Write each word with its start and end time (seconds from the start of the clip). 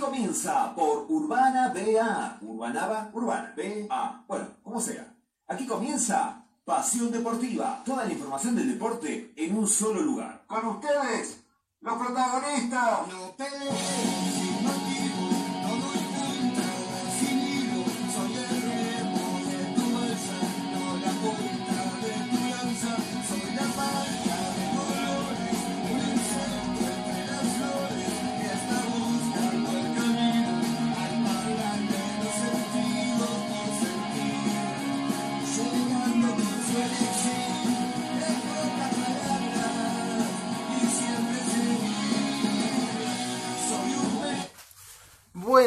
comienza 0.00 0.74
por 0.74 1.06
Urbana 1.08 1.72
BA. 1.72 2.38
Urbanaba, 2.40 3.10
Urbana 3.12 3.54
BA. 3.56 4.24
Bueno, 4.26 4.46
como 4.62 4.80
sea. 4.80 5.14
Aquí 5.46 5.66
comienza 5.66 6.44
Pasión 6.64 7.12
Deportiva. 7.12 7.82
Toda 7.84 8.04
la 8.04 8.12
información 8.12 8.56
del 8.56 8.72
deporte 8.72 9.32
en 9.36 9.56
un 9.56 9.68
solo 9.68 10.00
lugar. 10.00 10.44
Con 10.46 10.66
ustedes, 10.66 11.44
los 11.80 11.94
protagonistas. 11.94 13.08
No 13.08 14.39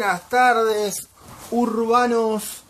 Buenas 0.04 0.30
tardes, 0.30 1.10
urbanos. 1.52 2.64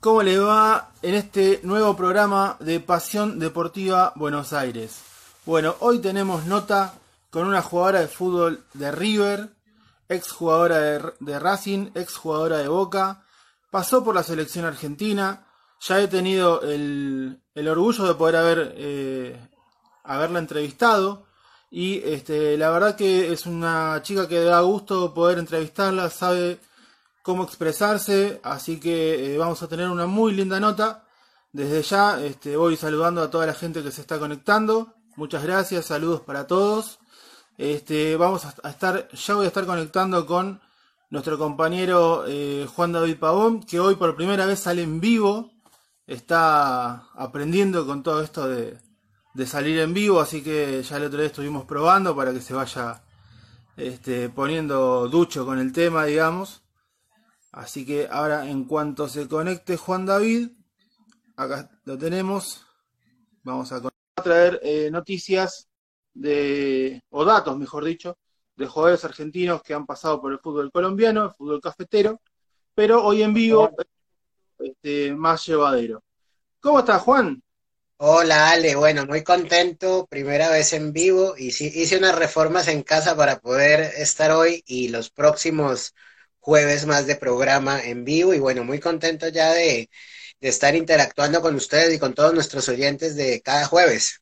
¿Cómo 0.00 0.24
le 0.24 0.40
va 0.40 0.90
en 1.02 1.14
este 1.14 1.60
nuevo 1.62 1.96
programa 1.96 2.56
de 2.58 2.80
Pasión 2.80 3.38
Deportiva 3.38 4.12
Buenos 4.16 4.52
Aires? 4.52 5.00
Bueno, 5.46 5.76
hoy 5.78 6.00
tenemos 6.00 6.46
nota 6.46 6.94
con 7.30 7.46
una 7.46 7.62
jugadora 7.62 8.00
de 8.00 8.08
fútbol 8.08 8.64
de 8.74 8.90
River, 8.90 9.50
ex 10.08 10.32
jugadora 10.32 10.80
de, 11.20 11.38
Racing, 11.38 11.92
ex 11.94 12.16
jugadora 12.16 12.58
de 12.58 12.66
Boca, 12.66 13.22
pasó 13.70 14.02
por 14.02 14.16
la 14.16 14.24
selección 14.24 14.64
argentina. 14.64 15.46
Ya 15.82 16.00
he 16.00 16.08
tenido 16.08 16.60
el, 16.62 17.40
el 17.54 17.68
orgullo 17.68 18.04
de 18.04 18.14
poder 18.14 18.34
haber 18.34 18.74
eh, 18.76 19.48
haberla 20.02 20.40
entrevistado. 20.40 21.24
Y 21.70 21.98
este, 21.98 22.58
la 22.58 22.70
verdad 22.70 22.96
que 22.96 23.32
es 23.32 23.46
una 23.46 24.02
chica 24.02 24.26
que 24.26 24.42
da 24.42 24.62
gusto 24.62 25.14
poder 25.14 25.38
entrevistarla, 25.38 26.10
sabe 26.10 26.58
cómo 27.22 27.44
expresarse, 27.44 28.40
así 28.42 28.80
que 28.80 29.34
eh, 29.34 29.38
vamos 29.38 29.62
a 29.62 29.68
tener 29.68 29.88
una 29.88 30.06
muy 30.06 30.32
linda 30.32 30.60
nota. 30.60 31.04
Desde 31.52 31.82
ya 31.82 32.20
este, 32.22 32.56
voy 32.56 32.76
saludando 32.76 33.22
a 33.22 33.30
toda 33.30 33.46
la 33.46 33.54
gente 33.54 33.82
que 33.82 33.90
se 33.90 34.00
está 34.00 34.18
conectando. 34.18 34.94
Muchas 35.16 35.42
gracias, 35.42 35.86
saludos 35.86 36.20
para 36.20 36.46
todos. 36.46 36.98
Este, 37.58 38.16
vamos 38.16 38.44
a 38.44 38.70
estar, 38.70 39.08
ya 39.10 39.34
voy 39.34 39.44
a 39.44 39.48
estar 39.48 39.66
conectando 39.66 40.24
con 40.26 40.60
nuestro 41.10 41.38
compañero 41.38 42.24
eh, 42.26 42.66
Juan 42.74 42.92
David 42.92 43.18
Pavón, 43.18 43.62
que 43.62 43.80
hoy 43.80 43.96
por 43.96 44.16
primera 44.16 44.46
vez 44.46 44.60
sale 44.60 44.82
en 44.82 45.00
vivo. 45.00 45.50
Está 46.06 47.08
aprendiendo 47.14 47.86
con 47.86 48.02
todo 48.02 48.22
esto 48.22 48.48
de, 48.48 48.78
de 49.34 49.46
salir 49.46 49.78
en 49.78 49.92
vivo, 49.92 50.20
así 50.20 50.42
que 50.42 50.82
ya 50.82 50.96
el 50.96 51.04
otro 51.04 51.18
día 51.18 51.28
estuvimos 51.28 51.64
probando 51.64 52.16
para 52.16 52.32
que 52.32 52.40
se 52.40 52.54
vaya 52.54 53.02
este, 53.76 54.28
poniendo 54.28 55.08
ducho 55.08 55.44
con 55.44 55.58
el 55.58 55.72
tema, 55.72 56.04
digamos. 56.04 56.62
Así 57.52 57.84
que 57.84 58.06
ahora 58.10 58.48
en 58.48 58.64
cuanto 58.64 59.08
se 59.08 59.26
conecte 59.26 59.76
Juan 59.76 60.06
David, 60.06 60.50
acá 61.36 61.70
lo 61.84 61.98
tenemos, 61.98 62.64
vamos 63.42 63.72
a, 63.72 63.82
traer 64.22 64.60
eh, 64.62 64.90
noticias 64.90 65.68
de, 66.14 67.02
o 67.10 67.24
datos 67.24 67.56
mejor 67.58 67.84
dicho, 67.84 68.18
de 68.56 68.66
jugadores 68.66 69.04
argentinos 69.04 69.62
que 69.62 69.74
han 69.74 69.86
pasado 69.86 70.20
por 70.20 70.32
el 70.32 70.38
fútbol 70.38 70.70
colombiano, 70.70 71.24
el 71.24 71.34
fútbol 71.34 71.60
cafetero, 71.60 72.20
pero 72.74 73.04
hoy 73.04 73.22
en 73.22 73.34
vivo 73.34 73.70
este, 74.58 75.14
más 75.14 75.44
llevadero. 75.46 76.02
¿Cómo 76.60 76.80
estás 76.80 77.02
Juan? 77.02 77.42
Hola 77.96 78.50
Ale, 78.50 78.76
bueno, 78.76 79.06
muy 79.06 79.22
contento, 79.22 80.06
primera 80.06 80.50
vez 80.50 80.72
en 80.72 80.92
vivo 80.92 81.34
sí, 81.36 81.70
hice 81.74 81.98
unas 81.98 82.14
reformas 82.14 82.68
en 82.68 82.82
casa 82.82 83.14
para 83.16 83.40
poder 83.40 83.92
estar 83.96 84.30
hoy 84.30 84.62
y 84.66 84.88
los 84.88 85.10
próximos 85.10 85.94
jueves 86.40 86.86
más 86.86 87.06
de 87.06 87.16
programa 87.16 87.82
en 87.84 88.04
vivo 88.04 88.34
y 88.34 88.38
bueno, 88.40 88.64
muy 88.64 88.80
contento 88.80 89.28
ya 89.28 89.52
de, 89.52 89.90
de 90.40 90.48
estar 90.48 90.74
interactuando 90.76 91.40
con 91.42 91.54
ustedes 91.56 91.94
y 91.94 91.98
con 91.98 92.14
todos 92.14 92.34
nuestros 92.34 92.68
oyentes 92.68 93.16
de 93.16 93.40
cada 93.42 93.66
jueves. 93.66 94.20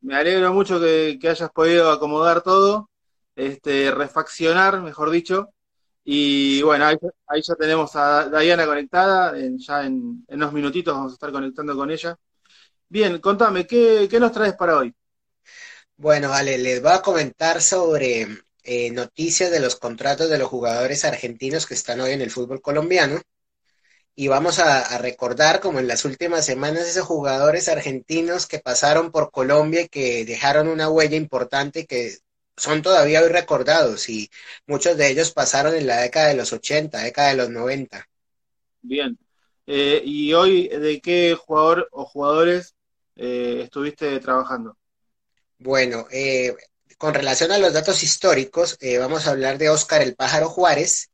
Me 0.00 0.14
alegro 0.16 0.52
mucho 0.54 0.78
que, 0.80 1.18
que 1.20 1.28
hayas 1.28 1.50
podido 1.50 1.90
acomodar 1.90 2.42
todo, 2.42 2.90
este, 3.34 3.90
refaccionar, 3.90 4.80
mejor 4.82 5.10
dicho. 5.10 5.48
Y 6.04 6.62
bueno, 6.62 6.86
ahí, 6.86 6.96
ahí 7.28 7.42
ya 7.42 7.54
tenemos 7.56 7.96
a 7.96 8.28
Diana 8.30 8.66
conectada, 8.66 9.38
en- 9.38 9.58
ya 9.58 9.84
en, 9.86 10.24
en 10.28 10.36
unos 10.38 10.52
minutitos 10.52 10.94
vamos 10.94 11.12
a 11.12 11.14
estar 11.16 11.32
conectando 11.32 11.76
con 11.76 11.90
ella. 11.90 12.16
Bien, 12.88 13.20
contame, 13.20 13.66
¿qué, 13.66 14.08
qué 14.10 14.20
nos 14.20 14.32
traes 14.32 14.54
para 14.56 14.78
hoy? 14.78 14.94
Bueno, 15.98 16.32
Ale, 16.32 16.58
les 16.58 16.80
voy 16.82 16.92
a 16.92 17.02
comentar 17.02 17.60
sobre 17.62 18.26
eh, 18.66 18.90
noticias 18.90 19.50
de 19.50 19.60
los 19.60 19.76
contratos 19.76 20.28
de 20.30 20.38
los 20.38 20.48
jugadores 20.48 21.04
argentinos 21.04 21.66
que 21.66 21.74
están 21.74 22.00
hoy 22.00 22.12
en 22.12 22.20
el 22.22 22.30
fútbol 22.30 22.60
colombiano. 22.60 23.20
Y 24.14 24.28
vamos 24.28 24.58
a, 24.58 24.80
a 24.80 24.98
recordar, 24.98 25.60
como 25.60 25.78
en 25.78 25.88
las 25.88 26.04
últimas 26.04 26.44
semanas, 26.46 26.88
esos 26.88 27.06
jugadores 27.06 27.68
argentinos 27.68 28.46
que 28.46 28.58
pasaron 28.58 29.12
por 29.12 29.30
Colombia 29.30 29.82
y 29.82 29.88
que 29.88 30.24
dejaron 30.24 30.68
una 30.68 30.88
huella 30.88 31.16
importante 31.16 31.80
y 31.80 31.86
que 31.86 32.16
son 32.56 32.82
todavía 32.82 33.22
hoy 33.22 33.28
recordados. 33.28 34.08
Y 34.08 34.30
muchos 34.66 34.96
de 34.96 35.10
ellos 35.10 35.32
pasaron 35.32 35.74
en 35.74 35.86
la 35.86 36.00
década 36.00 36.28
de 36.28 36.36
los 36.36 36.52
80, 36.52 37.02
década 37.02 37.28
de 37.28 37.36
los 37.36 37.50
90. 37.50 38.08
Bien. 38.82 39.18
Eh, 39.66 40.00
¿y 40.04 40.32
hoy 40.32 40.68
de 40.68 41.00
qué 41.00 41.34
jugador 41.34 41.88
o 41.90 42.04
jugadores 42.04 42.74
eh, 43.16 43.62
estuviste 43.64 44.18
trabajando? 44.20 44.76
Bueno, 45.58 46.06
eh, 46.10 46.54
con 46.98 47.14
relación 47.14 47.52
a 47.52 47.58
los 47.58 47.72
datos 47.72 48.02
históricos, 48.02 48.76
eh, 48.80 48.98
vamos 48.98 49.26
a 49.26 49.30
hablar 49.30 49.58
de 49.58 49.70
Óscar 49.70 50.02
el 50.02 50.14
Pájaro 50.16 50.48
Juárez, 50.48 51.10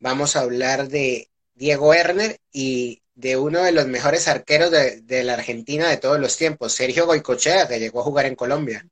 vamos 0.00 0.36
a 0.36 0.40
hablar 0.40 0.88
de 0.88 1.30
Diego 1.54 1.94
Erner 1.94 2.38
y 2.52 3.02
de 3.14 3.36
uno 3.36 3.62
de 3.62 3.72
los 3.72 3.86
mejores 3.88 4.28
arqueros 4.28 4.70
de, 4.70 5.02
de 5.02 5.24
la 5.24 5.34
Argentina 5.34 5.88
de 5.88 5.96
todos 5.98 6.20
los 6.20 6.36
tiempos, 6.36 6.72
Sergio 6.74 7.06
Goicochea, 7.06 7.68
que 7.68 7.80
llegó 7.80 8.00
a 8.00 8.04
jugar 8.04 8.26
en 8.26 8.36
Colombia. 8.36 8.86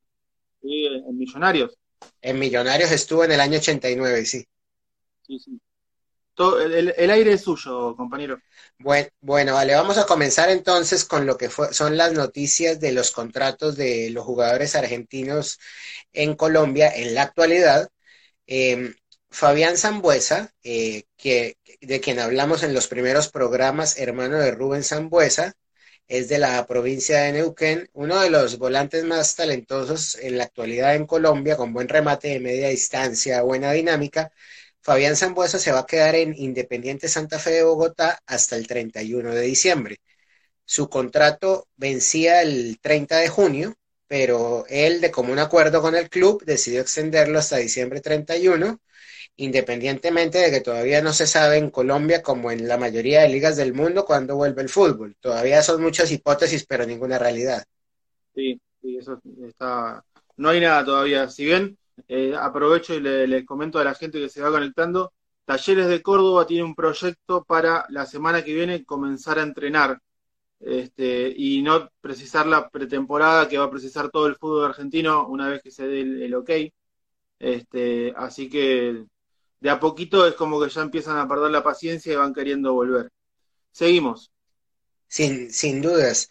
Sí, 0.60 0.86
en 0.86 1.16
Millonarios. 1.16 1.78
En 2.20 2.38
Millonarios 2.38 2.90
estuvo 2.90 3.24
en 3.24 3.32
el 3.32 3.40
año 3.40 3.58
89, 3.58 4.26
sí. 4.26 4.44
Sí, 5.22 5.38
sí. 5.38 5.60
Todo- 6.34 6.60
el, 6.60 6.72
el- 6.74 6.94
el 6.96 7.10
aire 7.10 7.32
es 7.34 7.42
suyo, 7.42 7.94
compañero. 7.96 8.38
Buen- 8.78 9.08
Bueno, 9.20 9.54
vale, 9.54 9.74
vamos 9.74 9.96
a 9.98 10.06
comenzar 10.06 10.50
entonces 10.50 11.04
con 11.04 11.26
lo 11.26 11.36
que 11.38 11.48
fue- 11.50 11.72
son 11.72 11.96
las 11.96 12.12
noticias 12.12 12.78
de 12.78 12.92
los 12.92 13.10
contratos 13.10 13.76
de 13.76 14.10
los 14.10 14.24
jugadores 14.24 14.74
argentinos 14.74 15.58
en 16.12 16.36
Colombia 16.36 16.90
en 16.94 17.14
la 17.14 17.22
actualidad. 17.22 17.88
Eh, 18.46 18.94
Fabián 19.30 19.78
Zambuesa, 19.78 20.52
eh, 20.64 21.04
que, 21.16 21.58
de 21.80 22.00
quien 22.00 22.20
hablamos 22.20 22.62
en 22.64 22.74
los 22.74 22.88
primeros 22.88 23.28
programas, 23.30 23.98
hermano 23.98 24.38
de 24.38 24.52
Rubén 24.52 24.84
Zambuesa, 24.84 25.54
es 26.08 26.28
de 26.28 26.38
la 26.38 26.66
provincia 26.66 27.20
de 27.22 27.32
Neuquén, 27.32 27.88
uno 27.94 28.20
de 28.20 28.30
los 28.30 28.58
volantes 28.58 29.04
más 29.04 29.36
talentosos 29.36 30.16
en 30.16 30.38
la 30.38 30.44
actualidad 30.44 30.94
en 30.96 31.06
Colombia, 31.06 31.56
con 31.56 31.72
buen 31.72 31.88
remate 31.88 32.28
de 32.28 32.40
media 32.40 32.68
distancia, 32.68 33.42
buena 33.42 33.72
dinámica. 33.72 34.32
Fabián 34.86 35.16
Zambuesa 35.16 35.58
se 35.58 35.72
va 35.72 35.80
a 35.80 35.86
quedar 35.86 36.14
en 36.14 36.32
Independiente 36.38 37.08
Santa 37.08 37.40
Fe 37.40 37.50
de 37.50 37.64
Bogotá 37.64 38.20
hasta 38.24 38.54
el 38.54 38.68
31 38.68 39.34
de 39.34 39.40
diciembre. 39.40 39.96
Su 40.64 40.88
contrato 40.88 41.66
vencía 41.74 42.40
el 42.42 42.78
30 42.80 43.16
de 43.16 43.28
junio, 43.28 43.74
pero 44.06 44.64
él, 44.68 45.00
de 45.00 45.10
común 45.10 45.40
acuerdo 45.40 45.82
con 45.82 45.96
el 45.96 46.08
club, 46.08 46.44
decidió 46.44 46.82
extenderlo 46.82 47.40
hasta 47.40 47.56
diciembre 47.56 48.00
31, 48.00 48.78
independientemente 49.34 50.38
de 50.38 50.52
que 50.52 50.60
todavía 50.60 51.02
no 51.02 51.12
se 51.12 51.26
sabe 51.26 51.56
en 51.56 51.70
Colombia, 51.70 52.22
como 52.22 52.52
en 52.52 52.68
la 52.68 52.78
mayoría 52.78 53.22
de 53.22 53.28
ligas 53.28 53.56
del 53.56 53.74
mundo, 53.74 54.04
cuándo 54.04 54.36
vuelve 54.36 54.62
el 54.62 54.68
fútbol. 54.68 55.16
Todavía 55.18 55.62
son 55.62 55.82
muchas 55.82 56.12
hipótesis, 56.12 56.64
pero 56.64 56.86
ninguna 56.86 57.18
realidad. 57.18 57.64
Sí, 58.36 58.60
sí, 58.80 58.98
eso 58.98 59.20
está. 59.48 60.04
No 60.36 60.50
hay 60.50 60.60
nada 60.60 60.84
todavía. 60.84 61.28
Si 61.28 61.44
bien 61.44 61.76
eh, 62.08 62.34
aprovecho 62.38 62.94
y 62.94 63.00
le, 63.00 63.44
comento 63.44 63.78
a 63.78 63.84
la 63.84 63.94
gente 63.94 64.20
que 64.20 64.28
se 64.28 64.42
va 64.42 64.50
conectando, 64.50 65.12
Talleres 65.44 65.88
de 65.88 66.02
Córdoba 66.02 66.46
tiene 66.46 66.64
un 66.64 66.74
proyecto 66.74 67.44
para 67.44 67.86
la 67.90 68.06
semana 68.06 68.44
que 68.44 68.54
viene 68.54 68.84
comenzar 68.84 69.38
a 69.38 69.42
entrenar 69.42 70.00
este, 70.60 71.32
y 71.36 71.62
no 71.62 71.90
precisar 72.00 72.46
la 72.46 72.68
pretemporada 72.68 73.48
que 73.48 73.58
va 73.58 73.64
a 73.66 73.70
precisar 73.70 74.10
todo 74.10 74.26
el 74.26 74.36
fútbol 74.36 74.66
argentino 74.66 75.26
una 75.28 75.48
vez 75.48 75.62
que 75.62 75.70
se 75.70 75.86
dé 75.86 76.00
el, 76.00 76.34
ok. 76.34 76.50
Este, 77.38 78.12
así 78.16 78.48
que 78.48 79.04
de 79.60 79.70
a 79.70 79.78
poquito 79.78 80.26
es 80.26 80.34
como 80.34 80.60
que 80.60 80.70
ya 80.70 80.82
empiezan 80.82 81.18
a 81.18 81.28
perder 81.28 81.50
la 81.50 81.62
paciencia 81.62 82.12
y 82.12 82.16
van 82.16 82.34
queriendo 82.34 82.72
volver. 82.74 83.10
Seguimos. 83.72 84.32
Sin, 85.08 85.52
sin 85.52 85.82
dudas. 85.82 86.28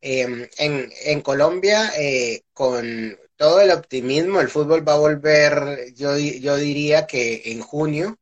Eh, 0.00 0.48
en, 0.58 0.90
en 1.06 1.20
Colombia, 1.22 1.90
eh, 1.98 2.42
con 2.52 3.16
todo 3.38 3.62
el 3.62 3.72
optimismo, 3.72 4.40
el 4.42 4.50
fútbol 4.50 4.88
va 4.88 4.94
a 4.94 4.98
volver, 5.00 5.94
yo, 5.96 6.18
yo 6.18 6.56
diría 6.58 7.06
que 7.08 7.44
en 7.52 7.62
junio, 7.62 8.18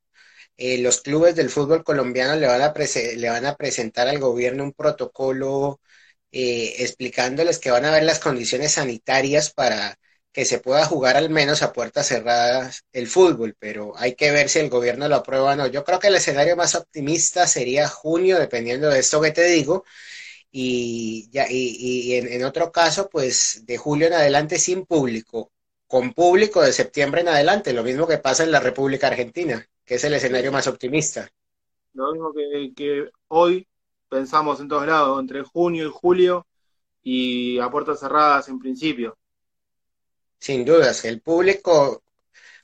eh, 0.56 0.78
los 0.78 1.00
clubes 1.02 1.36
del 1.36 1.50
fútbol 1.50 1.84
colombiano 1.84 2.36
le 2.36 2.46
van 2.46 2.62
a, 2.62 2.72
le 3.16 3.30
van 3.30 3.46
a 3.46 3.56
presentar 3.56 4.08
al 4.08 4.18
gobierno 4.20 4.64
un 4.64 4.72
protocolo 4.72 5.80
eh, 6.32 6.76
explicándoles 6.80 7.58
que 7.58 7.70
van 7.70 7.84
a 7.84 7.90
ver 7.92 8.04
las 8.04 8.18
condiciones 8.20 8.72
sanitarias 8.74 9.52
para 9.52 9.98
que 10.32 10.44
se 10.44 10.60
pueda 10.60 10.84
jugar 10.86 11.16
al 11.16 11.30
menos 11.30 11.62
a 11.62 11.72
puertas 11.72 12.08
cerradas 12.08 12.84
el 12.92 13.06
fútbol, 13.08 13.56
pero 13.58 13.94
hay 13.98 14.14
que 14.14 14.30
ver 14.32 14.48
si 14.50 14.58
el 14.60 14.68
gobierno 14.70 15.08
lo 15.08 15.16
aprueba 15.16 15.52
o 15.54 15.56
no. 15.56 15.66
Yo 15.66 15.84
creo 15.84 15.98
que 15.98 16.08
el 16.08 16.16
escenario 16.16 16.56
más 16.56 16.74
optimista 16.74 17.46
sería 17.46 17.88
junio, 17.88 18.38
dependiendo 18.38 18.88
de 18.90 18.98
esto 19.00 19.20
que 19.22 19.30
te 19.32 19.44
digo, 19.44 19.84
y, 20.50 21.28
ya, 21.30 21.46
y, 21.48 22.14
en, 22.14 22.28
en, 22.28 22.44
otro 22.44 22.72
caso, 22.72 23.08
pues 23.10 23.64
de 23.66 23.76
julio 23.76 24.06
en 24.06 24.14
adelante 24.14 24.58
sin 24.58 24.86
público, 24.86 25.50
con 25.86 26.12
público 26.12 26.62
de 26.62 26.72
septiembre 26.72 27.20
en 27.20 27.28
adelante, 27.28 27.72
lo 27.72 27.84
mismo 27.84 28.06
que 28.06 28.18
pasa 28.18 28.44
en 28.44 28.52
la 28.52 28.60
República 28.60 29.08
Argentina, 29.08 29.66
que 29.84 29.96
es 29.96 30.04
el 30.04 30.14
escenario 30.14 30.52
más 30.52 30.66
optimista. 30.66 31.28
Lo 31.92 32.12
mismo 32.12 32.32
que, 32.32 32.72
que 32.74 33.10
hoy 33.28 33.66
pensamos 34.08 34.60
en 34.60 34.68
todos 34.68 34.86
lados, 34.86 35.20
entre 35.20 35.42
junio 35.42 35.86
y 35.86 35.92
julio 35.92 36.46
y 37.02 37.58
a 37.58 37.70
puertas 37.70 38.00
cerradas 38.00 38.48
en 38.48 38.58
principio. 38.58 39.16
Sin 40.38 40.64
dudas, 40.64 41.04
el 41.04 41.20
público 41.20 42.02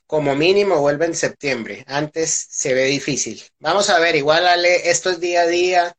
como 0.05 0.35
mínimo 0.35 0.79
vuelve 0.79 1.05
en 1.05 1.15
septiembre. 1.15 1.83
Antes 1.87 2.47
se 2.49 2.73
ve 2.73 2.85
difícil. 2.85 3.41
Vamos 3.59 3.89
a 3.89 3.99
ver, 3.99 4.15
igual 4.15 4.45
Ale, 4.45 4.89
esto 4.89 5.09
es 5.09 5.19
día 5.19 5.41
a 5.41 5.47
día. 5.47 5.97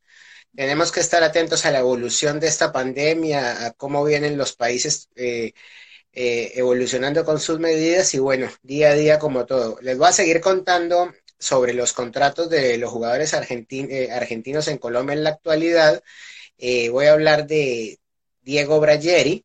Tenemos 0.57 0.93
que 0.93 1.01
estar 1.01 1.23
atentos 1.25 1.67
a 1.67 1.73
la 1.73 1.81
evolución 1.81 2.39
de 2.39 2.47
esta 2.47 2.71
pandemia, 2.73 3.67
a 3.67 3.73
cómo 3.73 4.05
vienen 4.05 4.37
los 4.39 4.55
países 4.55 5.09
eh, 5.17 5.53
eh, 6.13 6.53
evolucionando 6.55 7.25
con 7.25 7.41
sus 7.41 7.59
medidas 7.59 8.15
y 8.15 8.19
bueno, 8.21 8.49
día 8.63 8.91
a 8.91 8.95
día 8.95 9.19
como 9.19 9.47
todo. 9.47 9.79
Les 9.83 9.99
voy 9.99 10.09
a 10.09 10.13
seguir 10.13 10.41
contando 10.41 11.13
sobre 11.39 11.75
los 11.75 11.93
contratos 11.93 12.49
de 12.51 12.79
los 12.79 12.91
jugadores 12.91 13.35
eh, 13.35 14.09
argentinos 14.13 14.69
en 14.69 14.79
Colombia 14.79 15.15
en 15.15 15.25
la 15.25 15.31
actualidad. 15.31 16.03
voy 16.91 17.07
a 17.07 17.13
hablar 17.13 17.47
de 17.47 17.99
Diego 18.43 18.81
Brayeri, 18.81 19.45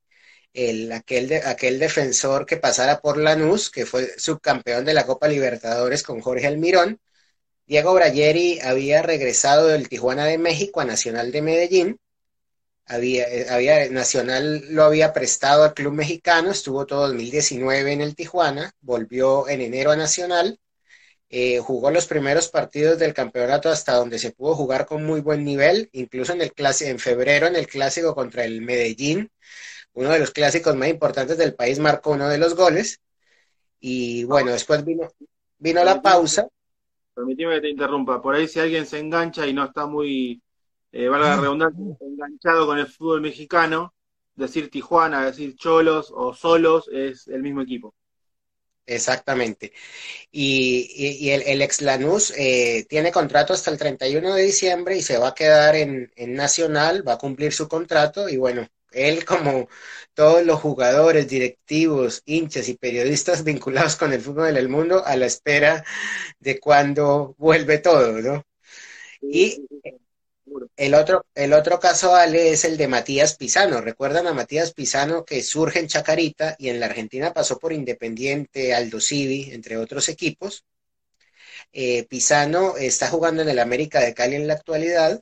el, 0.54 0.92
aquel, 0.92 1.34
aquel 1.46 1.80
defensor 1.80 2.46
que 2.46 2.58
pasara 2.58 3.02
por 3.02 3.18
Lanús, 3.18 3.70
que 3.72 3.86
fue 3.86 4.20
subcampeón 4.20 4.86
de 4.86 4.94
la 4.94 5.06
Copa 5.06 5.28
Libertadores 5.28 6.04
con 6.04 6.22
Jorge 6.22 6.48
Almirón. 6.48 7.00
Diego 7.70 7.94
Brayeri 7.94 8.60
había 8.62 9.04
regresado 9.04 9.68
del 9.68 9.90
Tijuana 9.90 10.26
de 10.26 10.40
México 10.40 10.82
a 10.82 10.86
Nacional 10.86 11.32
de 11.32 11.44
Medellín. 11.44 12.00
Había, 12.88 13.28
eh, 13.28 13.46
había, 13.48 13.88
Nacional 13.92 14.64
lo 14.74 14.86
había 14.86 15.14
prestado 15.14 15.64
al 15.64 15.76
club 15.76 15.94
mexicano, 15.94 16.50
estuvo 16.50 16.88
todo 16.88 17.02
2019 17.02 17.94
en 17.94 18.02
el 18.02 18.16
Tijuana, 18.16 18.72
volvió 18.82 19.48
en 19.48 19.62
enero 19.62 19.92
a 19.92 19.96
Nacional, 19.96 20.60
eh, 21.30 21.60
jugó 21.60 21.92
los 21.92 22.08
primeros 22.08 22.50
partidos 22.50 22.98
del 22.98 23.14
campeonato 23.14 23.70
hasta 23.70 23.94
donde 23.94 24.18
se 24.18 24.32
pudo 24.32 24.56
jugar 24.56 24.88
con 24.88 25.06
muy 25.06 25.22
buen 25.22 25.46
nivel, 25.46 25.90
incluso 25.92 26.34
en 26.34 26.42
el 26.42 26.54
clase, 26.54 26.90
en 26.90 26.98
febrero 26.98 27.46
en 27.46 27.56
el 27.56 27.68
clásico 27.68 28.16
contra 28.16 28.46
el 28.46 28.64
Medellín, 28.64 29.30
uno 29.94 30.10
de 30.10 30.18
los 30.18 30.32
clásicos 30.32 30.76
más 30.76 30.90
importantes 30.90 31.38
del 31.38 31.54
país, 31.54 31.78
marcó 31.78 32.14
uno 32.14 32.30
de 32.30 32.40
los 32.40 32.56
goles. 32.56 33.00
Y 33.80 34.24
bueno, 34.24 34.52
después 34.54 34.84
vino, 34.84 35.08
vino 35.60 35.84
la 35.84 36.02
pausa. 36.02 36.48
Permíteme 37.20 37.56
que 37.56 37.62
te 37.62 37.70
interrumpa. 37.70 38.22
Por 38.22 38.34
ahí 38.34 38.48
si 38.48 38.62
alguien 38.62 38.86
se 38.86 38.98
engancha 38.98 39.46
y 39.46 39.52
no 39.52 39.66
está 39.66 39.86
muy, 39.86 40.42
eh, 40.94 41.10
valga 41.10 41.36
la 41.36 41.42
redundancia, 41.42 41.84
enganchado 42.00 42.66
con 42.66 42.80
el 42.80 42.88
fútbol 42.88 43.20
mexicano, 43.20 43.94
decir 44.36 44.70
Tijuana, 44.70 45.26
decir 45.26 45.58
Cholos 45.58 46.14
o 46.16 46.34
Solos 46.34 46.90
es 46.94 47.28
el 47.28 47.42
mismo 47.42 47.62
equipo. 47.62 47.94
Exactamente. 48.86 49.74
Y, 50.32 50.90
y, 50.96 51.26
y 51.26 51.32
el, 51.32 51.42
el, 51.42 51.62
ex 51.62 51.82
Lanús 51.82 52.32
eh, 52.38 52.86
tiene 52.88 53.12
contrato 53.12 53.52
hasta 53.52 53.70
el 53.70 53.78
31 53.78 54.34
de 54.34 54.44
diciembre 54.44 54.96
y 54.96 55.02
se 55.02 55.18
va 55.18 55.28
a 55.28 55.36
quedar 55.36 55.76
en, 55.76 56.10
en 56.16 56.34
Nacional, 56.36 57.06
va 57.06 57.16
a 57.16 57.18
cumplir 57.18 57.52
su 57.52 57.68
contrato 57.68 58.30
y 58.30 58.38
bueno, 58.38 58.66
él 58.92 59.26
como 59.26 59.68
todos 60.14 60.46
los 60.46 60.60
jugadores, 60.60 61.28
directivos, 61.28 62.22
hinchas 62.26 62.70
y 62.70 62.76
periodistas 62.76 63.44
vinculados 63.44 63.96
con 63.96 64.14
el 64.14 64.22
fútbol 64.22 64.54
del 64.54 64.70
mundo 64.70 65.06
a 65.06 65.16
la 65.16 65.26
espera 65.26 65.86
de 66.40 66.60
cuando 66.60 67.36
vuelve 67.38 67.78
todo, 67.80 68.22
¿no? 68.22 68.44
Y 69.22 69.66
el 70.76 70.94
otro, 70.94 71.26
el 71.36 71.54
otro 71.54 71.80
caso, 71.80 72.16
Ale, 72.16 72.52
es 72.52 72.66
el 72.66 72.78
de 72.78 72.88
Matías 72.88 73.36
Pisano. 73.36 73.82
¿Recuerdan 73.82 74.28
a 74.28 74.34
Matías 74.34 74.74
Pisano 74.74 75.26
que 75.26 75.44
surge 75.44 75.80
en 75.80 75.88
Chacarita 75.88 76.56
y 76.58 76.70
en 76.70 76.80
la 76.80 76.88
Argentina 76.88 77.34
pasó 77.34 77.60
por 77.60 77.74
Independiente, 77.74 78.74
Aldo 78.74 79.00
Civi, 79.00 79.52
entre 79.52 79.78
otros 79.78 80.10
equipos? 80.10 80.66
Eh, 81.72 82.06
Pisano 82.06 82.78
está 82.78 83.08
jugando 83.10 83.42
en 83.42 83.50
el 83.50 83.60
América 83.60 84.00
de 84.00 84.14
Cali 84.14 84.36
en 84.36 84.48
la 84.48 84.56
actualidad 84.56 85.22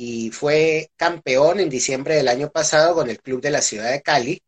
y 0.00 0.30
fue 0.30 0.92
campeón 0.96 1.58
en 1.58 1.68
diciembre 1.68 2.14
del 2.14 2.28
año 2.28 2.50
pasado 2.52 2.94
con 2.94 3.10
el 3.10 3.20
club 3.20 3.40
de 3.42 3.50
la 3.50 3.60
ciudad 3.62 3.90
de 3.90 4.00
Cali. 4.00 4.40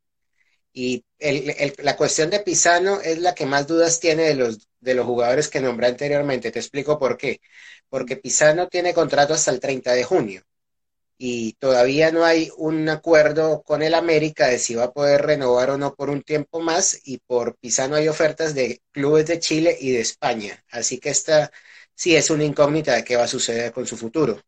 Y 0.72 1.04
el, 1.18 1.74
la 1.78 1.96
cuestión 1.96 2.30
de 2.30 2.40
Pisano 2.40 3.00
es 3.00 3.18
la 3.18 3.34
que 3.34 3.46
más 3.46 3.66
dudas 3.66 3.98
tiene 3.98 4.24
de 4.24 4.34
los, 4.36 4.68
de 4.80 4.94
los 4.94 5.06
jugadores 5.06 5.48
que 5.48 5.60
nombré 5.60 5.88
anteriormente. 5.88 6.52
Te 6.52 6.60
explico 6.60 7.00
por 7.00 7.16
qué. 7.16 7.40
Porque 7.88 8.16
Pisano 8.16 8.68
tiene 8.68 8.94
contrato 8.94 9.34
hasta 9.34 9.50
el 9.50 9.58
30 9.58 9.92
de 9.92 10.04
junio 10.04 10.42
y 11.18 11.54
todavía 11.54 12.12
no 12.12 12.24
hay 12.24 12.50
un 12.56 12.88
acuerdo 12.88 13.62
con 13.64 13.82
el 13.82 13.94
América 13.94 14.48
de 14.48 14.58
si 14.60 14.76
va 14.76 14.84
a 14.84 14.92
poder 14.92 15.22
renovar 15.22 15.70
o 15.70 15.78
no 15.78 15.94
por 15.96 16.10
un 16.10 16.22
tiempo 16.22 16.60
más 16.60 17.00
y 17.04 17.18
por 17.18 17.56
Pisano 17.56 17.96
hay 17.96 18.08
ofertas 18.08 18.54
de 18.54 18.82
clubes 18.92 19.26
de 19.26 19.40
Chile 19.40 19.76
y 19.80 19.92
de 19.92 20.00
España. 20.00 20.64
Así 20.70 20.98
que 21.00 21.10
esta 21.10 21.50
sí 21.94 22.16
es 22.16 22.30
una 22.30 22.44
incógnita 22.44 22.94
de 22.94 23.04
qué 23.04 23.16
va 23.16 23.24
a 23.24 23.28
suceder 23.28 23.72
con 23.72 23.86
su 23.86 23.96
futuro. 23.96 24.40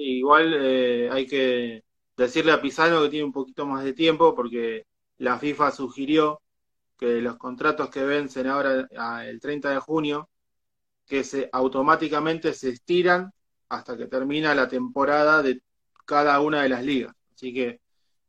Igual 0.00 0.54
eh, 0.54 1.10
hay 1.10 1.26
que 1.26 1.82
decirle 2.16 2.52
a 2.52 2.62
Pisano 2.62 3.02
que 3.02 3.08
tiene 3.08 3.24
un 3.24 3.32
poquito 3.32 3.66
más 3.66 3.84
de 3.84 3.92
tiempo 3.94 4.34
porque 4.34 4.86
la 5.18 5.38
FIFA 5.38 5.72
sugirió 5.72 6.40
que 6.96 7.20
los 7.20 7.36
contratos 7.36 7.90
que 7.90 8.04
vencen 8.04 8.46
ahora 8.48 8.88
el 9.26 9.40
30 9.40 9.70
de 9.70 9.78
junio, 9.80 10.30
que 11.06 11.24
se 11.24 11.48
automáticamente 11.52 12.54
se 12.54 12.70
estiran 12.70 13.32
hasta 13.68 13.96
que 13.96 14.06
termina 14.06 14.54
la 14.54 14.68
temporada 14.68 15.42
de 15.42 15.62
cada 16.06 16.40
una 16.40 16.62
de 16.62 16.68
las 16.70 16.84
ligas. 16.84 17.14
Así 17.34 17.52
que 17.54 17.80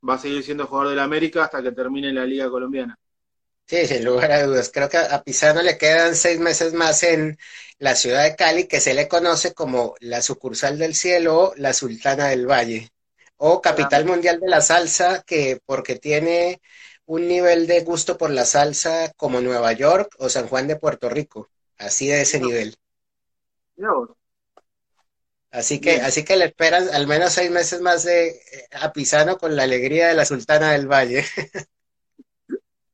va 0.08 0.16
a 0.16 0.20
seguir 0.20 0.44
siendo 0.44 0.68
jugador 0.68 0.92
del 0.92 1.00
América 1.00 1.46
hasta 1.46 1.64
que 1.64 1.72
termine 1.72 2.14
la 2.14 2.26
liga 2.26 2.50
colombiana. 2.50 2.98
Sí, 3.70 3.86
sin 3.86 4.04
lugar 4.04 4.32
a 4.32 4.44
dudas. 4.44 4.72
Creo 4.74 4.90
que 4.90 4.98
a 4.98 5.24
Pisano 5.24 5.62
le 5.62 5.78
quedan 5.78 6.16
seis 6.16 6.40
meses 6.40 6.74
más 6.74 7.04
en 7.04 7.38
la 7.78 7.96
ciudad 7.96 8.24
de 8.24 8.36
Cali, 8.36 8.68
que 8.68 8.82
se 8.82 8.96
le 8.96 9.08
conoce 9.08 9.54
como 9.54 9.94
la 10.00 10.22
sucursal 10.24 10.80
del 10.80 10.96
cielo 10.96 11.40
o 11.52 11.56
la 11.56 11.74
sultana 11.74 12.30
del 12.30 12.48
valle, 12.50 12.90
o 13.38 13.62
capital 13.62 14.06
mundial 14.06 14.40
de 14.40 14.48
la 14.50 14.62
salsa, 14.62 15.22
que 15.24 15.62
porque 15.66 15.96
tiene 15.98 16.62
un 17.06 17.28
nivel 17.28 17.68
de 17.68 17.82
gusto 17.82 18.18
por 18.18 18.32
la 18.32 18.46
salsa 18.46 19.14
como 19.16 19.40
Nueva 19.40 19.72
York 19.74 20.16
o 20.18 20.30
San 20.30 20.48
Juan 20.48 20.68
de 20.68 20.76
Puerto 20.78 21.08
Rico, 21.10 21.52
así 21.78 22.08
de 22.08 22.22
ese 22.22 22.40
nivel. 22.40 22.76
Así 25.52 25.80
que, 25.80 26.02
así 26.02 26.24
que 26.26 26.38
le 26.38 26.46
esperan 26.46 26.90
al 26.94 27.08
menos 27.08 27.34
seis 27.34 27.50
meses 27.52 27.82
más 27.82 28.04
de 28.04 28.30
eh, 28.30 28.68
a 28.74 28.94
Pisano 28.94 29.38
con 29.38 29.56
la 29.56 29.64
alegría 29.64 30.08
de 30.08 30.14
la 30.16 30.26
sultana 30.26 30.72
del 30.74 30.88
valle. 30.88 31.24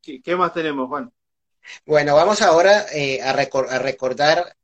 ¿Qué 0.06 0.36
más 0.36 0.54
tenemos, 0.54 0.88
Juan? 0.88 1.12
Bueno, 1.86 2.16
vamos 2.16 2.42
ahora 2.44 2.86
eh, 2.94 3.22
a, 3.24 3.34
recor 3.34 3.68
a, 3.72 3.80
recordar 3.80 4.56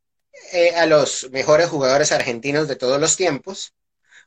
eh, 0.53 0.75
a 0.75 0.85
los 0.85 1.29
mejores 1.31 1.67
jugadores 1.67 2.11
argentinos 2.11 2.67
de 2.67 2.75
todos 2.75 2.99
los 3.01 3.17
tiempos. 3.17 3.73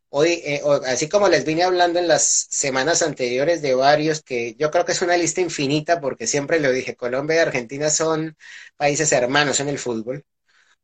Hoy, 0.09 0.43
eh, 0.45 0.63
así 0.87 1.09
como 1.09 1.29
les 1.29 1.45
vine 1.45 1.63
hablando 1.65 1.99
en 2.01 2.09
las 2.09 2.47
semanas 2.51 3.03
anteriores 3.03 3.63
de 3.63 3.75
varios, 3.75 4.23
que 4.23 4.57
yo 4.59 4.71
creo 4.71 4.85
que 4.85 4.93
es 4.93 5.03
una 5.03 5.17
lista 5.17 5.41
infinita, 5.41 6.01
porque 6.01 6.27
siempre 6.27 6.61
lo 6.61 6.73
dije, 6.73 6.97
Colombia 6.97 7.37
y 7.37 7.39
Argentina 7.41 7.91
son 7.91 8.37
países 8.77 9.13
hermanos 9.13 9.61
en 9.61 9.69
el 9.69 9.79
fútbol. 9.79 10.25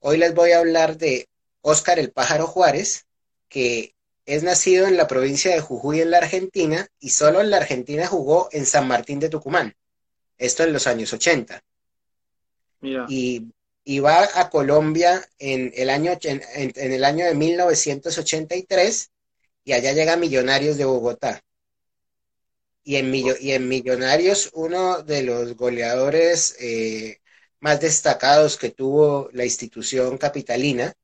Hoy 0.01 0.19
les 0.19 0.35
voy 0.35 0.53
a 0.53 0.61
hablar 0.61 0.97
de 0.97 1.29
Óscar 1.63 1.99
el 1.99 2.13
Pájaro 2.13 2.47
Juárez, 2.47 3.07
que 3.49 3.95
es 4.27 4.43
nacido 4.45 4.87
en 4.87 4.97
la 4.97 5.09
provincia 5.09 5.53
de 5.53 5.61
Jujuy 5.61 6.01
en 6.01 6.11
la 6.13 6.19
Argentina 6.19 6.89
y 7.01 7.11
solo 7.11 7.41
en 7.41 7.51
la 7.51 7.59
Argentina 7.59 8.07
jugó 8.07 8.49
en 8.53 8.67
San 8.67 8.87
Martín 8.89 9.21
de 9.21 9.29
Tucumán. 9.29 9.75
Esto 10.41 10.65
en 10.65 10.73
los 10.73 10.87
años 10.87 11.13
80. 11.13 11.63
Mira. 12.81 13.05
Y, 13.11 13.53
y, 13.85 13.99
va 13.99 14.27
a 14.35 14.49
Colombia 14.49 15.23
en 15.39 15.71
el, 15.77 15.91
año, 15.91 16.13
en, 16.23 16.43
en, 16.55 16.93
el 16.93 17.05
año 17.05 17.27
de 17.27 17.35
1983 17.35 19.11
y 19.65 19.73
allá 19.75 19.93
llega 19.93 20.17
Millonarios 20.17 20.79
de 20.79 20.87
Bogotá. 20.87 21.43
Y 22.83 22.97
en, 22.97 23.15
y 23.15 23.53
en 23.53 23.69
Millonarios, 23.69 24.49
uno 24.55 25.03
de 25.03 25.23
los 25.25 25.57
goleadores 25.57 26.57
eh, 26.59 27.19
más 27.61 27.79
destacados 27.79 28.57
que 28.57 28.71
tuvo 28.71 29.29
la 29.35 29.45
institución 29.45 30.17
capitalina, 30.17 30.95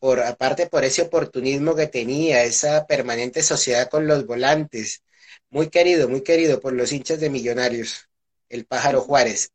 por 0.00 0.18
aparte 0.18 0.66
por 0.66 0.82
ese 0.82 1.02
oportunismo 1.02 1.76
que 1.76 1.86
tenía, 1.86 2.42
esa 2.42 2.86
permanente 2.88 3.44
sociedad 3.44 3.88
con 3.88 4.08
los 4.08 4.26
volantes, 4.26 5.04
muy 5.48 5.68
querido, 5.70 6.08
muy 6.08 6.22
querido 6.22 6.60
por 6.60 6.72
los 6.72 6.90
hinchas 6.90 7.20
de 7.20 7.30
Millonarios 7.30 8.08
el 8.48 8.64
pájaro 8.66 9.00
Juárez. 9.00 9.50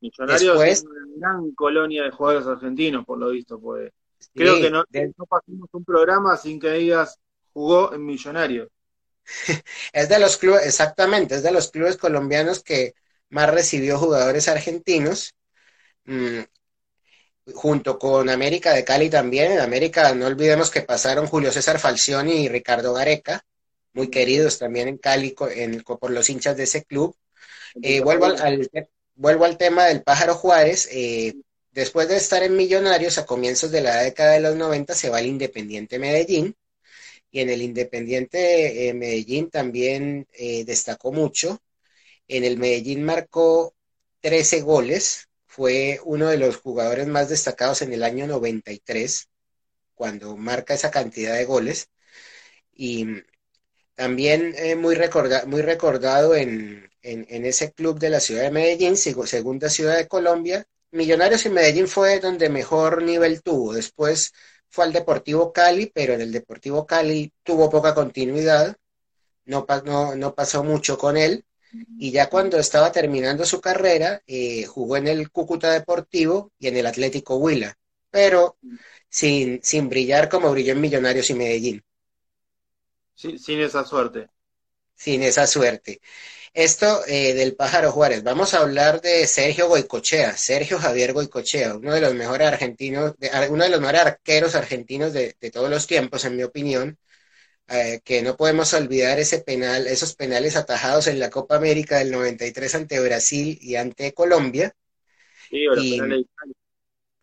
Millonarios 0.00 0.40
Después- 0.40 0.78
es 0.78 0.84
una 0.84 1.06
gran 1.16 1.50
colonia 1.52 2.02
de 2.02 2.10
jugadores 2.10 2.46
argentinos, 2.46 3.04
por 3.04 3.18
lo 3.18 3.30
visto, 3.30 3.60
pues. 3.60 3.92
Creo 4.34 4.60
que 4.60 4.70
no, 4.70 4.84
de- 4.88 5.12
no 5.16 5.26
pasamos 5.26 5.68
un 5.72 5.84
programa 5.84 6.36
sin 6.36 6.58
que 6.60 6.70
digas 6.70 7.18
jugó 7.52 7.92
en 7.92 8.04
Millonarios. 8.04 8.68
Es 9.92 10.08
de 10.08 10.18
los 10.18 10.36
clubes, 10.36 10.66
exactamente, 10.66 11.36
es 11.36 11.42
de 11.42 11.52
los 11.52 11.70
clubes 11.70 11.96
colombianos 11.96 12.62
que 12.62 12.94
más 13.30 13.48
recibió 13.50 13.98
jugadores 13.98 14.48
argentinos, 14.48 15.34
mm, 16.04 16.40
junto 17.54 17.98
con 17.98 18.28
América 18.28 18.72
de 18.72 18.84
Cali 18.84 19.10
también. 19.10 19.52
En 19.52 19.60
América, 19.60 20.14
no 20.14 20.26
olvidemos 20.26 20.70
que 20.70 20.82
pasaron 20.82 21.26
Julio 21.26 21.50
César 21.52 21.78
Falcioni 21.78 22.44
y 22.44 22.48
Ricardo 22.48 22.94
Gareca, 22.94 23.44
muy 23.92 24.08
queridos 24.08 24.58
también 24.58 24.88
en 24.88 24.98
Cali 24.98 25.34
en- 25.54 25.82
por 25.82 26.10
los 26.10 26.28
hinchas 26.30 26.56
de 26.56 26.64
ese 26.64 26.84
club. 26.84 27.14
Eh, 27.80 28.00
vuelvo, 28.00 28.26
al, 28.26 28.70
vuelvo 29.14 29.44
al 29.44 29.58
tema 29.58 29.86
del 29.86 30.02
Pájaro 30.02 30.34
Juárez. 30.34 30.88
eh, 30.92 31.34
después 31.72 32.08
de 32.08 32.16
estar 32.16 32.42
en 32.42 32.56
Millonarios 32.56 33.18
a 33.18 33.26
comienzos 33.26 33.70
de 33.70 33.80
la 33.80 34.02
década 34.02 34.32
de 34.32 34.40
los 34.40 34.56
90, 34.56 34.94
se 34.94 35.08
va 35.08 35.18
al 35.18 35.26
Independiente 35.26 35.98
Medellín. 35.98 36.54
Y 37.30 37.40
en 37.40 37.50
el 37.50 37.62
Independiente 37.62 38.88
eh, 38.88 38.94
Medellín 38.94 39.50
también 39.50 40.28
destacó 40.66 41.12
mucho. 41.12 41.60
En 42.28 42.44
el 42.44 42.58
Medellín 42.58 43.04
marcó 43.04 43.74
13 44.20 44.60
goles. 44.62 45.28
Fue 45.46 46.00
uno 46.04 46.28
de 46.28 46.38
los 46.38 46.56
jugadores 46.58 47.06
más 47.08 47.28
destacados 47.30 47.82
en 47.82 47.92
el 47.92 48.02
año 48.04 48.26
93, 48.26 49.28
cuando 49.94 50.36
marca 50.36 50.74
esa 50.74 50.90
cantidad 50.90 51.36
de 51.36 51.44
goles. 51.46 51.88
Y 52.74 53.06
también 53.94 54.54
muy, 54.80 54.94
recorda- 54.96 55.46
muy 55.46 55.62
recordado 55.62 56.34
en, 56.36 56.90
en- 57.02 57.26
en 57.28 57.44
ese 57.46 57.72
club 57.72 57.98
de 57.98 58.10
la 58.10 58.20
ciudad 58.20 58.42
de 58.42 58.50
Medellín, 58.50 58.94
seg- 58.94 59.26
segunda 59.26 59.68
ciudad 59.70 59.96
de 59.96 60.08
Colombia. 60.08 60.64
Millonarios 60.92 61.46
y 61.46 61.50
Medellín 61.50 61.88
fue 61.88 62.20
donde 62.20 62.48
mejor 62.50 63.02
nivel 63.02 63.42
tuvo. 63.42 63.72
Después 63.74 64.32
fue 64.68 64.84
al 64.84 64.92
Deportivo 64.92 65.52
Cali, 65.52 65.86
pero 65.94 66.14
en 66.14 66.20
el 66.22 66.32
Deportivo 66.32 66.86
Cali 66.86 67.32
tuvo 67.42 67.70
poca 67.70 67.94
continuidad. 67.94 68.76
No, 69.44 69.66
pa- 69.66 69.82
no, 69.82 70.14
no 70.16 70.34
pasó 70.34 70.64
mucho 70.64 70.98
con 70.98 71.16
él. 71.16 71.44
Y 71.98 72.12
ya 72.12 72.28
cuando 72.30 72.58
estaba 72.58 72.92
terminando 72.92 73.44
su 73.46 73.60
carrera, 73.60 74.22
eh, 74.26 74.66
jugó 74.66 74.96
en 74.96 75.08
el 75.08 75.30
Cúcuta 75.30 75.72
Deportivo 75.72 76.52
y 76.58 76.68
en 76.68 76.76
el 76.78 76.86
Atlético 76.86 77.36
Huila, 77.36 77.76
pero 78.10 78.58
sin, 79.10 79.60
sin 79.62 79.88
brillar 79.88 80.28
como 80.28 80.50
brilló 80.52 80.72
en 80.74 80.80
Millonarios 80.82 81.30
y 81.30 81.34
Medellín. 81.34 81.84
Sí, 83.14 83.38
sin 83.38 83.60
esa 83.62 83.84
suerte. 83.86 84.28
sin 84.94 85.22
esa 85.22 85.46
suerte. 85.46 86.00
Esto 86.54 87.00
eh, 87.06 87.32
del 87.34 87.54
pájaro 87.56 87.92
Juárez. 87.92 88.22
Vamos 88.22 88.52
a 88.52 88.58
hablar 88.60 89.00
de 89.00 89.26
Sergio 89.26 89.68
Goicochea, 89.68 90.36
Sergio 90.36 90.78
Javier 90.78 91.14
Goicochea, 91.14 91.76
uno 91.76 91.94
de 91.94 92.00
los 92.02 92.14
mejores 92.14 92.46
argentinos, 92.48 93.14
de- 93.18 93.30
uno 93.50 93.64
de 93.64 93.70
los 93.70 93.80
mejores 93.80 94.02
arqueros 94.02 94.54
argentinos 94.54 95.12
de, 95.14 95.34
de 95.40 95.50
todos 95.50 95.70
los 95.70 95.86
tiempos, 95.86 96.24
en 96.24 96.36
mi 96.36 96.42
opinión. 96.42 96.98
eh, 97.68 98.00
que 98.04 98.22
no 98.22 98.36
podemos 98.36 98.74
olvidar 98.74 99.20
ese 99.20 99.40
penal, 99.40 99.86
esos 99.88 100.14
penales 100.16 100.56
atajados 100.56 101.06
en 101.08 101.20
la 101.20 101.30
Copa 101.30 101.56
América 101.56 101.98
del 101.98 102.10
93 102.12 102.74
ante 102.76 103.00
Brasil 103.00 103.58
y 103.62 103.76
ante 103.76 104.12
Colombia, 104.14 104.74
Sí, 105.48 105.66
o 105.68 105.74
los 105.74 105.84
Y- 105.84 106.00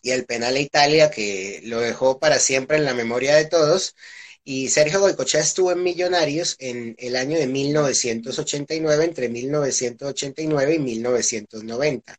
y 0.01 0.11
el 0.11 0.25
penal 0.25 0.55
a 0.55 0.59
Italia 0.59 1.11
que 1.11 1.61
lo 1.65 1.79
dejó 1.81 2.19
para 2.19 2.39
siempre 2.39 2.77
en 2.77 2.85
la 2.85 2.93
memoria 2.93 3.35
de 3.35 3.45
todos. 3.45 3.95
Y 4.43 4.69
Sergio 4.69 4.99
Goicochea 4.99 5.41
estuvo 5.41 5.71
en 5.71 5.83
Millonarios 5.83 6.55
en 6.59 6.95
el 6.97 7.15
año 7.15 7.37
de 7.37 7.47
1989, 7.47 9.05
entre 9.05 9.29
1989 9.29 10.75
y 10.75 10.79
1990. 10.79 12.17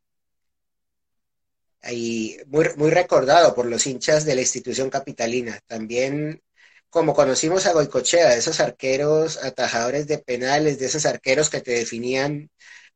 Y 1.90 2.36
muy, 2.46 2.66
muy 2.76 2.90
recordado 2.90 3.54
por 3.54 3.66
los 3.66 3.86
hinchas 3.86 4.24
de 4.24 4.34
la 4.34 4.42
institución 4.42 4.90
capitalina. 4.90 5.60
También, 5.66 6.42
como 6.90 7.14
conocimos 7.14 7.66
a 7.66 7.72
Goicochea, 7.72 8.36
esos 8.36 8.60
arqueros 8.60 9.42
atajadores 9.42 10.06
de 10.06 10.18
penales, 10.18 10.78
de 10.78 10.86
esos 10.86 11.06
arqueros 11.06 11.50
que 11.50 11.60
te 11.62 11.72
definían 11.72 12.50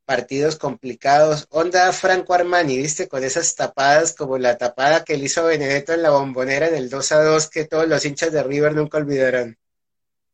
partidos 0.05 0.57
complicados. 0.57 1.47
Onda 1.51 1.91
Franco 1.93 2.33
Armani, 2.33 2.77
¿viste? 2.77 3.07
Con 3.09 3.23
esas 3.23 3.55
tapadas 3.55 4.13
como 4.15 4.37
la 4.37 4.57
tapada 4.57 5.03
que 5.03 5.17
le 5.17 5.25
hizo 5.25 5.45
Benedetto 5.45 5.93
en 5.93 6.03
la 6.03 6.11
bombonera 6.11 6.67
en 6.69 6.75
el 6.75 6.89
2 6.89 7.11
a 7.11 7.23
2 7.23 7.49
que 7.49 7.65
todos 7.65 7.87
los 7.87 8.05
hinchas 8.05 8.31
de 8.31 8.43
River 8.43 8.73
nunca 8.75 8.97
olvidarán. 8.99 9.57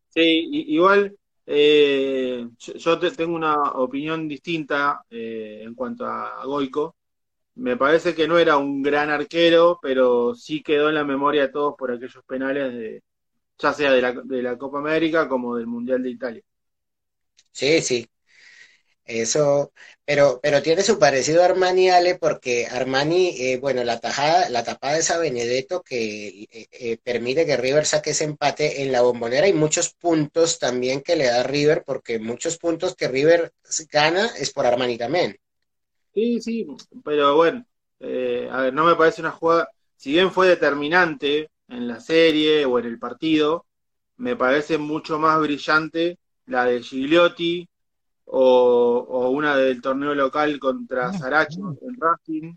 Sí, 0.10 0.50
igual 0.68 1.18
eh, 1.46 2.46
yo, 2.60 2.74
yo 2.74 3.00
te- 3.00 3.12
tengo 3.12 3.34
una 3.36 3.56
opinión 3.74 4.28
distinta 4.28 5.04
eh, 5.10 5.62
en 5.63 5.74
cuanto 5.74 6.06
a 6.06 6.44
Goico. 6.46 6.98
Me 7.56 7.78
parece 7.78 8.16
que 8.16 8.28
no 8.28 8.38
era 8.40 8.58
un 8.58 8.82
gran 8.84 9.10
arquero, 9.10 9.80
pero 9.82 10.36
sí 10.36 10.63
quedó 10.63 10.90
en 10.90 10.96
la 10.96 11.06
memoria 11.06 11.44
de 11.44 11.50
todos 11.54 11.75
por 11.78 11.92
aquellos 11.92 12.24
penales 12.25 12.74
de, 12.74 13.04
ya 13.60 13.74
sea 13.74 13.92
de 13.94 14.01
la, 14.01 14.13
de 14.13 14.44
la 14.44 14.58
Copa 14.58 14.80
América 14.80 15.30
como 15.30 15.56
del 15.58 15.68
Mundial 15.68 16.04
de 16.04 16.10
Italia. 16.12 16.44
Sí, 17.51 17.82
sí. 17.82 18.08
Eso, 19.13 19.74
pero, 20.06 20.39
pero 20.41 20.62
tiene 20.62 20.84
su 20.84 20.98
parecido 20.98 21.41
a 21.41 21.46
Armani 21.46 21.89
Ale 21.89 22.15
porque 22.15 22.65
Armani, 22.68 23.36
eh, 23.38 23.58
bueno, 23.60 23.84
la 23.84 24.00
tajada, 24.00 24.50
la 24.50 24.63
tapada 24.63 24.98
es 24.98 25.12
a 25.12 25.18
Benedetto 25.18 25.82
que 25.82 26.44
eh, 26.50 26.68
eh, 26.72 26.98
permite 27.03 27.46
que 27.46 27.58
River 27.58 27.86
saque 27.86 28.12
ese 28.12 28.24
empate 28.24 28.84
en 28.84 28.94
la 28.94 29.01
bombonera 29.01 29.50
y 29.50 29.53
muchos 29.53 29.94
puntos 29.94 30.60
también 30.60 31.01
que 31.01 31.18
le 31.18 31.25
da 31.25 31.44
River 31.44 31.84
porque 31.86 32.20
muchos 32.20 32.58
puntos 32.58 32.96
que 32.96 33.10
River 33.10 33.51
gana 33.91 34.27
es 34.39 34.51
por 34.53 34.65
Armani 34.65 34.98
también. 34.98 35.36
Sí, 36.13 36.39
sí, 36.41 36.68
pero 37.03 37.36
bueno, 37.36 37.65
eh, 38.00 38.48
a 38.50 38.62
ver, 38.62 38.74
no 38.74 38.86
me 38.86 38.96
parece 38.96 39.20
una 39.20 39.32
jugada, 39.32 39.70
si 39.98 40.12
bien 40.12 40.32
fue 40.32 40.48
determinante 40.48 41.50
en 41.68 41.88
la 41.89 42.00
serie 42.00 42.63
o 42.63 42.80
en 42.80 42.86
el 42.86 42.98
partido, 42.98 43.65
me 44.15 44.38
parece 44.38 44.77
mucho 44.77 45.20
más 45.20 45.38
brillante 45.41 46.18
la 46.46 46.63
de 46.65 46.82
Gigliotti 46.82 47.68
o, 48.32 49.08
o 49.10 49.30
una 49.32 49.58
del 49.58 49.82
torneo 49.82 50.16
local 50.16 50.60
contra 50.60 51.14
Saracho 51.14 51.76
en 51.82 51.98
Racing. 52.00 52.56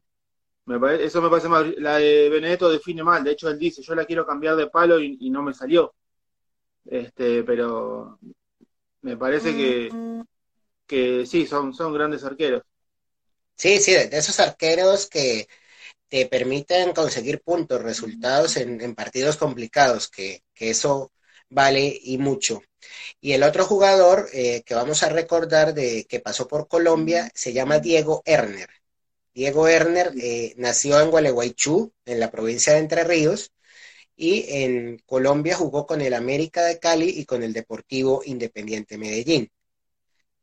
Me 0.67 0.81
pare- 0.81 1.05
eso 1.05 1.23
me 1.23 1.31
parece 1.31 1.49
más. 1.49 1.67
La 1.79 1.97
de 1.99 2.29
Benedetto 2.31 2.71
define 2.71 3.05
mal, 3.05 3.25
de 3.25 3.33
hecho 3.33 3.51
él 3.51 3.59
dice, 3.59 3.83
yo 3.83 3.95
la 3.95 4.07
quiero 4.07 4.27
cambiar 4.27 4.57
de 4.57 4.69
palo 4.69 5.01
y, 5.01 5.17
y 5.21 5.31
no 5.31 5.43
me 5.43 5.55
salió. 5.55 5.95
Este, 6.87 7.45
pero 7.45 8.19
me 9.03 9.17
parece 9.17 9.55
que, 9.57 9.97
que 10.87 11.27
sí, 11.27 11.47
son, 11.47 11.75
son 11.75 11.95
grandes 11.95 12.25
arqueros. 12.25 12.63
Sí, 13.57 13.79
sí, 13.81 13.93
de 13.93 14.09
de 14.09 14.19
esos 14.19 14.41
arqueros 14.41 15.09
que 15.09 15.47
te 16.09 16.27
permiten 16.27 16.93
conseguir 16.95 17.43
puntos, 17.43 17.83
resultados 17.83 18.57
en, 18.59 18.81
en 18.83 18.95
partidos 18.95 19.37
complicados, 19.37 20.09
que, 20.11 20.45
que 20.55 20.71
eso 20.71 21.13
vale 21.55 21.99
y 22.03 22.19
mucho. 22.19 22.63
Y 23.21 23.33
el 23.33 23.43
otro 23.45 23.65
jugador 23.67 24.29
eh, 24.33 24.63
que 24.67 24.75
vamos 24.75 25.03
a 25.03 25.09
recordar 25.11 25.75
de 25.75 26.07
que 26.09 26.21
pasó 26.21 26.49
por 26.49 26.69
Colombia 26.69 27.31
se 27.35 27.53
llama 27.53 27.79
Diego 27.81 28.23
Erner. 28.27 28.69
Diego 29.35 29.69
Erner 29.69 30.13
eh, 30.21 30.55
nació 30.59 31.01
en 31.01 31.11
Gualeguaychú, 31.11 31.93
en 32.07 32.21
la 32.21 32.31
provincia 32.31 32.73
de 32.75 32.81
Entre 32.81 33.05
Ríos, 33.05 33.53
y 34.17 34.47
en 34.49 34.99
Colombia 35.07 35.57
jugó 35.57 35.87
con 35.87 36.01
el 36.01 36.15
América 36.15 36.65
de 36.65 36.79
Cali 36.79 37.09
y 37.11 37.25
con 37.25 37.43
el 37.43 37.53
Deportivo 37.53 38.23
Independiente 38.25 38.99
Medellín. 38.99 39.51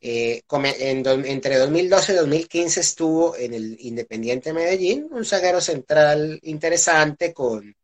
Eh, 0.04 0.42
en 0.80 1.04
do- 1.04 1.24
entre 1.26 1.58
2012 1.58 2.14
y 2.14 2.16
2015 2.16 2.80
estuvo 2.82 3.36
en 3.38 3.54
el 3.54 3.78
Independiente 3.80 4.52
Medellín, 4.54 5.08
un 5.12 5.26
zaguero 5.26 5.62
central 5.62 6.40
interesante 6.44 7.34
con 7.34 7.76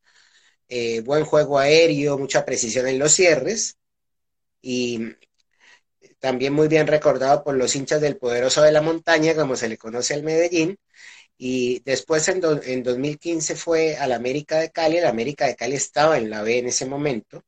eh, 0.69 1.01
buen 1.01 1.25
juego 1.25 1.59
aéreo, 1.59 2.17
mucha 2.17 2.45
precisión 2.45 2.87
en 2.87 2.99
los 2.99 3.13
cierres 3.13 3.77
y 4.61 5.15
también 6.19 6.53
muy 6.53 6.67
bien 6.67 6.87
recordado 6.87 7.43
por 7.43 7.55
los 7.55 7.75
hinchas 7.75 8.01
del 8.01 8.17
Poderoso 8.17 8.61
de 8.61 8.71
la 8.71 8.81
Montaña, 8.81 9.35
como 9.35 9.55
se 9.55 9.69
le 9.69 9.77
conoce 9.77 10.13
al 10.13 10.23
Medellín. 10.23 10.77
Y 11.37 11.81
después 11.85 12.27
en, 12.29 12.41
do- 12.41 12.61
en 12.63 12.83
2015 12.83 13.55
fue 13.55 13.97
al 13.97 14.13
América 14.13 14.59
de 14.59 14.71
Cali. 14.71 14.97
El 14.97 15.07
América 15.07 15.47
de 15.47 15.55
Cali 15.55 15.75
estaba 15.75 16.17
en 16.17 16.29
la 16.29 16.43
B 16.43 16.59
en 16.59 16.67
ese 16.67 16.85
momento 16.85 17.43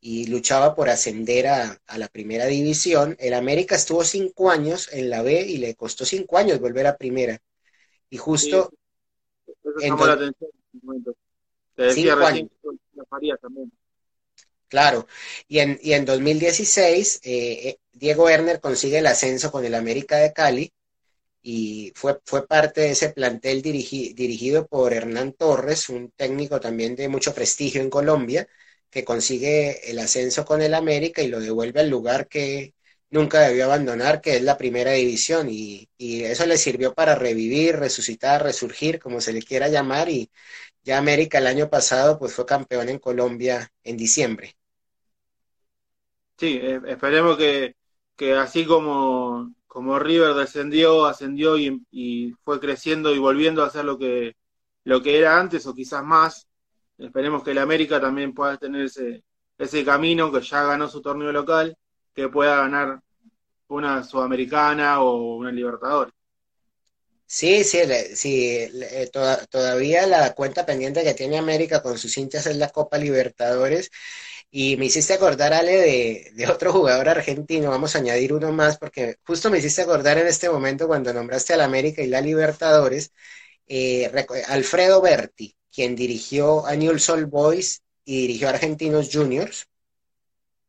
y 0.00 0.26
luchaba 0.28 0.74
por 0.74 0.88
ascender 0.90 1.48
a, 1.48 1.78
a 1.86 1.98
la 1.98 2.08
primera 2.08 2.46
división. 2.46 3.16
El 3.20 3.34
América 3.34 3.76
estuvo 3.76 4.04
cinco 4.04 4.50
años 4.50 4.88
en 4.92 5.10
la 5.10 5.22
B 5.22 5.42
y 5.42 5.58
le 5.58 5.74
costó 5.74 6.04
cinco 6.04 6.38
años 6.38 6.60
volver 6.60 6.86
a 6.86 6.96
primera. 6.96 7.38
Y 8.10 8.18
justo 8.18 8.70
Eso 9.46 9.70
En 9.80 9.96
do- 9.96 10.06
la 10.06 10.12
atención 10.14 10.50
en. 10.74 11.04
Te 11.78 11.84
decía 11.84 12.14
Cinco 12.14 12.26
recién 12.26 12.48
que 12.48 12.68
la 12.94 13.04
Farías 13.06 13.40
también. 13.40 13.72
Claro, 14.68 15.06
y 15.48 15.60
en, 15.60 15.78
y 15.82 15.94
en 15.94 16.04
2016 16.04 17.20
eh, 17.22 17.68
eh, 17.70 17.78
Diego 17.92 18.28
Erner 18.28 18.60
consigue 18.60 18.98
el 18.98 19.06
ascenso 19.06 19.50
con 19.50 19.64
el 19.64 19.74
América 19.74 20.16
de 20.18 20.32
Cali 20.34 20.72
y 21.42 21.92
fue, 21.96 22.18
fue 22.26 22.46
parte 22.46 22.82
de 22.82 22.90
ese 22.92 23.10
plantel 23.10 23.62
dirigi- 23.62 24.14
dirigido 24.14 24.66
por 24.68 24.92
Hernán 24.94 25.32
Torres, 25.34 25.88
un 25.90 26.10
técnico 26.12 26.60
también 26.60 26.96
de 26.96 27.08
mucho 27.08 27.34
prestigio 27.34 27.82
en 27.82 27.90
Colombia, 27.90 28.48
que 28.90 29.04
consigue 29.04 29.90
el 29.90 29.98
ascenso 30.00 30.44
con 30.44 30.62
el 30.62 30.74
América 30.74 31.22
y 31.22 31.28
lo 31.28 31.40
devuelve 31.40 31.80
al 31.80 31.90
lugar 31.90 32.28
que, 32.28 32.74
nunca 33.10 33.40
debió 33.40 33.64
abandonar, 33.66 34.20
que 34.20 34.36
es 34.36 34.42
la 34.42 34.58
primera 34.58 34.92
división, 34.92 35.48
y, 35.50 35.88
y 35.98 36.24
eso 36.24 36.46
le 36.46 36.58
sirvió 36.58 36.94
para 36.94 37.14
revivir, 37.14 37.76
resucitar, 37.76 38.42
resurgir, 38.42 38.98
como 39.00 39.20
se 39.20 39.32
le 39.32 39.42
quiera 39.42 39.68
llamar, 39.68 40.08
y 40.10 40.30
ya 40.88 40.98
América 40.98 41.38
el 41.38 41.46
año 41.46 41.70
pasado 41.70 42.18
pues 42.18 42.34
fue 42.34 42.46
campeón 42.46 42.88
en 42.88 42.98
Colombia 42.98 43.70
en 43.84 43.96
diciembre. 43.96 44.56
Sí, 46.36 46.58
eh, 46.62 46.80
esperemos 46.86 47.36
que, 47.36 47.74
que 48.16 48.34
así 48.34 48.64
como, 48.64 49.54
como 49.66 49.98
River 49.98 50.34
descendió, 50.34 51.06
ascendió 51.06 51.58
y, 51.58 51.84
y 51.90 52.32
fue 52.44 52.60
creciendo 52.60 53.12
y 53.14 53.18
volviendo 53.18 53.64
a 53.64 53.70
ser 53.70 53.84
lo 53.84 53.98
que, 53.98 54.36
lo 54.84 55.02
que 55.02 55.18
era 55.18 55.38
antes 55.40 55.66
o 55.66 55.74
quizás 55.74 56.04
más, 56.04 56.48
esperemos 56.96 57.42
que 57.42 57.50
el 57.52 57.58
América 57.58 58.00
también 58.00 58.34
pueda 58.34 58.56
tener 58.56 58.82
ese, 58.86 59.24
ese 59.58 59.84
camino, 59.84 60.30
que 60.32 60.40
ya 60.42 60.62
ganó 60.64 60.86
su 60.88 61.02
torneo 61.02 61.32
local, 61.32 61.76
que 62.14 62.28
pueda 62.28 62.58
ganar 62.58 63.00
una 63.68 64.04
Sudamericana 64.04 65.00
o 65.02 65.36
una 65.36 65.52
Libertadores. 65.52 66.14
Sí, 67.30 67.62
sí, 67.62 67.84
le- 67.86 68.16
sí, 68.16 68.68
le- 68.72 69.02
eh, 69.02 69.06
toda- 69.08 69.44
todavía 69.46 70.06
la 70.06 70.34
cuenta 70.34 70.64
pendiente 70.64 71.04
que 71.04 71.12
tiene 71.14 71.36
América 71.38 71.82
con 71.82 71.98
sus 71.98 72.16
hinchas 72.16 72.46
es 72.46 72.56
la 72.56 72.70
Copa 72.70 72.96
Libertadores. 72.98 73.90
Y 74.50 74.76
me 74.78 74.86
hiciste 74.86 75.14
acordar, 75.14 75.52
Ale, 75.54 75.72
de, 75.72 76.30
de 76.34 76.46
otro 76.48 76.72
jugador 76.72 77.08
argentino. 77.10 77.70
Vamos 77.70 77.94
a 77.96 77.98
añadir 78.00 78.32
uno 78.34 78.52
más 78.52 78.78
porque 78.78 79.16
justo 79.26 79.50
me 79.50 79.58
hiciste 79.58 79.82
acordar 79.82 80.18
en 80.18 80.26
este 80.28 80.50
momento 80.50 80.88
cuando 80.88 81.12
nombraste 81.12 81.54
al 81.54 81.62
América 81.62 82.02
y 82.02 82.08
la 82.08 82.20
Libertadores, 82.22 83.12
eh, 83.68 84.10
Alfredo 84.48 85.02
Berti, 85.02 85.56
quien 85.72 85.96
dirigió 85.96 86.66
a 86.66 86.76
Newell's 86.76 87.08
Old 87.10 87.28
Boys 87.30 87.82
y 88.04 88.22
dirigió 88.22 88.48
a 88.48 88.52
Argentinos 88.52 89.10
Juniors. 89.12 89.66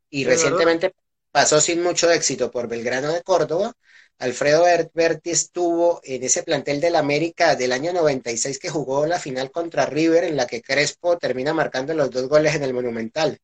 Y 0.09 0.23
verdad. 0.23 0.31
recientemente 0.31 0.93
pasó 1.31 1.61
sin 1.61 1.83
mucho 1.83 2.09
éxito 2.11 2.51
por 2.51 2.67
Belgrano 2.67 3.11
de 3.11 3.21
Córdoba. 3.23 3.73
Alfredo 4.19 4.63
Ber- 4.63 4.91
Berti 4.93 5.31
estuvo 5.31 5.99
en 6.03 6.23
ese 6.23 6.43
plantel 6.43 6.79
del 6.79 6.95
América 6.95 7.55
del 7.55 7.71
año 7.71 7.91
96 7.91 8.59
que 8.59 8.69
jugó 8.69 9.05
la 9.07 9.19
final 9.19 9.51
contra 9.51 9.88
River, 9.88 10.23
en 10.25 10.38
la 10.38 10.47
que 10.47 10.61
Crespo 10.61 11.17
termina 11.17 11.53
marcando 11.53 11.93
los 11.95 12.11
dos 12.11 12.29
goles 12.29 12.55
en 12.55 12.63
el 12.63 12.73
Monumental. 12.73 13.39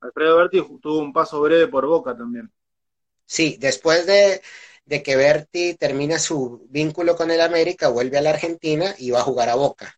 Alfredo 0.00 0.38
Berti 0.38 0.62
tuvo 0.80 1.00
un 1.00 1.12
paso 1.12 1.38
breve 1.42 1.68
por 1.68 1.84
Boca 1.86 2.16
también. 2.16 2.50
Sí, 3.26 3.56
después 3.60 4.04
de, 4.06 4.42
de 4.84 5.02
que 5.04 5.14
Berti 5.16 5.74
termina 5.74 6.18
su 6.18 6.66
vínculo 6.70 7.14
con 7.16 7.30
el 7.30 7.40
América, 7.40 7.88
vuelve 7.88 8.18
a 8.18 8.22
la 8.22 8.30
Argentina 8.30 8.94
y 8.98 9.10
va 9.12 9.20
a 9.20 9.24
jugar 9.24 9.48
a 9.48 9.54
Boca. 9.54 9.96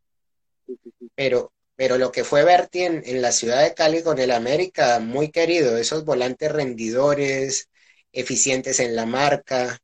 Pero, 1.14 1.52
pero 1.76 1.98
lo 1.98 2.10
que 2.12 2.24
fue 2.24 2.44
Berti 2.44 2.82
en, 2.82 3.02
en 3.04 3.22
la 3.22 3.32
ciudad 3.32 3.62
de 3.62 3.74
Cali 3.74 4.02
con 4.02 4.18
el 4.18 4.30
América, 4.30 5.00
muy 5.00 5.30
querido, 5.30 5.76
esos 5.76 6.04
volantes 6.04 6.50
rendidores, 6.52 7.68
eficientes 8.12 8.80
en 8.80 8.96
la 8.96 9.06
marca. 9.06 9.78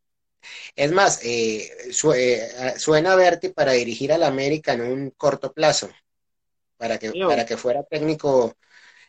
Es 0.77 0.93
más, 0.93 1.21
eh, 1.25 1.71
su- 1.93 2.13
eh, 2.15 2.49
suena 2.79 3.15
Berti 3.17 3.49
para 3.51 3.73
dirigir 3.73 4.13
al 4.13 4.23
América 4.25 4.73
en 4.75 4.83
un 4.83 5.11
corto 5.11 5.53
plazo, 5.53 5.91
para 6.77 6.99
que, 6.99 7.15
para 7.25 7.47
que 7.47 7.57
fuera 7.57 7.83
técnico 7.85 8.57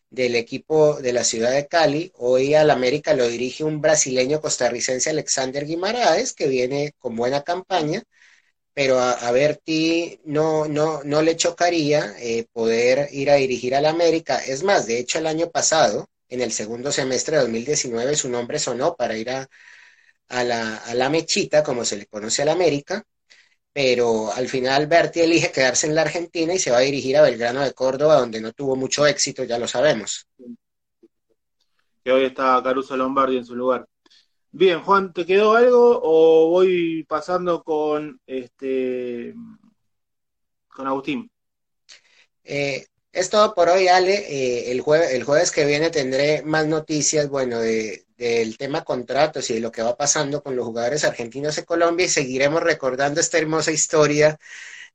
del 0.09 0.35
equipo 0.35 0.95
de 1.01 1.13
la 1.13 1.23
ciudad 1.23 1.51
de 1.53 1.67
Cali. 1.67 2.11
Hoy 2.15 2.55
al 2.55 2.71
América 2.71 3.13
lo 3.15 3.27
dirige 3.27 3.63
un 3.63 3.81
brasileño 3.81 4.41
costarricense, 4.41 5.09
Alexander 5.11 5.65
Guimaraes, 5.65 6.33
que 6.33 6.47
viene 6.47 6.93
con 6.99 7.15
buena 7.15 7.43
campaña, 7.43 8.03
pero 8.73 8.99
a, 8.99 9.13
a 9.13 9.31
Berti 9.31 10.19
no, 10.25 10.67
no, 10.67 11.03
no 11.03 11.21
le 11.21 11.35
chocaría 11.37 12.15
eh, 12.19 12.45
poder 12.51 13.09
ir 13.11 13.31
a 13.31 13.35
dirigir 13.35 13.75
al 13.75 13.85
América. 13.85 14.37
Es 14.39 14.63
más, 14.63 14.85
de 14.87 14.99
hecho, 14.99 15.19
el 15.19 15.27
año 15.27 15.49
pasado, 15.51 16.09
en 16.29 16.41
el 16.41 16.51
segundo 16.51 16.91
semestre 16.91 17.37
de 17.37 17.43
2019, 17.43 18.15
su 18.15 18.29
nombre 18.29 18.59
sonó 18.59 18.95
para 18.95 19.17
ir 19.17 19.29
a, 19.31 19.47
a 20.29 20.43
la, 20.43 20.77
a 20.77 20.93
la 20.93 21.09
Mechita, 21.09 21.63
como 21.63 21.85
se 21.85 21.97
le 21.97 22.05
conoce 22.07 22.41
al 22.41 22.49
América, 22.49 23.03
pero 23.75 24.31
al 24.31 24.47
final 24.47 24.87
Berti 24.87 25.19
elige 25.19 25.51
quedarse 25.51 25.85
en 25.85 25.95
la 25.95 26.03
Argentina 26.03 26.53
y 26.53 26.59
se 26.59 26.71
va 26.71 26.77
a 26.77 26.81
dirigir 26.81 27.17
a 27.17 27.23
Belgrano 27.23 27.61
de 27.61 27.73
Córdoba, 27.73 28.15
donde 28.15 28.39
no 28.39 28.53
tuvo 28.53 28.77
mucho 28.77 29.05
éxito, 29.05 29.43
ya 29.43 29.59
lo 29.59 29.67
sabemos. 29.67 30.27
que 32.01 32.11
hoy 32.11 32.23
está 32.23 32.61
Caruso 32.63 32.95
Lombardi 32.95 33.35
en 33.35 33.45
su 33.45 33.53
lugar. 33.53 33.85
Bien, 34.49 34.81
Juan, 34.81 35.11
¿te 35.11 35.25
quedó 35.25 35.55
algo 35.55 35.99
o 36.01 36.49
voy 36.51 37.03
pasando 37.03 37.63
con 37.63 38.17
este 38.25 39.33
con 40.69 40.87
Agustín? 40.87 41.29
Eh, 42.45 42.85
es 43.11 43.29
todo 43.29 43.53
por 43.53 43.67
hoy, 43.67 43.89
Ale. 43.89 44.13
Eh, 44.13 44.71
el 44.71 44.79
jueves, 44.79 45.11
el 45.11 45.25
jueves 45.25 45.51
que 45.51 45.65
viene 45.65 45.89
tendré 45.89 46.43
más 46.43 46.65
noticias, 46.67 47.27
bueno, 47.27 47.59
de, 47.59 48.04
del 48.17 48.57
tema 48.57 48.83
contratos 48.83 49.49
y 49.49 49.55
de 49.55 49.59
lo 49.59 49.71
que 49.71 49.81
va 49.83 49.97
pasando 49.97 50.41
con 50.43 50.55
los 50.55 50.65
jugadores 50.65 51.03
argentinos 51.03 51.57
en 51.57 51.65
Colombia 51.65 52.05
y 52.05 52.09
seguiremos 52.09 52.61
recordando 52.63 53.19
esta 53.19 53.37
hermosa 53.37 53.71
historia 53.71 54.37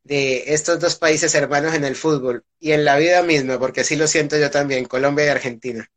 de 0.03 0.55
estos 0.55 0.81
dos 0.81 0.97
países 0.97 1.35
hermanos 1.35 1.75
en 1.75 1.85
el 1.85 1.97
fútbol 1.97 2.45
y 2.59 2.73
en 2.73 2.85
la 2.85 2.97
vida 2.99 3.23
misma, 3.23 3.59
porque 3.59 3.83
así 3.83 3.97
lo 3.97 4.07
siento 4.07 4.39
yo 4.39 4.51
también, 4.51 4.87
Colombia 4.87 5.27
y 5.27 5.29
Argentina. 5.29 5.89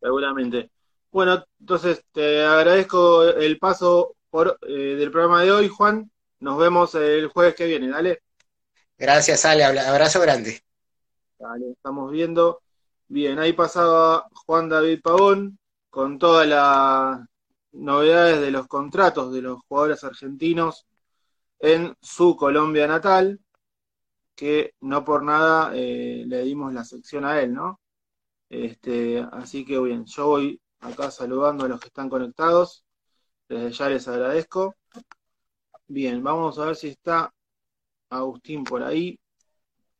Seguramente. 0.00 0.70
Bueno, 1.10 1.44
entonces 1.60 2.02
te 2.12 2.42
agradezco 2.44 3.24
el 3.24 3.58
paso 3.58 4.16
por 4.30 4.58
eh, 4.66 4.96
del 4.96 5.10
programa 5.10 5.42
de 5.42 5.52
hoy, 5.52 5.68
Juan. 5.68 6.10
Nos 6.40 6.58
vemos 6.58 6.94
el 6.94 7.28
jueves 7.28 7.54
que 7.54 7.66
viene, 7.66 7.88
dale. 7.88 8.20
Gracias, 8.96 9.44
Ale. 9.44 9.64
Abra- 9.64 9.86
Abrazo 9.90 10.18
grande. 10.20 10.62
Dale, 11.38 11.72
estamos 11.72 12.10
viendo. 12.10 12.62
Bien, 13.08 13.38
ahí 13.38 13.52
pasaba 13.52 14.26
Juan 14.46 14.68
David 14.68 15.00
Pavón 15.02 15.58
con 15.92 16.18
todas 16.18 16.48
las 16.48 17.20
novedades 17.72 18.40
de 18.40 18.50
los 18.50 18.66
contratos 18.66 19.30
de 19.32 19.42
los 19.42 19.60
jugadores 19.68 20.02
argentinos 20.04 20.86
en 21.58 21.94
su 22.00 22.34
Colombia 22.36 22.86
natal, 22.86 23.40
que 24.34 24.74
no 24.80 25.04
por 25.04 25.22
nada 25.22 25.72
eh, 25.74 26.24
le 26.26 26.44
dimos 26.44 26.72
la 26.72 26.84
sección 26.84 27.26
a 27.26 27.40
él, 27.42 27.52
¿no? 27.52 27.78
Este, 28.48 29.20
así 29.32 29.66
que 29.66 29.78
bien, 29.80 30.06
yo 30.06 30.28
voy 30.28 30.60
acá 30.80 31.10
saludando 31.10 31.66
a 31.66 31.68
los 31.68 31.80
que 31.80 31.88
están 31.88 32.08
conectados. 32.08 32.84
Desde 33.48 33.72
ya 33.72 33.88
les 33.90 34.08
agradezco. 34.08 34.76
Bien, 35.88 36.22
vamos 36.22 36.58
a 36.58 36.66
ver 36.66 36.76
si 36.76 36.88
está 36.88 37.32
Agustín 38.10 38.64
por 38.64 38.82
ahí. 38.82 39.18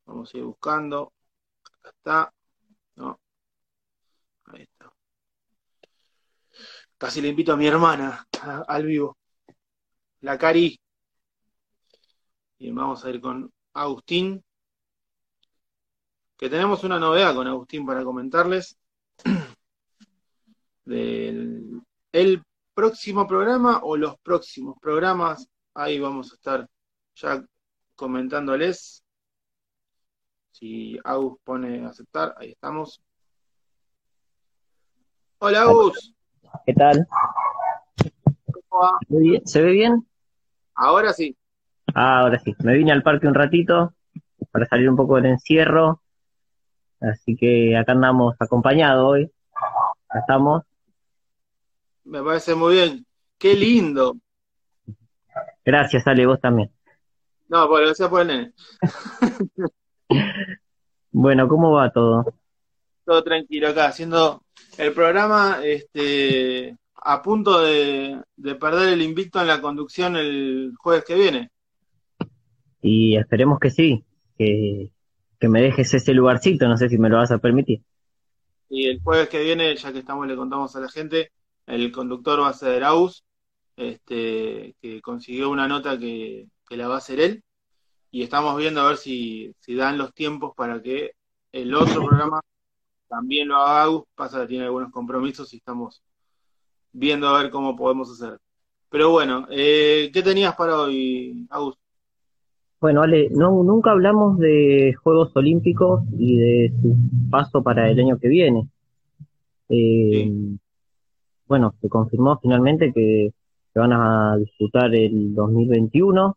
Vamos 0.06 0.34
a 0.34 0.38
ir 0.38 0.44
buscando. 0.44 1.12
Acá 1.82 1.90
está. 1.90 2.34
No. 2.96 3.20
Ahí 4.46 4.62
está. 4.62 4.92
Casi 7.02 7.20
le 7.20 7.26
invito 7.30 7.52
a 7.52 7.56
mi 7.56 7.66
hermana 7.66 8.24
a- 8.42 8.60
al 8.68 8.86
vivo. 8.86 9.18
La 10.20 10.38
Cari. 10.38 10.78
Bien, 12.60 12.72
vamos 12.76 13.04
a 13.04 13.10
ir 13.10 13.20
con 13.20 13.52
Agustín. 13.72 14.40
Que 16.36 16.48
tenemos 16.48 16.84
una 16.84 17.00
novedad 17.00 17.34
con 17.34 17.48
Agustín 17.48 17.84
para 17.84 18.04
comentarles. 18.04 18.78
Del 20.84 21.80
el 22.12 22.44
próximo 22.72 23.26
programa 23.26 23.80
o 23.82 23.96
los 23.96 24.16
próximos 24.20 24.76
programas. 24.80 25.48
Ahí 25.74 25.98
vamos 25.98 26.30
a 26.30 26.36
estar 26.36 26.68
ya 27.16 27.44
comentándoles. 27.96 29.02
Si 30.52 30.96
Agus 31.02 31.40
pone 31.42 31.84
aceptar, 31.84 32.32
ahí 32.38 32.52
estamos. 32.52 33.02
Hola 35.38 35.62
Agus, 35.62 36.14
¿Qué 36.66 36.74
tal? 36.74 37.06
¿cómo 38.68 38.82
va? 38.82 38.98
¿Se 39.08 39.14
ve 39.14 39.20
bien? 39.20 39.46
¿Se 39.46 39.62
ve 39.62 39.72
bien? 39.72 40.06
Ahora 40.74 41.12
sí. 41.12 41.36
Ah, 41.94 42.20
ahora 42.20 42.38
sí. 42.38 42.54
Me 42.62 42.74
vine 42.74 42.92
al 42.92 43.02
parque 43.02 43.26
un 43.26 43.34
ratito 43.34 43.94
para 44.50 44.66
salir 44.66 44.88
un 44.88 44.96
poco 44.96 45.16
del 45.16 45.26
encierro. 45.26 46.00
Así 47.00 47.36
que 47.36 47.76
acá 47.76 47.92
andamos 47.92 48.36
acompañados 48.38 49.04
hoy. 49.04 49.30
Acá 50.08 50.20
estamos. 50.20 50.62
Me 52.04 52.22
parece 52.22 52.54
muy 52.54 52.74
bien. 52.74 53.06
Qué 53.38 53.54
lindo. 53.54 54.16
Gracias, 55.64 56.06
Ale, 56.06 56.26
vos 56.26 56.40
también. 56.40 56.70
No, 57.48 57.68
por 57.68 57.94
sea 57.94 58.08
por 58.08 58.22
el 58.22 58.26
nene. 58.28 58.52
Bueno, 61.14 61.46
¿cómo 61.46 61.72
va 61.72 61.92
todo? 61.92 62.24
Todo 63.04 63.22
tranquilo 63.22 63.68
acá, 63.68 63.88
haciendo 63.88 64.41
el 64.78 64.92
programa 64.92 65.60
este, 65.62 66.76
a 66.94 67.22
punto 67.22 67.60
de, 67.60 68.20
de 68.36 68.54
perder 68.54 68.90
el 68.90 69.02
invicto 69.02 69.40
en 69.40 69.48
la 69.48 69.60
conducción 69.60 70.16
el 70.16 70.72
jueves 70.78 71.04
que 71.04 71.14
viene. 71.14 71.50
Y 72.80 73.16
esperemos 73.16 73.58
que 73.60 73.70
sí, 73.70 74.04
que, 74.36 74.90
que 75.38 75.48
me 75.48 75.62
dejes 75.62 75.94
ese 75.94 76.14
lugarcito, 76.14 76.66
no 76.68 76.76
sé 76.76 76.88
si 76.88 76.98
me 76.98 77.08
lo 77.08 77.16
vas 77.16 77.30
a 77.30 77.38
permitir. 77.38 77.82
Y 78.68 78.86
el 78.86 79.00
jueves 79.02 79.28
que 79.28 79.42
viene, 79.42 79.74
ya 79.76 79.92
que 79.92 79.98
estamos, 79.98 80.26
le 80.26 80.36
contamos 80.36 80.74
a 80.74 80.80
la 80.80 80.88
gente, 80.88 81.30
el 81.66 81.92
conductor 81.92 82.40
va 82.40 82.48
a 82.48 82.54
ser 82.54 82.82
Aus, 82.84 83.24
este, 83.76 84.74
que 84.80 85.00
consiguió 85.00 85.50
una 85.50 85.68
nota 85.68 85.98
que, 85.98 86.46
que 86.68 86.76
la 86.76 86.88
va 86.88 86.94
a 86.94 86.98
hacer 86.98 87.20
él. 87.20 87.42
Y 88.10 88.22
estamos 88.22 88.56
viendo 88.56 88.80
a 88.80 88.88
ver 88.88 88.96
si, 88.96 89.54
si 89.60 89.74
dan 89.74 89.98
los 89.98 90.12
tiempos 90.12 90.52
para 90.56 90.82
que 90.82 91.12
el 91.52 91.74
otro 91.74 92.04
programa 92.04 92.40
también 93.12 93.48
lo 93.48 93.56
haga 93.56 93.82
Agus. 93.82 94.04
Pasa 94.14 94.40
que 94.40 94.46
tiene 94.48 94.64
algunos 94.64 94.90
compromisos 94.90 95.52
y 95.52 95.58
estamos 95.58 96.02
viendo 96.92 97.28
a 97.28 97.42
ver 97.42 97.50
cómo 97.50 97.76
podemos 97.76 98.10
hacer. 98.10 98.38
Pero 98.88 99.10
bueno, 99.10 99.46
eh, 99.50 100.10
¿qué 100.12 100.22
tenías 100.22 100.54
para 100.56 100.80
hoy, 100.80 101.46
Agus? 101.50 101.76
Bueno, 102.80 103.02
Ale, 103.02 103.28
no, 103.30 103.62
nunca 103.62 103.90
hablamos 103.90 104.38
de 104.38 104.94
Juegos 105.02 105.30
Olímpicos 105.34 106.02
y 106.18 106.36
de 106.36 106.72
su 106.80 106.96
paso 107.30 107.62
para 107.62 107.90
el 107.90 108.00
año 108.00 108.18
que 108.18 108.28
viene. 108.28 108.68
Eh, 109.68 110.32
Bueno, 111.46 111.74
se 111.82 111.88
confirmó 111.90 112.38
finalmente 112.40 112.92
que 112.94 113.34
se 113.74 113.78
van 113.78 113.92
a 113.92 114.36
disputar 114.38 114.94
el 114.94 115.34
2021. 115.34 116.36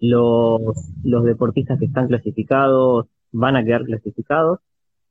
Los, 0.00 0.60
los 1.04 1.24
deportistas 1.24 1.78
que 1.78 1.86
están 1.86 2.08
clasificados 2.08 3.06
van 3.30 3.56
a 3.56 3.64
quedar 3.64 3.84
clasificados. 3.84 4.58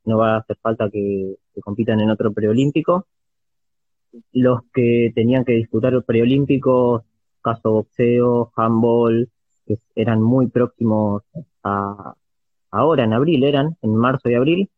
No 0.06 0.18
va 0.18 0.36
a 0.36 0.38
hacer 0.40 0.58
falta 0.62 0.90
que, 0.90 1.36
compitan 1.62 2.00
en 2.00 2.10
otro 2.10 2.34
preolímpico. 2.34 3.08
Los 4.32 4.62
que 4.74 5.12
tenían 5.16 5.46
que 5.46 5.54
disputar 5.54 5.94
los 5.94 6.06
preolímpicos, 6.06 7.04
caso 7.42 7.72
boxeo, 7.72 8.52
handball, 8.56 9.30
que 9.66 9.80
eran 9.96 10.22
muy 10.22 10.48
próximos 10.48 11.24
a 11.64 12.16
ahora, 12.74 13.04
en 13.04 13.14
abril 13.14 13.44
eran, 13.44 13.78
en 13.82 13.96
marzo 13.96 14.30
y 14.30 14.34
abril, 14.34 14.70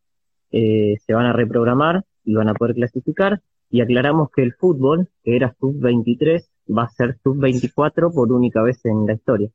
eh, 0.52 0.98
se 1.06 1.14
van 1.14 1.26
a 1.26 1.34
reprogramar 1.34 2.04
y 2.24 2.36
van 2.36 2.50
a 2.50 2.54
poder 2.54 2.76
clasificar. 2.76 3.42
Y 3.70 3.82
aclaramos 3.82 4.30
que 4.32 4.44
el 4.44 4.54
fútbol, 4.54 5.10
que 5.24 5.36
era 5.36 5.56
sub-23, 5.60 6.48
va 6.78 6.84
a 6.84 6.90
ser 6.90 7.18
sub-24 7.24 8.14
por 8.14 8.32
única 8.32 8.62
vez 8.62 8.84
en 8.86 9.06
la 9.08 9.14
historia. 9.14 9.50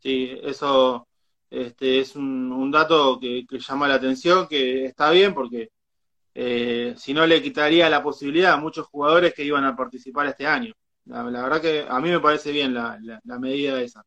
Sí, 0.00 0.38
eso 0.42 1.07
este, 1.50 2.00
es 2.00 2.16
un, 2.16 2.52
un 2.52 2.70
dato 2.70 3.18
que, 3.20 3.46
que 3.48 3.58
llama 3.58 3.88
la 3.88 3.94
atención, 3.94 4.46
que 4.48 4.86
está 4.86 5.10
bien 5.10 5.34
porque 5.34 5.70
eh, 6.34 6.94
si 6.96 7.14
no 7.14 7.26
le 7.26 7.42
quitaría 7.42 7.88
la 7.90 8.02
posibilidad 8.02 8.54
a 8.54 8.56
muchos 8.58 8.86
jugadores 8.86 9.34
que 9.34 9.44
iban 9.44 9.64
a 9.64 9.76
participar 9.76 10.26
este 10.26 10.46
año. 10.46 10.74
La, 11.06 11.24
la 11.24 11.42
verdad 11.42 11.60
que 11.60 11.86
a 11.88 12.00
mí 12.00 12.10
me 12.10 12.20
parece 12.20 12.52
bien 12.52 12.74
la, 12.74 12.98
la, 13.02 13.20
la 13.24 13.38
medida 13.38 13.80
esa. 13.80 14.04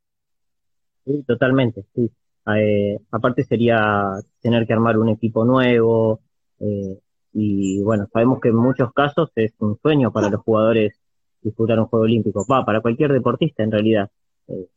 Sí, 1.06 1.24
totalmente, 1.28 1.86
sí. 1.96 2.12
Eh, 2.56 2.98
aparte 3.12 3.44
sería 3.44 4.14
tener 4.42 4.66
que 4.68 4.74
armar 4.74 4.98
un 4.98 5.10
equipo 5.10 5.46
nuevo, 5.46 6.22
eh, 6.60 7.00
y 7.34 7.82
bueno, 7.82 8.08
sabemos 8.12 8.40
que 8.42 8.50
en 8.50 8.56
muchos 8.56 8.92
casos 8.94 9.32
es 9.36 9.54
un 9.60 9.78
sueño 9.82 10.12
para 10.12 10.30
los 10.30 10.42
jugadores 10.42 11.00
disputar 11.42 11.80
un 11.80 11.86
juego 11.88 12.04
olímpico, 12.04 12.46
va, 12.50 12.66
para 12.66 12.82
cualquier 12.82 13.12
deportista 13.14 13.64
en 13.64 13.72
realidad. 13.72 14.12
Eh, 14.48 14.68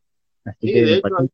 así 0.44 0.66
Sí, 0.66 0.72
que 0.72 0.82
de 0.82 0.94
hecho, 0.94 1.08
hay, 1.18 1.28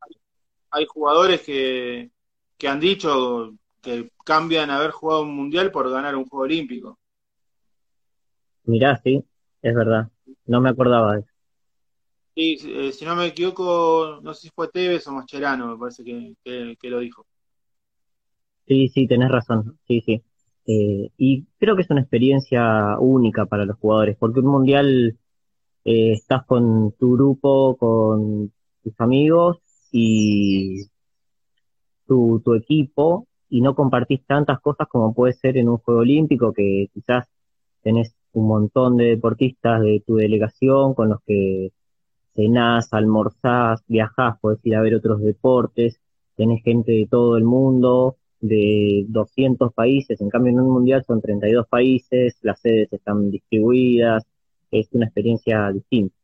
hay 0.70 0.87
jugadores 0.87 1.42
que, 1.42 2.11
que 2.59 2.68
han 2.68 2.80
dicho 2.80 3.52
que 3.83 4.11
cambian 4.24 4.70
haber 4.70 4.90
jugado 4.92 5.22
un 5.22 5.35
mundial 5.35 5.70
por 5.72 5.90
ganar 5.90 6.16
un 6.16 6.26
juego 6.26 6.44
olímpico. 6.44 6.98
mirá, 8.64 8.96
sí, 9.04 9.22
es 9.62 9.74
verdad, 9.74 10.09
no 10.46 10.61
me 10.62 10.70
acordaba 10.70 11.14
de 11.14 11.20
eso. 11.20 11.30
Sí, 12.35 12.59
eh, 12.64 12.92
si 12.92 13.04
no 13.04 13.14
me 13.16 13.26
equivoco, 13.26 14.20
no 14.22 14.35
sé 14.35 14.42
si 14.42 14.50
fue 14.54 14.68
Tevez 14.68 15.06
o 15.06 15.12
Mascherano, 15.12 15.66
me 15.68 15.78
parece 15.78 16.04
que, 16.04 16.35
que, 16.44 16.76
que 16.80 16.90
lo 16.90 17.00
dijo. 17.00 17.26
Sí, 18.66 18.88
sí, 18.88 19.06
tenés 19.09 19.30
razón, 19.30 19.78
sí, 19.87 20.00
sí. 20.02 20.22
Eh, 20.66 21.11
y 21.16 21.44
creo 21.59 21.74
que 21.76 21.83
es 21.83 21.90
una 21.90 22.02
experiencia 22.02 22.96
única 23.00 23.46
para 23.46 23.64
los 23.64 23.76
jugadores, 23.78 24.16
porque 24.18 24.40
un 24.40 24.46
mundial 24.46 25.18
eh, 25.85 26.12
estás 26.12 26.44
con 26.46 26.92
tu 26.94 27.14
grupo, 27.14 27.76
con 27.78 28.52
tus 28.85 28.94
amigos 29.00 29.59
y 29.92 30.87
tu, 32.07 32.55
equipo, 32.55 33.26
y 33.48 33.61
no 33.61 33.74
compartís 33.74 34.24
tantas 34.26 34.61
cosas 34.61 34.88
como 34.88 35.14
puede 35.14 35.33
ser 35.33 35.57
en 35.57 35.68
un 35.68 35.79
juego 35.79 36.00
olímpico, 36.00 36.53
que 36.53 36.88
quizás 36.92 37.29
tenés 37.83 38.14
un 38.33 38.48
montón 38.48 38.96
de 38.96 39.05
deportistas 39.05 39.81
de 39.83 40.03
tu 40.07 40.16
delegación 40.16 40.94
con 40.94 41.11
los 41.11 41.20
que 41.26 41.72
cenás, 42.35 42.92
almorzás, 42.92 43.83
viajás, 43.87 44.38
podés 44.40 44.59
ir 44.64 44.76
a 44.76 44.83
ver 44.83 44.94
otros 44.94 45.20
deportes, 45.22 46.00
tenés 46.37 46.62
gente 46.62 46.92
de 46.92 47.07
todo 47.07 47.37
el 47.37 47.44
mundo, 47.44 48.16
de 48.40 49.05
200 49.09 49.72
países, 49.72 50.20
en 50.20 50.31
cambio 50.31 50.53
en 50.53 50.61
un 50.61 50.72
mundial 50.72 51.05
son 51.05 51.20
32 51.20 51.66
países, 51.68 52.38
las 52.42 52.61
sedes 52.61 52.92
están 52.92 53.31
distribuidas, 53.31 54.24
es 54.70 54.88
una 54.92 55.07
experiencia 55.07 55.70
distinta. 55.72 56.19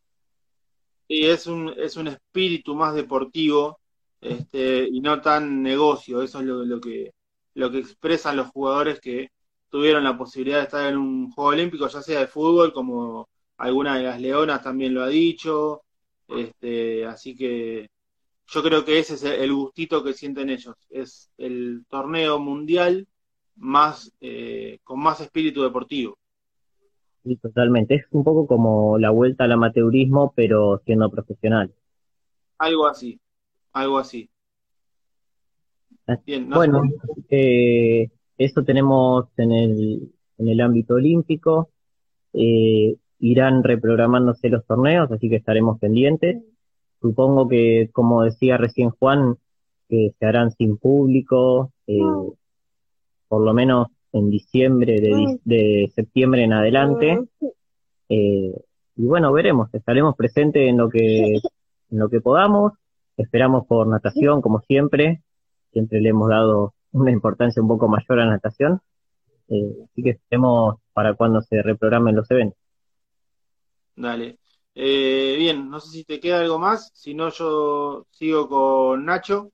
Y 1.08 1.26
es 1.26 1.46
un, 1.46 1.72
es 1.76 1.96
un 1.96 2.08
espíritu 2.08 2.74
más 2.74 2.94
deportivo 2.94 3.80
este, 4.20 4.88
y 4.90 5.00
no 5.00 5.20
tan 5.20 5.62
negocio. 5.62 6.22
Eso 6.22 6.40
es 6.40 6.46
lo, 6.46 6.64
lo 6.64 6.80
que, 6.80 7.12
lo 7.54 7.70
que 7.70 7.78
expresan 7.78 8.36
los 8.36 8.48
jugadores 8.48 9.00
que 9.00 9.30
tuvieron 9.70 10.04
la 10.04 10.16
posibilidad 10.18 10.58
de 10.58 10.64
estar 10.64 10.86
en 10.90 10.98
un 10.98 11.30
Juego 11.32 11.50
Olímpico, 11.50 11.88
ya 11.88 12.02
sea 12.02 12.20
de 12.20 12.26
fútbol, 12.26 12.72
como 12.72 13.28
alguna 13.58 13.96
de 13.96 14.04
las 14.04 14.20
Leonas 14.20 14.62
también 14.62 14.94
lo 14.94 15.02
ha 15.02 15.08
dicho. 15.08 15.82
Este, 16.28 17.04
así 17.06 17.36
que 17.36 17.88
yo 18.48 18.62
creo 18.62 18.84
que 18.84 18.98
ese 18.98 19.14
es 19.14 19.22
el 19.24 19.52
gustito 19.52 20.02
que 20.04 20.14
sienten 20.14 20.50
ellos. 20.50 20.76
Es 20.90 21.30
el 21.38 21.84
torneo 21.88 22.38
mundial 22.38 23.06
más 23.56 24.12
eh, 24.20 24.78
con 24.84 25.00
más 25.00 25.20
espíritu 25.20 25.62
deportivo. 25.62 26.18
Sí, 27.26 27.36
totalmente. 27.38 27.96
Es 27.96 28.04
un 28.12 28.22
poco 28.24 28.46
como 28.46 28.98
la 28.98 29.10
vuelta 29.10 29.44
al 29.44 29.52
amateurismo, 29.52 30.32
pero 30.36 30.80
siendo 30.86 31.10
profesional. 31.10 31.74
Algo 32.58 32.86
así, 32.86 33.18
algo 33.72 33.98
así. 33.98 34.30
Bien, 36.24 36.48
no 36.48 36.56
Bueno, 36.56 36.82
sé- 36.82 37.24
eh, 37.30 38.10
eso 38.38 38.62
tenemos 38.64 39.26
en 39.38 39.50
el, 39.52 40.12
en 40.38 40.48
el 40.48 40.60
ámbito 40.60 40.94
olímpico. 40.94 41.70
Eh, 42.32 42.96
irán 43.20 43.64
reprogramándose 43.64 44.48
los 44.50 44.64
torneos, 44.66 45.10
así 45.10 45.28
que 45.28 45.36
estaremos 45.36 45.80
pendientes. 45.80 46.42
Supongo 47.00 47.48
que, 47.48 47.90
como 47.92 48.22
decía 48.24 48.56
recién 48.56 48.90
Juan, 48.90 49.36
que 49.88 50.12
se 50.18 50.26
harán 50.26 50.52
sin 50.52 50.76
público, 50.78 51.72
eh, 51.88 51.98
por 53.28 53.42
lo 53.44 53.52
menos 53.54 53.88
en 54.12 54.30
diciembre, 54.30 55.00
de, 55.44 55.92
septiembre 55.94 56.44
en 56.44 56.52
adelante. 56.52 57.20
Eh, 58.08 58.52
y 58.96 59.04
bueno, 59.04 59.32
veremos, 59.32 59.68
estaremos 59.74 60.16
presentes 60.16 60.68
en 60.68 60.78
lo 60.78 60.88
que, 60.88 61.34
en 61.34 61.98
lo 61.98 62.08
que 62.08 62.20
podamos. 62.20 62.72
Esperamos 63.16 63.66
por 63.66 63.86
natación, 63.86 64.40
como 64.40 64.60
siempre. 64.60 65.22
Siempre 65.72 66.00
le 66.00 66.10
hemos 66.10 66.28
dado 66.28 66.74
una 66.92 67.10
importancia 67.10 67.62
un 67.62 67.68
poco 67.68 67.88
mayor 67.88 68.20
a 68.20 68.26
natación. 68.26 68.80
Eh, 69.48 69.76
así 69.84 70.02
que 70.02 70.10
esperemos 70.10 70.76
para 70.92 71.14
cuando 71.14 71.42
se 71.42 71.62
reprogramen 71.62 72.16
los 72.16 72.30
eventos. 72.30 72.58
Dale. 73.94 74.38
Eh, 74.74 75.36
bien, 75.38 75.70
no 75.70 75.80
sé 75.80 75.90
si 75.90 76.04
te 76.04 76.20
queda 76.20 76.40
algo 76.40 76.58
más, 76.58 76.90
si 76.94 77.14
no 77.14 77.30
yo 77.30 78.06
sigo 78.10 78.48
con 78.48 79.04
Nacho. 79.06 79.52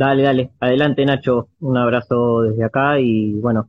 Dale, 0.00 0.22
dale, 0.22 0.50
adelante 0.60 1.04
Nacho, 1.04 1.50
un 1.60 1.76
abrazo 1.76 2.40
desde 2.40 2.64
acá 2.64 2.98
y 2.98 3.34
bueno, 3.34 3.68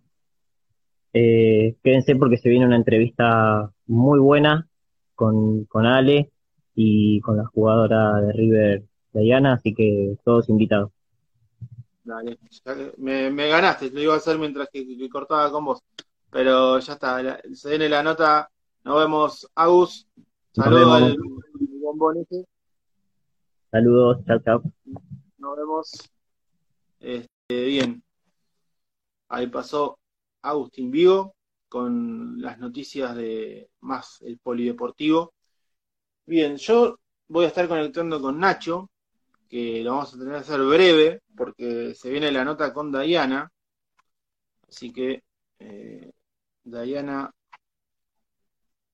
eh, 1.11 1.75
quédense 1.83 2.15
porque 2.15 2.37
se 2.37 2.47
viene 2.47 2.65
una 2.65 2.77
entrevista 2.77 3.69
muy 3.87 4.17
buena 4.17 4.65
con, 5.13 5.65
con 5.65 5.85
Ale 5.85 6.31
y 6.73 7.19
con 7.19 7.35
la 7.35 7.45
jugadora 7.47 8.13
de 8.21 8.31
River, 8.31 8.83
Diana, 9.11 9.55
así 9.55 9.73
que 9.73 10.15
todos 10.23 10.47
invitados. 10.47 10.91
Dale, 12.05 12.37
me, 12.97 13.29
me 13.29 13.49
ganaste, 13.49 13.91
lo 13.91 13.99
iba 13.99 14.13
a 14.13 14.17
hacer 14.17 14.39
mientras 14.39 14.69
que, 14.71 14.87
que 14.87 15.09
cortaba 15.09 15.51
con 15.51 15.65
vos, 15.65 15.83
pero 16.29 16.79
ya 16.79 16.93
está, 16.93 17.21
la- 17.21 17.41
se 17.53 17.71
viene 17.71 17.89
la 17.89 18.03
nota, 18.03 18.49
nos 18.85 18.99
vemos, 18.99 19.51
Agus, 19.53 20.07
Nos 20.55 20.63
saludo 20.65 20.79
vemos. 20.93 21.01
al 21.01 21.17
bombón 21.81 22.25
Saludos, 23.69 24.23
chao, 24.25 24.39
chao. 24.39 24.63
nos 25.37 25.57
vemos. 25.57 25.91
Este, 27.01 27.65
bien, 27.65 28.03
ahí 29.29 29.47
pasó 29.47 29.99
Agustín 30.41 30.91
Vigo 30.91 31.35
con 31.67 32.39
las 32.41 32.59
noticias 32.59 33.15
de 33.15 33.69
más 33.81 34.21
el 34.21 34.37
polideportivo. 34.39 35.33
Bien, 36.25 36.57
yo 36.57 36.97
voy 37.27 37.45
a 37.45 37.47
estar 37.49 37.67
conectando 37.67 38.21
con 38.21 38.39
Nacho, 38.39 38.89
que 39.49 39.83
lo 39.83 39.91
vamos 39.91 40.13
a 40.13 40.17
tener 40.19 40.33
que 40.35 40.39
hacer 40.41 40.61
breve, 40.61 41.21
porque 41.35 41.95
se 41.95 42.09
viene 42.11 42.31
la 42.31 42.45
nota 42.45 42.73
con 42.73 42.91
Diana. 42.91 43.51
Así 44.67 44.91
que 44.93 45.23
eh, 45.59 46.11
Diana 46.63 47.31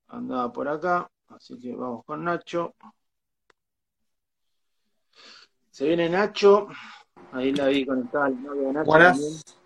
andaba 0.08 0.52
por 0.54 0.68
acá, 0.68 1.10
así 1.30 1.60
que 1.60 1.76
vamos 1.76 2.06
con 2.06 2.24
Nacho. 2.24 2.76
Se 5.72 5.86
viene 5.88 6.10
Nacho, 6.10 6.68
ahí 7.38 7.54
la 7.54 7.68
vi 7.68 7.86
conectada 7.86 8.26
al 8.26 8.44
novio 8.44 8.62
de 8.64 8.74
Nacho 8.74 8.92
también. 8.92 9.14
Buenas. 9.14 9.58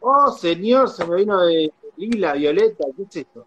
Oh, 0.00 0.30
señor, 0.30 0.88
se 0.88 1.04
me 1.04 1.16
vino 1.16 1.40
de 1.44 1.72
lila, 1.96 2.34
violeta, 2.34 2.84
¿qué 2.96 3.02
es 3.02 3.16
esto? 3.16 3.46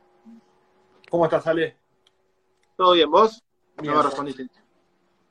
¿Cómo 1.10 1.26
estás, 1.26 1.48
Ale? 1.48 1.78
¿Todo 2.76 2.94
bien, 2.94 3.10
vos? 3.10 3.44
Bien. 3.78 3.94
No 3.94 4.00
me 4.00 4.06
respondiste. 4.06 4.48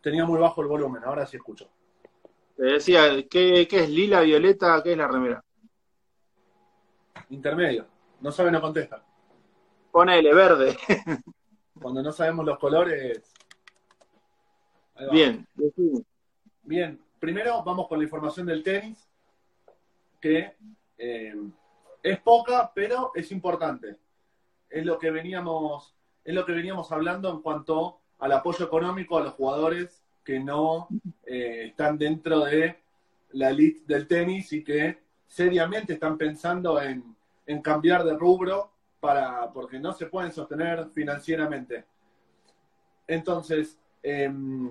Tenía 0.01 0.25
muy 0.25 0.41
bajo 0.41 0.63
el 0.63 0.69
volumen, 0.69 1.05
ahora 1.05 1.27
sí 1.27 1.37
escucho. 1.37 1.69
Te 2.57 2.65
decía, 2.65 3.27
¿qué, 3.29 3.69
qué 3.69 3.85
es 3.85 3.91
lila, 3.91 4.23
violeta? 4.23 4.83
¿Qué 4.83 4.93
es 4.93 4.99
la 4.99 5.07
remera? 5.07 5.45
Intermedio. 7.31 7.87
No 8.21 8.33
sabe, 8.33 8.51
no 8.51 8.61
contesta. 8.61 9.05
Ponele 9.93 10.35
verde. 10.35 10.77
Cuando 11.81 12.03
no 12.03 12.11
sabemos 12.11 12.45
los 12.47 12.59
colores. 12.59 13.33
Bien, 15.13 15.47
decime. 15.55 16.03
Bien, 16.63 17.01
primero 17.19 17.63
vamos 17.65 17.89
con 17.89 17.99
la 17.99 18.05
información 18.05 18.47
del 18.47 18.63
tenis, 18.63 19.09
que 20.21 20.55
eh, 20.97 21.35
es 22.03 22.21
poca, 22.21 22.73
pero 22.75 23.13
es 23.15 23.31
importante. 23.33 23.97
Es 24.69 24.85
lo 24.85 24.99
que 24.99 25.11
veníamos, 25.11 25.95
es 26.25 26.35
lo 26.35 26.45
que 26.45 26.53
veníamos 26.53 26.91
hablando 26.93 27.31
en 27.31 27.41
cuanto 27.41 28.01
al 28.19 28.33
apoyo 28.33 28.65
económico 28.65 29.17
a 29.17 29.23
los 29.23 29.35
jugadores 29.35 30.05
que 30.25 30.41
no 30.41 30.89
eh, 31.25 31.67
están 31.69 31.97
dentro 31.97 32.45
de 32.45 32.79
la 33.33 33.51
elite 33.51 33.83
del 33.87 34.07
tenis 34.07 34.53
y 34.53 34.65
que 34.65 34.99
seriamente 35.27 35.95
están 35.95 36.19
pensando 36.19 36.81
en, 36.81 37.17
en 37.47 37.63
cambiar 37.63 38.05
de 38.05 38.15
rubro 38.17 38.71
para, 39.01 39.51
porque 39.53 39.79
no 39.79 39.93
se 39.93 40.07
pueden 40.07 40.33
sostener 40.33 40.89
financieramente. 40.91 41.85
Entonces, 43.07 43.79
em, 44.03 44.71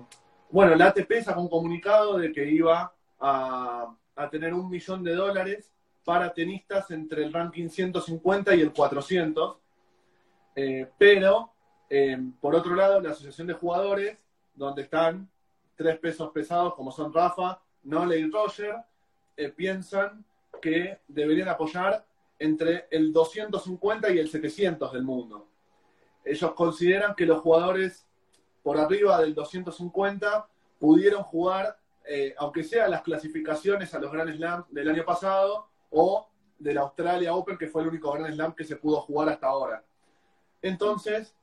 bueno, 0.50 0.74
la 0.74 0.86
ATP 0.86 1.22
sacó 1.22 1.40
un 1.40 1.48
comunicado 1.48 2.18
de 2.18 2.32
que 2.32 2.48
iba 2.50 2.92
a, 3.20 3.94
tener 4.30 4.52
un 4.52 4.68
millón 4.68 5.04
de 5.04 5.14
dólares 5.14 5.70
para 6.04 6.32
tenistas 6.32 6.90
entre 6.90 7.24
el 7.24 7.32
ranking 7.32 7.68
150 7.68 8.54
y 8.54 8.60
el 8.62 8.72
400. 8.72 9.58
Eh, 10.56 10.88
pero, 10.98 11.52
eh, 11.88 12.18
por 12.40 12.54
otro 12.54 12.74
lado, 12.74 13.00
la 13.00 13.10
Asociación 13.10 13.46
de 13.46 13.54
Jugadores, 13.54 14.18
donde 14.54 14.82
están 14.82 15.28
tres 15.76 15.98
pesos 15.98 16.30
pesados 16.32 16.74
como 16.74 16.90
son 16.90 17.12
Rafa, 17.12 17.60
Nole 17.84 18.18
y 18.18 18.28
Roger, 18.28 18.74
eh, 19.36 19.50
piensan 19.50 20.24
que 20.60 20.98
deberían 21.06 21.48
apoyar 21.48 22.04
entre 22.38 22.88
el 22.90 23.12
250 23.12 24.10
y 24.10 24.18
el 24.18 24.28
700 24.28 24.92
del 24.92 25.04
mundo. 25.04 25.46
Ellos 26.24 26.52
consideran 26.54 27.14
que 27.14 27.26
los 27.26 27.40
jugadores 27.40 28.07
por 28.62 28.78
arriba 28.78 29.20
del 29.20 29.34
250 29.34 30.48
pudieron 30.78 31.22
jugar, 31.22 31.78
eh, 32.04 32.34
aunque 32.38 32.62
sea 32.64 32.88
las 32.88 33.02
clasificaciones 33.02 33.94
a 33.94 33.98
los 33.98 34.10
Grand 34.12 34.34
Slam 34.34 34.64
del 34.70 34.88
año 34.88 35.04
pasado 35.04 35.68
o 35.90 36.28
del 36.58 36.78
Australia 36.78 37.34
Open, 37.34 37.56
que 37.58 37.68
fue 37.68 37.82
el 37.82 37.88
único 37.88 38.10
Grand 38.12 38.34
Slam 38.34 38.54
que 38.54 38.64
se 38.64 38.76
pudo 38.76 39.00
jugar 39.02 39.28
hasta 39.28 39.46
ahora. 39.46 39.84
Entonces, 40.62 41.34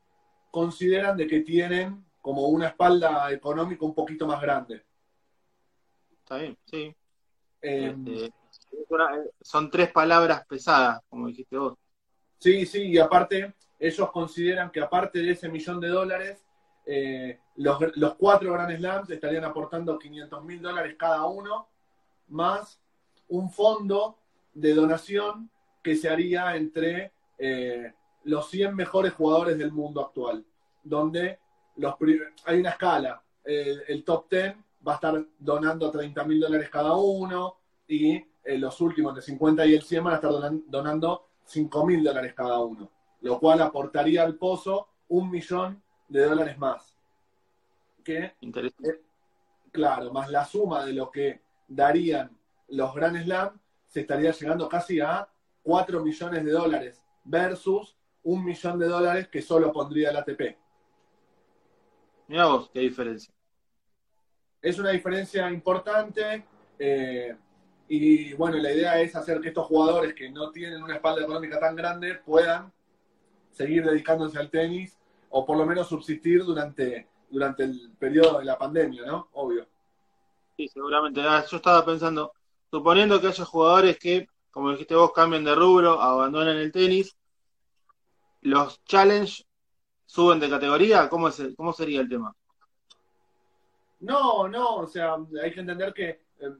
consideran 0.51 1.15
de 1.17 1.28
que 1.28 1.41
tienen 1.41 2.04
como 2.21 2.47
una 2.47 2.67
espalda 2.67 3.32
económica 3.32 3.86
un 3.86 3.93
poquito 3.93 4.25
más 4.25 4.41
grande. 4.41 4.84
Está 6.19 6.38
bien, 6.38 6.58
sí. 6.65 6.95
Eh, 7.62 7.95
Este, 7.95 8.25
es 8.25 8.32
una- 8.89 9.23
son 9.41 9.69
tres 9.69 9.91
palabras 9.91 10.45
pesadas, 10.47 11.01
como 11.10 11.28
dijiste 11.28 11.58
vos. 11.58 11.78
Sí, 12.39 12.65
sí, 12.65 12.84
y 12.84 12.97
aparte, 12.97 13.54
ellos 13.80 14.12
consideran 14.12 14.71
que 14.71 14.82
aparte 14.82 15.19
de 15.19 15.32
ese 15.32 15.49
millón 15.49 15.80
de 15.80 15.88
dólares, 15.89 16.44
eh, 16.86 17.39
los, 17.58 17.80
los 17.95 18.15
cuatro 18.15 18.54
Grand 18.54 18.78
Slams 18.78 19.10
estarían 19.10 19.43
aportando 19.43 19.98
500 19.98 20.43
mil 20.43 20.62
dólares 20.62 20.95
cada 20.98 21.26
uno, 21.26 21.67
más 22.28 22.80
un 23.30 23.50
fondo 23.50 24.17
de 24.54 24.74
donación 24.74 25.50
que 25.82 25.95
se 25.95 26.10
haría 26.10 26.56
entre 26.56 27.12
eh, 27.38 27.93
los 28.24 28.50
100 28.50 28.76
mejores 28.76 29.13
jugadores 29.13 29.58
del 29.58 29.71
mundo 29.71 30.02
actual, 30.02 30.45
donde 30.84 31.39
los 31.78 31.95
hay 32.45 32.60
una 32.60 32.69
escala. 32.71 33.21
El, 33.43 34.04
top 34.04 34.28
10 34.30 34.56
va 34.88 34.93
a 34.93 34.95
estar 34.95 35.26
donando 35.38 35.91
30 35.91 36.24
mil 36.24 36.39
dólares 36.39 36.69
cada 36.69 36.95
uno 36.95 37.58
y 37.88 38.15
eh, 38.15 38.58
los 38.58 38.82
últimos 38.82 39.15
de 39.15 39.21
50 39.21 39.65
y 39.67 39.76
el 39.76 39.84
100 39.84 40.04
van 40.04 40.13
a 40.13 40.15
estar 40.15 40.32
donan- 40.32 40.63
donando 40.67 41.28
5 41.43 41.86
mil 41.86 42.04
dólares 42.04 42.34
cada 42.34 42.60
uno, 42.60 42.89
lo 43.21 43.39
cual 43.39 43.62
aportaría 43.62 44.24
al 44.24 44.36
pozo 44.36 44.88
un 45.10 45.30
millón 45.30 45.84
de 46.08 46.24
dólares 46.24 46.58
más. 46.58 46.96
Que, 48.04 48.34
Interesante. 48.41 49.02
claro, 49.72 50.12
más 50.12 50.30
la 50.30 50.46
suma 50.46 50.86
de 50.86 50.94
lo 50.94 51.10
que 51.10 51.41
darían 51.68 52.38
los 52.70 52.94
Grand 52.94 53.24
Slam, 53.24 53.60
se 53.88 54.02
estaría 54.02 54.32
llegando 54.32 54.68
casi 54.68 55.00
a 55.00 55.28
4 55.63 56.04
millones 56.04 56.44
de 56.44 56.52
dólares 56.52 57.04
versus 57.24 57.96
un 58.24 58.44
millón 58.44 58.80
de 58.80 58.88
dólares 58.88 59.28
que 59.28 59.41
solo 59.41 59.72
pondría 59.72 60.10
el 60.10 60.18
ATP. 60.18 60.58
Mira 62.28 62.46
vos, 62.48 62.70
qué 62.74 62.82
diferencia. 62.82 63.34
Es 64.62 64.80
una 64.80 64.89
diferencia 64.89 65.50
importante 65.52 66.46
eh, 66.80 67.36
y 67.88 68.34
bueno, 68.34 68.58
la 68.58 68.72
idea 68.72 69.00
es 69.00 69.15
hacer 69.15 69.39
que 69.39 69.50
estos 69.50 69.68
jugadores 69.68 70.13
que 70.15 70.30
no 70.30 70.52
tienen 70.52 70.82
una 70.82 70.96
espalda 70.96 71.22
económica 71.22 71.60
tan 71.60 71.76
grande 71.76 72.15
puedan 72.15 72.74
seguir 73.52 73.86
dedicándose 73.86 74.39
al 74.39 74.50
tenis 74.50 74.98
o 75.30 75.46
por 75.46 75.58
lo 75.58 75.66
menos 75.66 75.88
subsistir 75.88 76.44
durante, 76.44 77.08
durante 77.30 77.64
el 77.64 77.92
periodo 78.00 78.40
de 78.40 78.46
la 78.46 78.58
pandemia, 78.58 79.06
¿no? 79.06 79.30
Obvio. 79.34 79.66
Sí, 80.58 80.68
seguramente. 80.68 81.22
Ah, 81.22 81.44
yo 81.50 81.58
estaba 81.58 81.84
pensando, 81.86 82.32
suponiendo 82.72 83.20
que 83.20 83.28
haya 83.28 83.46
jugadores 83.46 83.98
que, 84.00 84.28
como 84.52 84.72
dijiste 84.72 84.96
vos, 84.96 85.12
cambien 85.12 85.44
de 85.44 85.54
rubro, 85.56 86.02
abandonen 86.02 86.58
el 86.58 86.72
tenis, 86.72 87.16
los 88.42 88.84
challenge 88.86 89.44
suben 90.06 90.40
de 90.40 90.50
categoría, 90.50 91.10
¿cómo, 91.10 91.28
es 91.28 91.40
el- 91.40 91.56
cómo 91.56 91.74
sería 91.74 92.00
el 92.02 92.08
tema? 92.10 92.34
No, 94.00 94.48
no, 94.48 94.76
o 94.78 94.88
sea, 94.88 95.16
hay 95.42 95.52
que 95.52 95.60
entender 95.60 95.94
que 95.94 96.10
eh, 96.40 96.52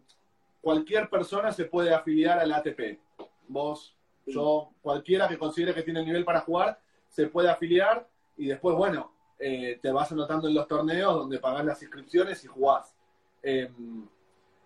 cualquier 0.62 1.10
persona 1.10 1.52
se 1.52 1.66
puede 1.66 1.94
afiliar 1.94 2.40
al 2.40 2.52
ATP. 2.52 3.00
Vos, 3.48 3.96
yo, 4.26 4.72
cualquiera 4.82 5.28
que 5.28 5.38
considere 5.38 5.74
que 5.74 5.84
tiene 5.84 6.00
el 6.00 6.06
nivel 6.08 6.26
para 6.26 6.42
jugar, 6.42 6.80
se 7.08 7.28
puede 7.28 7.50
afiliar 7.50 8.08
y 8.38 8.48
después, 8.48 8.76
bueno, 8.76 9.12
eh, 9.40 9.80
te 9.82 9.92
vas 9.92 10.12
anotando 10.12 10.48
en 10.48 10.56
los 10.56 10.68
torneos 10.68 11.14
donde 11.16 11.40
pagás 11.40 11.66
las 11.66 11.82
inscripciones 11.82 12.44
y 12.44 12.48
jugás. 12.48 12.96
Eh, 13.44 13.70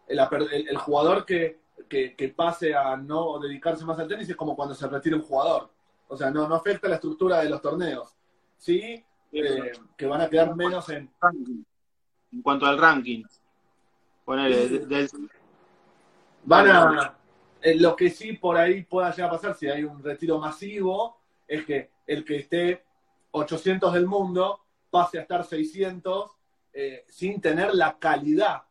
el, 0.08 0.20
aper- 0.20 0.50
el- 0.52 0.68
el 0.70 0.78
jugador 0.78 1.26
que, 1.26 1.60
que- 1.88 2.16
que 2.16 2.30
pase 2.30 2.74
a 2.76 2.96
no 2.98 3.40
dedicarse 3.40 3.86
más 3.86 4.00
al 4.00 4.08
tenis 4.08 4.30
es 4.30 4.36
como 4.36 4.56
cuando 4.56 4.74
se 4.76 4.88
retira 4.88 5.16
un 5.16 5.24
jugador. 5.24 5.70
O 6.08 6.18
sea, 6.18 6.32
no, 6.32 6.48
no 6.48 6.56
afecta 6.56 6.88
la 6.88 6.96
estructura 6.96 7.40
de 7.42 7.50
los 7.50 7.62
torneos. 7.62 8.16
Sí, 8.58 9.04
eh, 9.32 9.72
que 9.96 10.06
van 10.08 10.22
a 10.22 10.30
quedar 10.30 10.56
menos 10.56 10.90
en, 10.90 11.10
Ranking. 11.22 11.64
En 12.34 12.42
cuanto 12.42 12.66
al 12.66 12.78
ranking, 12.78 13.24
ponele, 14.26 14.68
de- 14.70 14.86
del- 14.86 15.10
Van 16.44 16.68
a. 16.70 17.18
eh, 17.62 17.76
lo 17.76 17.96
que 17.96 18.10
sí 18.10 18.34
por 18.34 18.58
ahí 18.58 18.84
pueda 18.84 19.12
llegar 19.12 19.30
a 19.30 19.34
pasar, 19.34 19.56
si 19.56 19.68
hay 19.68 19.84
un 19.84 20.02
retiro 20.04 20.40
masivo, 20.40 21.18
es 21.48 21.66
que 21.66 21.90
el 22.08 22.24
que 22.26 22.38
esté 22.38 22.84
800 23.32 23.94
del 23.94 24.06
mundo 24.08 24.62
pase 24.90 25.20
a 25.20 25.22
estar 25.22 25.44
600 25.46 26.32
eh, 26.74 27.06
sin 27.10 27.42
tener 27.42 27.74
la 27.76 27.98
calidad 28.00 28.64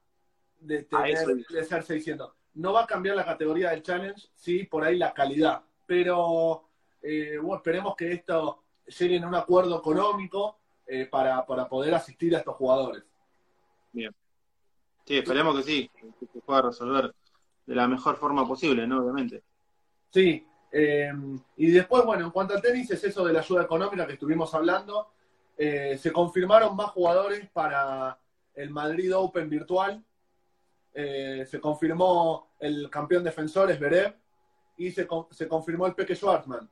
de, 0.61 0.85
tener- 0.85 1.44
ser 1.64 1.83
600. 1.83 2.33
No 2.55 2.73
va 2.73 2.85
a 2.85 2.87
cambiar 2.87 3.16
la 3.16 3.25
categoría 3.25 3.71
del 3.71 3.83
challenge, 3.83 4.29
sí, 4.35 4.64
por 4.64 4.85
ahí 4.85 4.97
la 4.99 5.12
calidad. 5.14 5.62
Pero 5.87 6.68
eh, 7.03 7.38
bueno, 7.40 7.57
esperemos 7.57 7.94
que 7.97 8.12
esto 8.12 8.64
lleguen 8.99 9.25
a 9.25 9.29
un 9.29 9.35
acuerdo 9.35 9.79
económico 9.79 10.59
eh, 10.87 11.07
para, 11.07 11.44
para 11.47 11.68
poder 11.68 11.94
asistir 11.94 12.35
a 12.35 12.38
estos 12.38 12.57
jugadores. 12.57 13.05
sí, 15.05 15.16
esperemos 15.18 15.57
que 15.57 15.62
sí, 15.62 15.90
que 16.18 16.27
se 16.27 16.40
pueda 16.40 16.62
resolver 16.62 17.14
de 17.66 17.75
la 17.75 17.87
mejor 17.87 18.16
forma 18.16 18.47
posible, 18.47 18.87
¿no? 18.87 19.03
Obviamente. 19.03 19.42
Sí, 20.11 20.47
eh, 20.70 21.12
y 21.57 21.70
después, 21.70 22.04
bueno, 22.04 22.24
en 22.26 22.31
cuanto 22.31 22.54
al 22.54 22.62
tenis, 22.62 22.90
es 22.90 23.02
eso 23.04 23.24
de 23.24 23.33
la 23.33 23.40
ayuda 23.40 23.62
económica 23.62 24.07
que 24.07 24.14
estuvimos 24.14 24.54
hablando. 24.54 25.09
Eh, 25.57 25.98
se 25.98 26.12
confirmaron 26.12 26.76
más 26.76 26.90
jugadores 26.90 27.48
para 27.50 28.18
el 28.54 28.70
Madrid 28.70 29.14
Open 29.16 29.48
virtual. 29.48 30.02
Eh, 30.94 31.46
se 31.48 31.61
confirmó 31.61 32.50
el 32.59 32.88
campeón 32.90 33.24
defensor, 33.24 33.70
Esberev, 33.70 34.14
y 34.76 34.90
se, 34.90 35.07
se 35.31 35.48
confirmó 35.48 35.87
el 35.87 35.94
Peque 35.94 36.14
Schwartzman, 36.14 36.68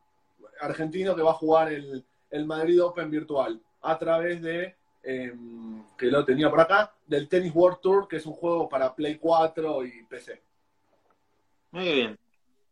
argentino 0.61 1.15
que 1.15 1.23
va 1.23 1.33
a 1.33 1.35
jugar 1.35 1.73
el, 1.73 2.05
el 2.31 2.47
Madrid 2.47 2.83
Open 2.83 3.11
virtual 3.11 3.61
a 3.83 3.99
través 3.99 4.43
de, 4.43 4.75
eh, 5.03 5.33
que 5.97 6.07
lo 6.07 6.25
tenía 6.25 6.51
por 6.51 6.61
acá, 6.61 6.93
del 7.07 7.29
Tennis 7.29 7.55
World 7.55 7.81
Tour, 7.81 8.09
que 8.09 8.17
es 8.17 8.27
un 8.27 8.33
juego 8.33 8.69
para 8.69 8.95
Play 8.95 9.17
4 9.17 9.85
y 9.85 10.03
PC. 10.05 10.43
Muy 11.71 11.85
bien. 11.85 12.19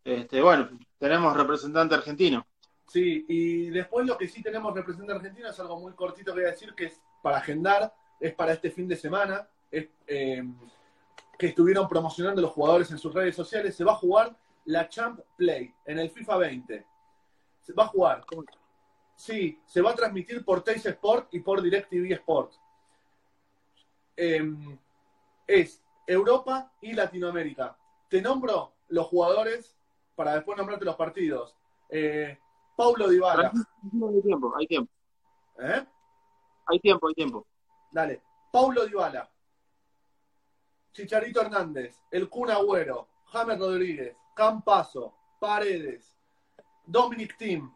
Este, 0.04 0.42
bueno, 0.42 0.68
tenemos 0.98 1.34
representante 1.34 1.94
argentino. 1.94 2.46
Sí, 2.86 3.24
y 3.26 3.70
después 3.70 4.06
lo 4.06 4.18
que 4.18 4.28
sí 4.28 4.42
tenemos 4.42 4.74
representante 4.74 5.14
argentino 5.14 5.48
es 5.48 5.58
algo 5.58 5.80
muy 5.80 5.92
cortito 5.94 6.32
que 6.32 6.40
voy 6.40 6.48
a 6.48 6.52
decir, 6.52 6.74
que 6.74 6.86
es 6.86 7.00
para 7.22 7.38
agendar, 7.38 7.92
es 8.20 8.34
para 8.34 8.52
este 8.52 8.70
fin 8.70 8.86
de 8.86 8.96
semana, 8.96 9.48
es, 9.70 9.88
eh, 10.06 10.44
que 11.38 11.46
estuvieron 11.46 11.88
promocionando 11.88 12.42
los 12.42 12.52
jugadores 12.52 12.90
en 12.90 12.98
sus 12.98 13.14
redes 13.14 13.34
sociales, 13.34 13.74
se 13.74 13.84
va 13.84 13.92
a 13.92 13.96
jugar 13.96 14.36
la 14.66 14.88
Champ 14.88 15.20
Play 15.36 15.74
en 15.86 15.98
el 15.98 16.10
FIFA 16.10 16.36
20. 16.36 16.86
Se 17.62 17.72
va 17.72 17.84
a 17.84 17.88
jugar. 17.88 18.24
Sí, 19.16 19.60
se 19.64 19.80
va 19.80 19.92
a 19.92 19.94
transmitir 19.94 20.44
por 20.44 20.62
Teis 20.62 20.84
Sport 20.84 21.32
y 21.32 21.40
por 21.40 21.62
DirecTV 21.62 22.12
Sport. 22.12 22.52
Eh, 24.16 24.54
es 25.46 25.82
Europa 26.06 26.72
y 26.80 26.92
Latinoamérica. 26.92 27.76
Te 28.08 28.20
nombro 28.20 28.74
los 28.88 29.06
jugadores 29.06 29.73
para 30.14 30.34
después 30.34 30.56
nombrarte 30.56 30.84
los 30.84 30.96
partidos. 30.96 31.54
Eh, 31.88 32.38
Paulo 32.76 33.08
Dybala. 33.08 33.52
Hay 33.52 34.22
tiempo, 34.22 34.54
hay 34.56 34.66
tiempo. 34.66 34.92
¿Eh? 35.58 35.86
Hay 36.66 36.80
tiempo, 36.80 37.08
hay 37.08 37.14
tiempo. 37.14 37.46
Dale. 37.90 38.22
Paulo 38.50 38.86
Dybala. 38.86 39.28
Chicharito 40.92 41.40
Hernández. 41.40 42.00
El 42.10 42.28
Kun 42.28 42.50
Agüero. 42.50 43.08
James 43.26 43.58
Rodríguez. 43.58 44.16
Campazo. 44.34 45.14
Paredes. 45.40 46.16
Dominic 46.86 47.36
Thiem. 47.36 47.72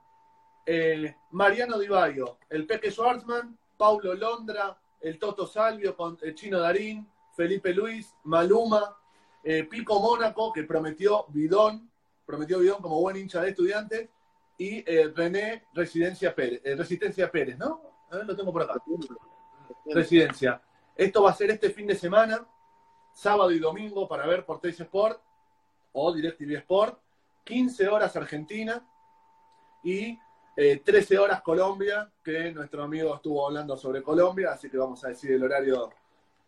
eh, 0.66 1.14
Mariano 1.32 1.78
Di 1.78 1.88
Baio. 1.88 2.38
El 2.48 2.66
Peque 2.66 2.90
Schwarzman. 2.90 3.58
Paulo 3.76 4.14
Londra. 4.14 4.78
El 5.00 5.18
Toto 5.18 5.46
Salvio 5.46 5.96
con 5.96 6.18
el 6.22 6.34
Chino 6.34 6.58
Darín. 6.60 7.08
Felipe 7.36 7.72
Luis. 7.72 8.14
Maluma. 8.24 8.96
eh, 9.44 9.64
Pico 9.64 10.00
Mónaco, 10.00 10.52
que 10.52 10.64
prometió 10.64 11.24
Bidón. 11.28 11.90
Prometió 12.28 12.58
Bidón 12.58 12.82
como 12.82 13.00
buen 13.00 13.16
hincha 13.16 13.40
de 13.40 13.48
estudiantes. 13.48 14.10
Y 14.58 14.84
eh, 14.86 15.10
René 15.16 15.64
Residencia 15.72 16.34
Pérez. 16.34 16.60
eh, 16.62 16.76
Pérez, 17.32 17.56
¿no? 17.56 17.80
A 18.10 18.16
ver, 18.16 18.26
lo 18.26 18.36
tengo 18.36 18.52
por 18.52 18.62
acá. 18.62 18.74
Residencia. 19.86 20.60
Esto 20.94 21.22
va 21.22 21.30
a 21.30 21.34
ser 21.34 21.50
este 21.52 21.70
fin 21.70 21.86
de 21.86 21.94
semana, 21.94 22.46
sábado 23.14 23.50
y 23.50 23.58
domingo, 23.58 24.06
para 24.06 24.26
ver 24.26 24.44
por 24.44 24.60
Sport 24.62 25.22
o 25.92 26.12
DirecTV 26.12 26.56
Sport. 26.56 26.98
15 27.44 27.88
horas 27.88 28.14
Argentina 28.14 28.86
y 29.82 30.18
eh, 30.54 30.82
13 30.84 31.18
horas 31.18 31.40
Colombia, 31.40 32.12
que 32.22 32.52
nuestro 32.52 32.82
amigo 32.82 33.14
estuvo 33.14 33.46
hablando 33.46 33.74
sobre 33.74 34.02
Colombia, 34.02 34.52
así 34.52 34.68
que 34.68 34.76
vamos 34.76 35.02
a 35.02 35.08
decir 35.08 35.32
el 35.32 35.42
horario 35.42 35.88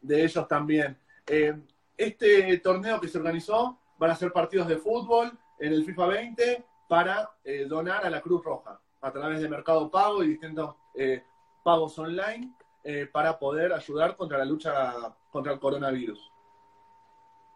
de 0.02 0.24
ellos 0.24 0.46
también. 0.46 0.98
Eh, 1.26 1.58
este 1.96 2.58
torneo 2.58 3.00
que 3.00 3.08
se 3.08 3.16
organizó 3.16 3.78
van 3.96 4.10
a 4.10 4.14
ser 4.16 4.30
partidos 4.30 4.68
de 4.68 4.76
fútbol 4.76 5.32
en 5.60 5.72
el 5.72 5.84
FIFA 5.84 6.06
20 6.06 6.64
para 6.88 7.30
eh, 7.44 7.66
donar 7.68 8.04
a 8.04 8.10
la 8.10 8.20
Cruz 8.20 8.42
Roja 8.42 8.80
a 9.00 9.12
través 9.12 9.40
de 9.40 9.48
Mercado 9.48 9.90
Pago 9.90 10.22
y 10.24 10.28
distintos 10.28 10.74
eh, 10.94 11.22
pagos 11.62 11.98
online 11.98 12.52
eh, 12.82 13.08
para 13.10 13.38
poder 13.38 13.72
ayudar 13.72 14.16
contra 14.16 14.38
la 14.38 14.44
lucha 14.44 15.14
contra 15.30 15.52
el 15.52 15.60
coronavirus. 15.60 16.30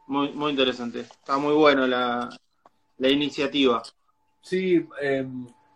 Muy, 0.07 0.33
muy 0.33 0.51
interesante. 0.51 1.01
Está 1.01 1.39
muy 1.39 1.55
bueno 1.55 1.87
la, 1.87 2.29
la 2.99 3.09
iniciativa. 3.09 3.83
Sí, 4.41 4.87
eh, 5.01 5.27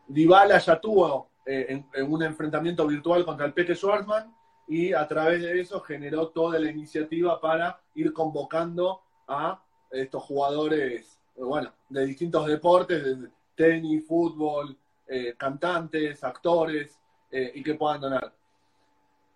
Dybala 0.06 0.58
ya 0.58 0.78
tuvo 0.78 1.30
en, 1.46 1.86
en 1.94 2.12
un 2.12 2.22
enfrentamiento 2.22 2.86
virtual 2.86 3.24
contra 3.24 3.46
el 3.46 3.54
Peque 3.54 3.74
Schwarzman 3.74 4.34
y 4.66 4.92
a 4.92 5.08
través 5.08 5.40
de 5.40 5.58
eso 5.58 5.80
generó 5.80 6.28
toda 6.28 6.58
la 6.58 6.70
iniciativa 6.70 7.40
para 7.40 7.80
ir 7.94 8.12
convocando 8.12 9.00
a 9.26 9.62
estos 9.90 10.22
jugadores, 10.22 11.17
bueno, 11.38 11.72
de 11.88 12.06
distintos 12.06 12.46
deportes, 12.46 13.04
de 13.04 13.28
tenis, 13.54 14.06
fútbol, 14.06 14.76
eh, 15.06 15.34
cantantes, 15.36 16.22
actores, 16.22 16.98
eh, 17.30 17.52
y 17.54 17.62
que 17.62 17.74
puedan 17.74 18.00
donar. 18.00 18.32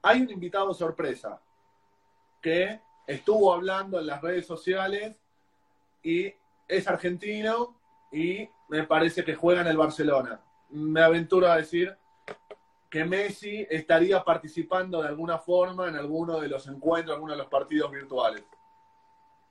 Hay 0.02 0.22
un 0.22 0.30
invitado 0.30 0.72
sorpresa 0.72 1.40
que 2.40 2.80
estuvo 3.06 3.52
hablando 3.52 4.00
en 4.00 4.06
las 4.06 4.20
redes 4.20 4.46
sociales 4.46 5.20
y 6.02 6.32
es 6.66 6.88
argentino 6.88 7.76
y 8.10 8.48
me 8.68 8.84
parece 8.84 9.24
que 9.24 9.34
juega 9.34 9.60
en 9.60 9.68
el 9.68 9.76
Barcelona. 9.76 10.40
Me 10.70 11.02
aventuro 11.02 11.50
a 11.50 11.56
decir 11.56 11.96
que 12.88 13.04
Messi 13.04 13.66
estaría 13.70 14.24
participando 14.24 15.02
de 15.02 15.08
alguna 15.08 15.38
forma 15.38 15.88
en 15.88 15.96
alguno 15.96 16.40
de 16.40 16.48
los 16.48 16.66
encuentros, 16.66 17.14
alguno 17.14 17.32
de 17.32 17.38
los 17.38 17.48
partidos 17.48 17.90
virtuales. 17.90 18.44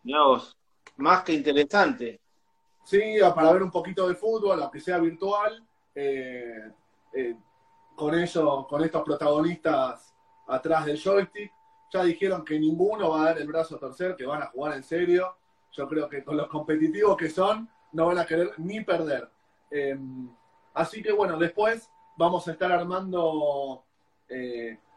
Vos, 0.04 0.58
más 0.98 1.24
que 1.24 1.34
interesante. 1.34 2.20
Sí, 2.84 3.00
para 3.36 3.52
ver 3.54 3.63
un 3.63 3.72
poquito 3.72 4.08
de 4.08 4.15
fútbol, 4.15 4.62
aunque 4.62 4.80
sea 4.80 4.98
virtual, 4.98 5.63
eh, 5.94 6.72
eh, 7.13 7.36
con 7.96 8.17
ellos, 8.17 8.67
con 8.67 8.84
estos 8.84 9.04
protagonistas 9.04 10.13
atrás 10.48 10.86
del 10.86 11.00
joystick. 11.00 11.52
Ya 11.94 12.04
dijeron 12.04 12.44
que 12.44 12.60
ninguno 12.60 13.10
va 13.12 13.22
a 13.22 13.26
dar 13.26 13.38
el 13.39 13.48
brazo 13.48 13.76
a 13.76 13.80
torcer, 13.80 14.15
que 14.15 14.26
van 14.26 14.41
a 14.41 14.48
jugar 14.48 14.76
en 14.76 14.84
serio. 14.84 15.36
Yo 15.72 15.88
creo 15.88 16.10
que 16.10 16.24
con 16.24 16.38
los 16.38 16.48
competitivos 16.48 17.17
que 17.17 17.30
son, 17.30 17.70
no 17.91 18.08
van 18.08 18.17
a 18.17 18.26
querer 18.26 18.54
ni 18.58 18.82
perder. 18.82 19.30
Eh, 19.70 19.98
así 20.74 21.02
que 21.02 21.12
bueno, 21.12 21.38
después 21.38 21.89
vamos 22.17 22.48
a 22.48 22.52
estar 22.52 22.72
armando 22.72 23.84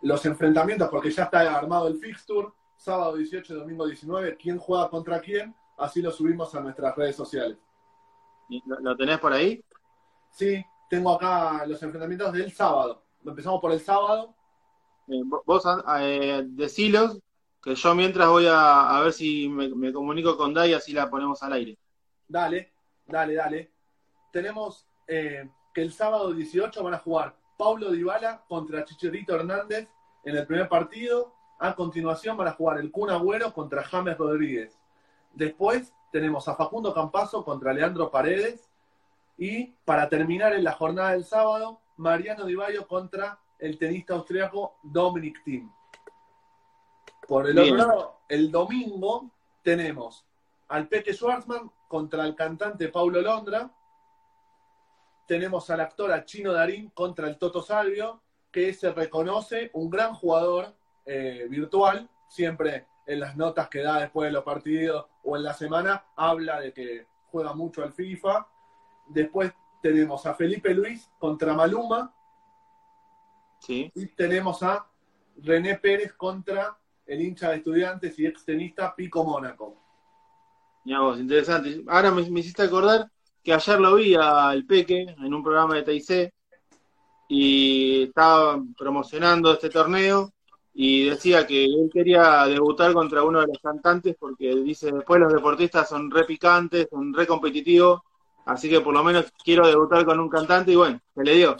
los 0.02 0.24
enfrentamientos, 0.26 0.88
porque 0.90 1.10
ya 1.10 1.24
está 1.24 1.56
armado 1.56 1.88
el 1.88 1.96
fixture, 1.96 2.48
sábado 2.76 3.16
18, 3.16 3.54
domingo 3.54 3.86
19, 3.86 4.36
quién 4.36 4.58
juega 4.58 4.88
contra 4.88 5.18
quién, 5.20 5.54
así 5.78 6.02
lo 6.02 6.12
subimos 6.12 6.54
a 6.54 6.60
nuestras 6.60 6.94
redes 6.94 7.16
sociales. 7.16 7.58
¿Lo, 8.66 8.80
lo 8.80 8.96
tenés 8.96 9.18
por 9.18 9.32
ahí? 9.32 9.62
Sí, 10.30 10.64
tengo 10.90 11.12
acá 11.12 11.64
los 11.66 11.82
enfrentamientos 11.82 12.32
del 12.32 12.52
sábado. 12.52 13.02
Empezamos 13.24 13.60
por 13.60 13.72
el 13.72 13.80
sábado. 13.80 14.34
Eh, 15.08 15.22
vo- 15.24 15.42
vos 15.46 15.64
eh, 16.00 16.42
decilos, 16.46 17.20
que 17.62 17.74
yo 17.74 17.94
mientras 17.94 18.28
voy 18.28 18.46
a, 18.46 18.96
a 18.96 19.00
ver 19.00 19.12
si 19.12 19.48
me, 19.48 19.68
me 19.74 19.92
comunico 19.92 20.36
con 20.36 20.52
Dai, 20.54 20.74
así 20.74 20.92
la 20.92 21.08
ponemos 21.08 21.42
al 21.42 21.52
aire. 21.54 21.78
Dale, 22.28 22.72
dale, 23.06 23.34
dale. 23.34 23.70
Tenemos 24.32 24.86
eh, 25.06 25.48
que 25.72 25.82
el 25.82 25.92
sábado 25.92 26.32
18 26.32 26.82
van 26.82 26.94
a 26.94 26.98
jugar 26.98 27.36
Paulo 27.56 27.90
Dybala 27.90 28.44
contra 28.48 28.84
Chicharito 28.84 29.34
Hernández 29.34 29.88
en 30.24 30.36
el 30.36 30.46
primer 30.46 30.68
partido. 30.68 31.32
A 31.60 31.74
continuación 31.74 32.36
van 32.36 32.48
a 32.48 32.52
jugar 32.52 32.78
el 32.78 32.90
Kun 32.90 33.10
Agüero 33.10 33.52
contra 33.54 33.84
James 33.84 34.18
Rodríguez. 34.18 34.76
Después 35.32 35.94
tenemos 36.14 36.46
a 36.46 36.54
Facundo 36.54 36.94
Campazo 36.94 37.44
contra 37.44 37.72
Leandro 37.72 38.08
Paredes. 38.08 38.70
Y 39.36 39.72
para 39.84 40.08
terminar 40.08 40.52
en 40.52 40.62
la 40.62 40.70
jornada 40.70 41.10
del 41.10 41.24
sábado, 41.24 41.80
Mariano 41.96 42.44
Di 42.44 42.54
Baio 42.54 42.86
contra 42.86 43.40
el 43.58 43.76
tenista 43.78 44.14
austriaco 44.14 44.76
Dominic 44.84 45.42
Thiem. 45.42 45.68
Por 47.26 47.48
el 47.48 47.54
Bien. 47.54 47.74
otro 47.74 47.88
lado, 47.88 48.20
el 48.28 48.52
domingo 48.52 49.32
tenemos 49.64 50.24
al 50.68 50.86
Peque 50.86 51.14
Schwarzman 51.14 51.68
contra 51.88 52.24
el 52.24 52.36
cantante 52.36 52.90
Paulo 52.90 53.20
Londra. 53.20 53.68
Tenemos 55.26 55.68
al 55.68 55.80
actor 55.80 56.12
a 56.12 56.24
Chino 56.24 56.52
Darín 56.52 56.90
contra 56.90 57.26
el 57.26 57.38
Toto 57.38 57.60
Salvio, 57.60 58.22
que 58.52 58.72
se 58.72 58.92
reconoce 58.92 59.68
un 59.72 59.90
gran 59.90 60.14
jugador 60.14 60.76
eh, 61.06 61.48
virtual. 61.50 62.08
Siempre 62.28 62.86
en 63.06 63.20
las 63.20 63.36
notas 63.36 63.68
que 63.68 63.82
da 63.82 64.00
después 64.00 64.28
de 64.28 64.32
los 64.32 64.44
partidos 64.44 65.06
o 65.22 65.36
en 65.36 65.42
la 65.42 65.54
semana 65.54 66.04
habla 66.16 66.60
de 66.60 66.72
que 66.72 67.06
juega 67.30 67.52
mucho 67.52 67.82
al 67.82 67.92
FIFA. 67.92 68.46
Después 69.08 69.52
tenemos 69.82 70.24
a 70.26 70.34
Felipe 70.34 70.72
Luis 70.74 71.10
contra 71.18 71.54
Maluma 71.54 72.14
¿Sí? 73.58 73.90
y 73.94 74.06
tenemos 74.06 74.62
a 74.62 74.86
René 75.42 75.76
Pérez 75.76 76.12
contra 76.14 76.76
el 77.06 77.20
hincha 77.20 77.50
de 77.50 77.56
estudiantes 77.56 78.18
y 78.18 78.26
ex 78.26 78.44
tenista 78.44 78.94
Pico 78.94 79.24
Mónaco. 79.24 79.76
Mirá 80.84 81.00
vos, 81.00 81.18
interesante. 81.18 81.82
Ahora 81.86 82.10
me, 82.10 82.28
me 82.30 82.40
hiciste 82.40 82.62
acordar 82.62 83.10
que 83.42 83.52
ayer 83.52 83.80
lo 83.80 83.94
vi 83.96 84.14
al 84.14 84.64
Peque 84.64 85.02
en 85.02 85.34
un 85.34 85.42
programa 85.42 85.74
de 85.74 85.82
TIC 85.82 86.32
y 87.28 88.04
estaba 88.04 88.62
promocionando 88.76 89.52
este 89.52 89.70
torneo 89.70 90.33
y 90.76 91.08
decía 91.08 91.46
que 91.46 91.64
él 91.64 91.88
quería 91.92 92.44
debutar 92.46 92.92
contra 92.92 93.22
uno 93.22 93.40
de 93.40 93.46
los 93.46 93.58
cantantes 93.58 94.16
porque 94.18 94.52
dice 94.56 94.90
después 94.90 95.20
los 95.20 95.32
deportistas 95.32 95.88
son 95.88 96.10
re 96.10 96.24
picantes, 96.24 96.88
son 96.90 97.14
re 97.14 97.28
competitivos, 97.28 98.02
así 98.44 98.68
que 98.68 98.80
por 98.80 98.92
lo 98.92 99.04
menos 99.04 99.32
quiero 99.44 99.68
debutar 99.68 100.04
con 100.04 100.18
un 100.18 100.28
cantante 100.28 100.72
y 100.72 100.76
bueno, 100.76 101.00
se 101.14 101.22
le 101.22 101.34
dio. 101.34 101.56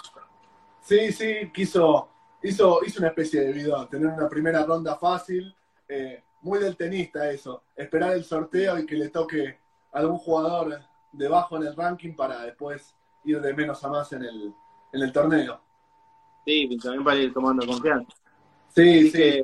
Sí, 0.80 1.12
sí, 1.12 1.50
quiso, 1.54 2.08
hizo, 2.42 2.80
hizo 2.84 2.98
una 2.98 3.08
especie 3.08 3.40
de 3.40 3.52
video, 3.52 3.86
tener 3.86 4.08
una 4.08 4.28
primera 4.28 4.66
ronda 4.66 4.96
fácil, 4.96 5.54
eh, 5.88 6.22
muy 6.42 6.58
del 6.58 6.76
tenista 6.76 7.30
eso, 7.30 7.62
esperar 7.76 8.14
el 8.14 8.24
sorteo 8.24 8.78
y 8.80 8.84
que 8.84 8.96
le 8.96 9.10
toque 9.10 9.58
algún 9.92 10.18
jugador 10.18 10.80
debajo 11.12 11.56
en 11.56 11.68
el 11.68 11.76
ranking 11.76 12.14
para 12.14 12.42
después 12.42 12.96
ir 13.24 13.40
de 13.40 13.54
menos 13.54 13.82
a 13.84 13.88
más 13.88 14.12
en 14.12 14.24
el, 14.24 14.52
en 14.92 15.02
el 15.02 15.12
torneo. 15.12 15.60
Sí, 16.44 16.68
también 16.82 17.04
para 17.04 17.16
ir 17.16 17.32
tomando 17.32 17.64
confianza. 17.64 18.12
Sí, 18.74 18.82
Así 18.82 19.10
sí, 19.10 19.18
que 19.18 19.42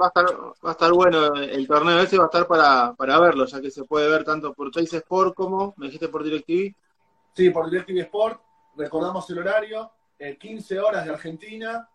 va 0.00 0.06
a 0.06 0.08
estar, 0.08 0.26
va 0.64 0.70
a 0.70 0.72
estar 0.72 0.92
bueno 0.92 1.34
el 1.34 1.66
torneo 1.66 2.00
ese, 2.00 2.18
va 2.18 2.24
a 2.24 2.26
estar 2.26 2.46
para, 2.46 2.94
para 2.94 3.20
verlo, 3.20 3.44
ya 3.46 3.60
que 3.60 3.70
se 3.70 3.84
puede 3.84 4.08
ver 4.08 4.24
tanto 4.24 4.52
por 4.54 4.70
Teis 4.70 4.92
Sport 4.92 5.34
como, 5.34 5.74
me 5.76 5.86
dijiste, 5.86 6.08
por 6.08 6.24
DirecTV. 6.24 6.74
sí, 7.32 7.50
por 7.50 7.70
DirecTV 7.70 7.98
Sport, 8.00 8.40
recordamos 8.76 9.28
el 9.30 9.38
horario, 9.38 9.92
eh, 10.18 10.36
15 10.38 10.80
horas 10.80 11.04
de 11.04 11.12
Argentina, 11.12 11.88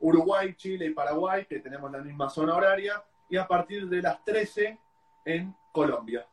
Uruguay, 0.00 0.54
Chile 0.56 0.86
y 0.86 0.90
Paraguay, 0.90 1.46
que 1.46 1.60
tenemos 1.60 1.90
la 1.90 1.98
misma 1.98 2.28
zona 2.28 2.54
horaria, 2.54 3.02
y 3.28 3.36
a 3.36 3.46
partir 3.46 3.88
de 3.88 4.02
las 4.02 4.22
13 4.24 4.78
en 5.24 5.54
Colombia. 5.72 6.26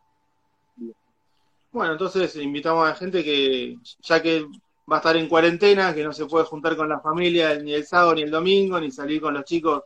Bueno, 1.72 1.94
entonces 1.94 2.36
invitamos 2.36 2.84
a 2.86 2.90
la 2.90 2.96
gente 2.96 3.24
que, 3.24 3.78
ya 4.02 4.22
que 4.22 4.48
va 4.90 4.98
a 4.98 5.00
estar 5.00 5.18
en 5.18 5.28
cuarentena, 5.28 5.94
que 5.94 6.04
no 6.04 6.14
se 6.14 6.26
puede 6.26 6.46
juntar 6.46 6.76
con 6.76 6.90
la 6.90 7.00
familia 7.00 7.56
ni 7.56 7.74
el 7.74 7.86
sábado 7.86 8.16
ni 8.16 8.24
el 8.24 8.32
domingo, 8.32 8.80
ni 8.80 8.92
salir 8.92 9.22
con 9.22 9.34
los 9.34 9.44
chicos 9.44 9.84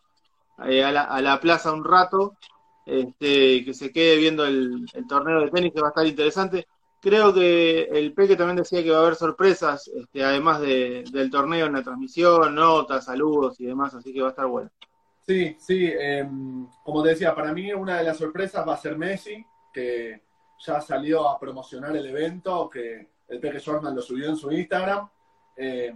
eh, 0.66 0.84
a, 0.84 0.92
la, 1.22 1.40
plaza 1.40 1.74
un 1.74 1.84
rato, 1.84 2.38
este, 2.86 3.66
que 3.66 3.74
se 3.74 3.92
quede 3.92 4.18
viendo 4.18 4.46
el, 4.46 4.86
torneo 5.08 5.42
de 5.42 5.50
tenis 5.50 5.74
que 5.74 5.82
va 5.82 5.88
a 5.88 5.90
estar 5.90 6.06
interesante. 6.06 6.68
creo 7.02 7.34
que 7.34 7.84
el 7.84 8.14
Peque 8.14 8.36
también 8.36 8.58
decía 8.58 8.84
que 8.84 8.92
va 8.92 9.00
a 9.00 9.02
haber 9.02 9.16
sorpresas, 9.16 9.90
este, 9.90 10.24
además 10.24 10.62
de- 10.62 11.04
del 11.12 11.30
torneo 11.30 11.66
en 11.66 11.74
la 11.74 11.84
transmisión, 11.84 12.56
notas, 12.56 13.06
saludos 13.06 13.60
y 13.60 13.66
demás, 13.66 13.94
así 13.94 14.14
que 14.14 14.22
va 14.22 14.28
a 14.28 14.32
estar 14.32 14.48
bueno. 14.48 14.70
Sí, 15.26 15.56
sí, 15.58 15.86
eh, 15.86 16.28
como 16.84 17.02
te 17.02 17.10
decía, 17.10 17.34
para 17.34 17.54
mí 17.54 17.72
una 17.74 17.98
de 17.98 18.04
las 18.04 18.18
sorpresas 18.18 18.68
va 18.68 18.74
a 18.74 18.78
ser 18.78 18.98
Messi, 18.98 19.44
que 19.72 20.22
ya 20.60 20.82
salió 20.82 21.30
a 21.30 21.40
promocionar 21.40 21.96
el 21.96 22.06
evento, 22.06 22.70
que 22.70 23.13
el 23.34 23.40
Peque 23.40 23.60
Jordan 23.60 23.96
lo 23.96 24.02
subió 24.02 24.30
en 24.30 24.38
su 24.38 24.52
Instagram, 24.52 25.10
eh, 25.56 25.94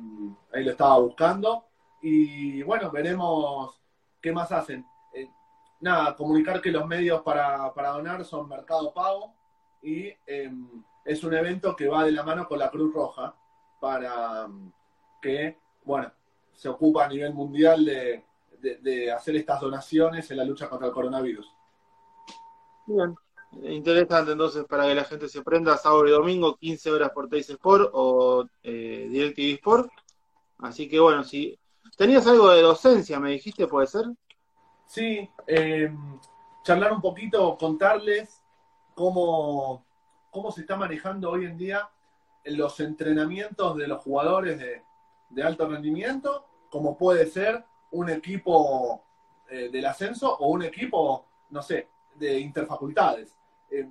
ahí 0.54 0.64
lo 0.64 0.72
estaba 0.72 0.98
buscando, 1.00 1.66
y 2.02 2.62
bueno, 2.64 2.92
veremos 2.92 3.82
qué 4.22 4.32
más 4.32 4.52
hacen. 4.52 4.86
Eh, 5.14 5.30
nada, 5.82 6.16
comunicar 6.16 6.62
que 6.62 6.72
los 6.72 6.86
medios 6.86 7.22
para, 7.22 7.74
para 7.74 7.90
donar 7.90 8.26
son 8.26 8.50
Mercado 8.50 8.94
Pago, 8.94 9.34
y 9.82 10.08
eh, 10.26 10.52
es 11.06 11.24
un 11.24 11.34
evento 11.34 11.76
que 11.76 11.88
va 11.88 12.04
de 12.04 12.12
la 12.12 12.24
mano 12.24 12.48
con 12.48 12.60
la 12.60 12.70
Cruz 12.70 12.94
Roja, 12.94 13.36
para 13.80 14.48
que, 15.22 15.58
bueno, 15.84 16.12
se 16.54 16.70
ocupa 16.70 17.06
a 17.06 17.08
nivel 17.08 17.34
mundial 17.34 17.86
de 17.86 18.28
de, 18.62 18.78
de 18.78 19.12
hacer 19.12 19.36
estas 19.36 19.62
donaciones 19.62 20.30
en 20.32 20.38
la 20.38 20.44
lucha 20.44 20.70
contra 20.70 20.88
el 20.88 20.94
coronavirus. 20.94 21.54
Bien. 22.86 23.16
Interesante 23.52 24.34
entonces 24.34 24.66
para 24.66 24.86
que 24.86 24.96
la 24.96 25.04
gente 25.06 25.30
se 25.30 25.42
prenda 25.42 25.78
sábado 25.78 26.08
y 26.08 26.12
domingo, 26.12 26.58
15 26.58 26.92
horas 26.92 27.12
por 27.12 27.30
Teis 27.30 27.50
Sport 27.50 27.90
o 27.94 28.46
eh, 28.64 29.08
DirecTV 29.10 29.56
Sport. 29.56 29.92
Así 30.60 30.88
que 30.88 31.00
bueno, 31.00 31.24
si 31.24 31.58
tenías 31.96 32.28
algo 32.28 32.50
de 32.50 32.62
docencia, 32.62 33.20
me 33.20 33.32
dijiste, 33.32 33.68
¿puede 33.68 33.88
ser? 33.88 34.06
Sí, 34.86 35.30
eh, 35.48 35.92
charlar 36.64 36.94
un 36.94 37.02
poquito, 37.02 37.58
contarles 37.58 38.44
cómo, 38.94 39.86
cómo 40.30 40.52
se 40.52 40.62
está 40.62 40.76
manejando 40.76 41.32
hoy 41.32 41.46
en 41.46 41.58
día 41.58 41.90
los 42.46 42.80
entrenamientos 42.80 43.76
de 43.76 43.88
los 43.88 44.02
jugadores 44.02 44.60
de, 44.60 44.84
de 45.30 45.44
alto 45.44 45.68
rendimiento, 45.68 46.46
como 46.70 46.98
puede 46.98 47.26
ser 47.28 47.66
un 47.92 48.10
equipo 48.10 49.04
eh, 49.50 49.70
del 49.72 49.86
ascenso 49.86 50.36
o 50.38 50.50
un 50.50 50.64
equipo, 50.64 51.26
no 51.50 51.62
sé, 51.62 51.90
de 52.18 52.40
interfacultades. 52.40 53.38
Eh, 53.70 53.88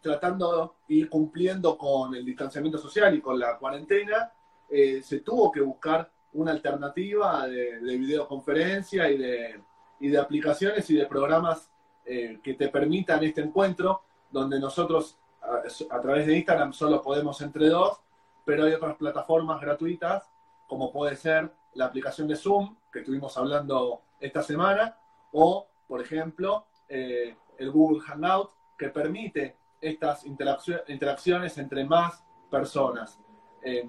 tratando 0.00 0.76
y 0.88 1.04
cumpliendo 1.06 1.78
con 1.78 2.14
el 2.14 2.24
distanciamiento 2.24 2.76
social 2.76 3.14
y 3.14 3.20
con 3.20 3.38
la 3.38 3.56
cuarentena, 3.56 4.32
eh, 4.68 5.00
se 5.02 5.20
tuvo 5.20 5.52
que 5.52 5.60
buscar 5.60 6.10
una 6.32 6.50
alternativa 6.50 7.46
de, 7.46 7.80
de 7.80 7.96
videoconferencia 7.98 9.08
y 9.10 9.18
de, 9.18 9.62
y 10.00 10.08
de 10.08 10.18
aplicaciones 10.18 10.90
y 10.90 10.96
de 10.96 11.06
programas 11.06 11.70
eh, 12.04 12.40
que 12.42 12.54
te 12.54 12.68
permitan 12.68 13.22
este 13.22 13.42
encuentro, 13.42 14.02
donde 14.30 14.58
nosotros 14.58 15.18
a, 15.40 15.62
a 15.94 16.00
través 16.00 16.26
de 16.26 16.36
Instagram 16.36 16.72
solo 16.72 17.00
podemos 17.00 17.40
entre 17.40 17.68
dos, 17.68 18.00
pero 18.44 18.64
hay 18.64 18.72
otras 18.72 18.96
plataformas 18.96 19.60
gratuitas, 19.60 20.28
como 20.66 20.90
puede 20.90 21.14
ser 21.14 21.52
la 21.74 21.84
aplicación 21.86 22.26
de 22.26 22.34
Zoom, 22.34 22.76
que 22.92 23.00
estuvimos 23.00 23.36
hablando 23.36 24.02
esta 24.18 24.42
semana, 24.42 24.96
o, 25.32 25.68
por 25.86 26.00
ejemplo, 26.00 26.66
eh, 26.94 27.36
el 27.58 27.70
Google 27.70 28.00
Hangout, 28.00 28.50
que 28.76 28.88
permite 28.88 29.56
estas 29.80 30.24
interaccio- 30.26 30.82
interacciones 30.88 31.56
entre 31.58 31.84
más 31.84 32.22
personas. 32.50 33.18
Eh, 33.62 33.88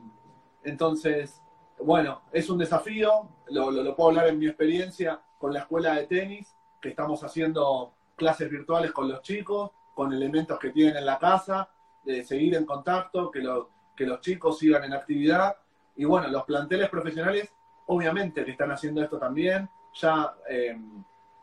entonces, 0.64 1.42
bueno, 1.80 2.22
es 2.32 2.50
un 2.50 2.58
desafío, 2.58 3.28
lo, 3.48 3.72
lo- 3.72 3.84
lo 3.84 3.96
puedo 3.96 4.10
hablar 4.10 4.28
en 4.28 4.40
mi 4.40 4.48
experiencia 4.48 5.22
con 5.38 5.52
la 5.54 5.60
escuela 5.60 5.96
de 5.96 6.08
tenis, 6.08 6.56
que 6.82 6.90
estamos 6.90 7.24
haciendo 7.24 7.94
clases 8.16 8.50
virtuales 8.50 8.92
con 8.92 9.10
los 9.10 9.22
chicos, 9.22 9.72
con 9.94 10.14
elementos 10.14 10.58
que 10.60 10.70
tienen 10.70 10.98
en 10.98 11.06
la 11.06 11.20
casa, 11.20 11.70
de 12.04 12.24
seguir 12.24 12.56
en 12.56 12.66
contacto, 12.66 13.30
que, 13.32 13.40
lo- 13.40 13.70
que 13.96 14.06
los 14.06 14.22
chicos 14.22 14.58
sigan 14.60 14.84
en 14.86 14.94
actividad. 14.94 15.56
Y 15.96 16.06
bueno, 16.06 16.28
los 16.30 16.44
planteles 16.44 16.90
profesionales, 16.90 17.54
obviamente 17.88 18.44
que 18.46 18.52
están 18.52 18.72
haciendo 18.72 19.04
esto 19.04 19.18
también. 19.20 19.70
Ya 19.96 20.34
eh, 20.50 20.76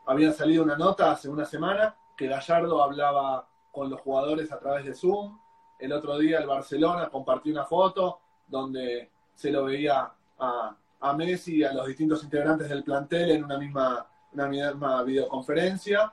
habían 0.07 0.33
salido 0.35 0.63
una 0.63 0.77
nota 0.77 1.13
hace 1.13 1.29
una 1.29 1.45
semana 1.45 1.95
que 2.17 2.27
Gallardo 2.27 2.83
hablaba 2.83 3.47
con 3.71 3.91
los 3.91 4.01
jugadores 4.01 4.53
a 4.53 4.59
través 4.59 4.85
de 4.85 4.95
Zoom. 4.95 5.39
El 5.79 5.93
otro 5.93 6.19
día 6.19 6.39
el 6.39 6.47
Barcelona 6.47 7.09
compartió 7.09 7.53
una 7.53 7.65
foto 7.65 8.21
donde 8.47 9.11
se 9.35 9.51
lo 9.51 9.65
veía 9.65 10.13
a, 10.39 10.77
a 11.01 11.13
Messi 11.15 11.57
y 11.57 11.65
a 11.65 11.73
los 11.73 11.87
distintos 11.87 12.23
integrantes 12.25 12.69
del 12.69 12.85
plantel 12.85 13.31
en 13.31 13.45
una 13.45 13.59
misma, 13.59 14.07
una 14.33 14.49
misma 14.49 15.03
videoconferencia. 15.03 16.13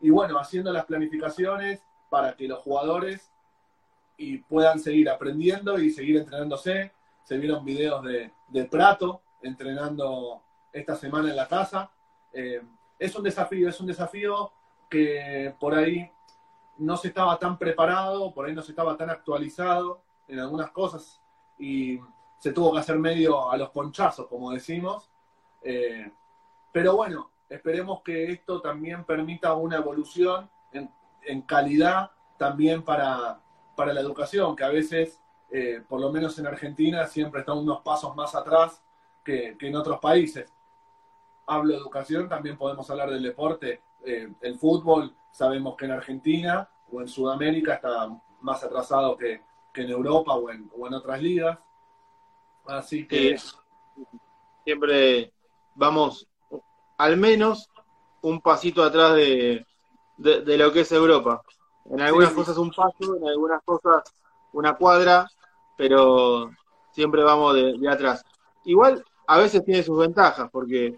Y 0.00 0.10
bueno, 0.10 0.38
haciendo 0.38 0.72
las 0.72 0.84
planificaciones 0.84 1.82
para 2.08 2.34
que 2.34 2.48
los 2.48 2.58
jugadores 2.60 3.30
y 4.20 4.36
puedan 4.38 4.78
seguir 4.78 5.08
aprendiendo 5.08 5.78
y 5.78 5.90
seguir 5.90 6.18
entrenándose. 6.18 6.92
Se 7.22 7.38
vieron 7.38 7.64
videos 7.64 8.04
de, 8.04 8.30
de 8.48 8.64
Prato 8.66 9.22
entrenando 9.42 10.42
esta 10.72 10.94
semana 10.94 11.30
en 11.30 11.36
la 11.36 11.48
casa. 11.48 11.90
Eh, 12.32 12.60
es 13.00 13.16
un 13.16 13.24
desafío, 13.24 13.68
es 13.68 13.80
un 13.80 13.86
desafío 13.86 14.52
que 14.88 15.54
por 15.58 15.74
ahí 15.74 16.12
no 16.76 16.96
se 16.98 17.08
estaba 17.08 17.38
tan 17.38 17.58
preparado, 17.58 18.32
por 18.32 18.46
ahí 18.46 18.54
no 18.54 18.62
se 18.62 18.72
estaba 18.72 18.96
tan 18.96 19.08
actualizado 19.08 20.02
en 20.28 20.38
algunas 20.38 20.70
cosas 20.70 21.18
y 21.58 21.98
se 22.38 22.52
tuvo 22.52 22.72
que 22.72 22.80
hacer 22.80 22.98
medio 22.98 23.50
a 23.50 23.56
los 23.56 23.70
ponchazos, 23.70 24.26
como 24.26 24.50
decimos. 24.50 25.10
Eh, 25.62 26.12
pero 26.70 26.94
bueno, 26.94 27.30
esperemos 27.48 28.02
que 28.02 28.30
esto 28.32 28.60
también 28.60 29.04
permita 29.04 29.54
una 29.54 29.76
evolución 29.76 30.50
en, 30.72 31.42
calidad 31.42 32.10
también 32.38 32.82
para, 32.82 33.40
para 33.76 33.92
la 33.92 34.00
educación, 34.00 34.56
que 34.56 34.64
a 34.64 34.68
veces, 34.68 35.22
eh, 35.50 35.82
por 35.88 36.00
lo 36.00 36.10
menos 36.10 36.38
en 36.38 36.46
Argentina, 36.46 37.06
siempre 37.06 37.40
está 37.40 37.52
unos 37.52 37.80
pasos 37.82 38.14
más 38.16 38.34
atrás 38.34 38.82
que, 39.24 39.56
que 39.58 39.68
en 39.68 39.76
otros 39.76 40.00
países. 40.00 40.52
Hablo 41.50 41.72
de 41.74 41.80
educación, 41.80 42.28
también 42.28 42.56
podemos 42.56 42.88
hablar 42.90 43.10
del 43.10 43.24
deporte. 43.24 43.82
Eh, 44.04 44.32
el 44.40 44.56
fútbol, 44.56 45.12
sabemos 45.32 45.74
que 45.76 45.86
en 45.86 45.90
Argentina 45.90 46.68
o 46.92 47.00
en 47.00 47.08
Sudamérica 47.08 47.74
está 47.74 48.08
más 48.40 48.62
atrasado 48.62 49.16
que, 49.16 49.42
que 49.74 49.82
en 49.82 49.90
Europa 49.90 50.32
o 50.34 50.48
en, 50.48 50.70
o 50.78 50.86
en 50.86 50.94
otras 50.94 51.20
ligas. 51.20 51.58
Así 52.66 53.04
que 53.06 53.36
Sí. 53.36 53.56
Siempre 54.64 55.32
vamos 55.74 56.28
al 56.98 57.16
menos 57.16 57.68
un 58.22 58.40
pasito 58.40 58.84
atrás 58.84 59.16
de, 59.16 59.66
de, 60.18 60.42
de 60.42 60.56
lo 60.56 60.72
que 60.72 60.80
es 60.82 60.92
Europa. 60.92 61.42
En 61.86 62.00
algunas 62.00 62.28
Sí. 62.28 62.36
cosas 62.36 62.58
un 62.58 62.70
paso, 62.70 63.16
en 63.16 63.26
algunas 63.26 63.60
cosas 63.64 64.04
una 64.52 64.76
cuadra, 64.76 65.28
pero 65.76 66.48
siempre 66.92 67.24
vamos 67.24 67.54
de, 67.54 67.76
de 67.76 67.88
atrás. 67.88 68.24
Igual 68.64 69.04
a 69.26 69.38
veces 69.38 69.64
tiene 69.64 69.82
sus 69.82 69.98
ventajas, 69.98 70.48
porque, 70.52 70.94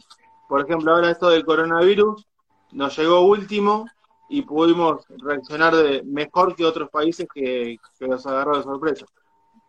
por 0.53 0.61
ejemplo, 0.61 0.93
ahora 0.93 1.11
esto 1.11 1.31
del 1.31 1.47
coronavirus 1.47 2.27
nos 2.73 2.99
llegó 2.99 3.23
último 3.23 3.87
y 4.29 4.43
pudimos 4.43 5.07
reaccionar 5.09 5.75
de 5.75 6.03
mejor 6.03 6.55
que 6.55 6.67
otros 6.67 6.91
países 6.91 7.27
que, 7.33 7.79
que 7.99 8.07
los 8.07 8.27
agarró 8.27 8.59
de 8.59 8.63
sorpresa. 8.63 9.07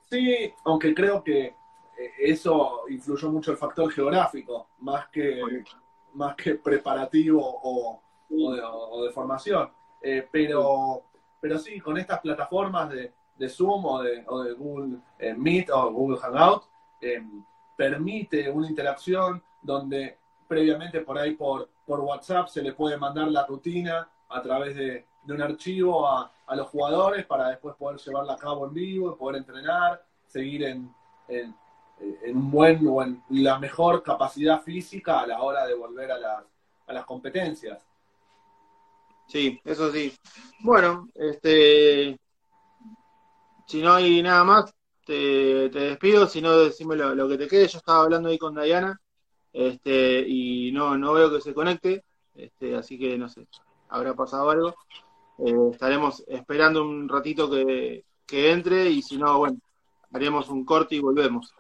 Sí, 0.10 0.54
aunque 0.66 0.94
creo 0.94 1.24
que 1.24 1.46
eh, 1.46 1.56
eso 2.20 2.82
influyó 2.90 3.32
mucho 3.32 3.52
el 3.52 3.58
factor 3.58 3.90
geográfico, 3.94 4.72
más 4.80 5.08
que, 5.08 5.64
más 6.16 6.36
que 6.36 6.56
preparativo 6.56 7.42
o, 7.42 8.02
o 8.30 8.54
de, 8.54 8.62
o 8.62 9.06
de 9.06 9.12
formación. 9.14 9.72
Eh, 10.02 10.28
pero, 10.30 11.04
pero 11.40 11.60
sí, 11.60 11.80
con 11.80 11.98
estas 11.98 12.20
plataformas 12.20 12.90
de, 12.90 13.14
de 13.38 13.48
Zoom 13.48 13.86
o 13.86 14.04
de, 14.04 14.26
o 14.28 14.44
de 14.44 14.52
Google 14.52 14.98
eh, 15.18 15.34
Meet 15.34 15.70
o 15.70 15.94
Google 15.94 16.18
Hangout, 16.18 16.64
eh, 17.00 17.24
permite 17.78 18.50
una 18.50 18.68
interacción 18.68 19.42
donde 19.62 20.18
previamente 20.54 21.02
por 21.02 21.18
ahí 21.18 21.32
por, 21.32 21.70
por 21.86 22.00
WhatsApp 22.00 22.48
se 22.48 22.62
le 22.62 22.74
puede 22.74 22.98
mandar 22.98 23.28
la 23.28 23.46
rutina 23.46 24.08
a 24.30 24.42
través 24.42 24.76
de, 24.76 25.06
un 25.28 25.42
archivo 25.42 26.08
a, 26.08 26.32
a 26.46 26.56
los 26.56 26.68
jugadores 26.68 27.26
para 27.26 27.50
después 27.50 27.76
poder 27.76 28.00
llevarla 28.00 28.34
a 28.34 28.38
cabo 28.38 28.68
en 28.68 28.74
vivo 28.74 29.16
poder 29.18 29.38
entrenar, 29.38 30.06
seguir 30.28 30.64
en, 30.64 30.94
en, 31.28 31.56
en 32.00 32.38
un 32.38 32.52
buen 32.52 33.24
la 33.30 33.60
mejor 33.60 34.04
capacidad 34.04 34.62
física 34.62 35.22
a 35.22 35.28
la 35.28 35.42
hora 35.42 35.66
de 35.66 35.74
volver 35.76 36.12
a 36.12 36.18
las, 36.18 36.44
a 36.88 36.94
las 36.94 37.06
competencias. 37.06 37.86
Sí, 39.28 39.60
eso 39.64 39.92
sí. 39.92 40.14
Bueno, 40.60 41.08
este, 41.16 42.20
si 43.66 43.82
no 43.82 43.94
hay 43.94 44.22
nada 44.22 44.44
más, 44.44 44.74
te, 45.06 45.70
te 45.70 45.80
despido, 45.80 46.28
si 46.28 46.42
no, 46.42 46.58
decime 46.58 46.96
lo, 46.96 47.16
lo 47.16 47.28
que 47.28 47.38
te 47.38 47.48
quede. 47.48 47.68
Yo 47.68 47.78
estaba 47.78 48.04
hablando 48.04 48.30
ahí 48.30 48.38
con 48.38 48.56
Diana, 48.56 49.00
este, 49.54 50.26
y 50.28 50.72
no, 50.72 50.98
no 50.98 51.14
veo 51.14 51.32
que 51.32 51.42
se 51.42 51.54
conecte, 51.54 52.04
este, 52.36 52.76
así 52.76 52.98
que 52.98 53.18
no 53.18 53.30
sé, 53.30 53.48
habrá 53.90 54.14
pasado 54.16 54.50
algo. 54.50 54.76
Eh, 55.38 55.54
estaremos 55.72 56.24
esperando 56.28 56.84
un 56.84 57.08
ratito 57.08 57.50
que, 57.50 58.04
que 58.26 58.52
entre, 58.52 58.90
y 58.90 59.02
si 59.02 59.18
no, 59.18 59.38
bueno, 59.38 59.60
haremos 60.12 60.50
un 60.50 60.66
corte 60.66 60.96
y 60.96 61.00
volvemos. 61.00 61.54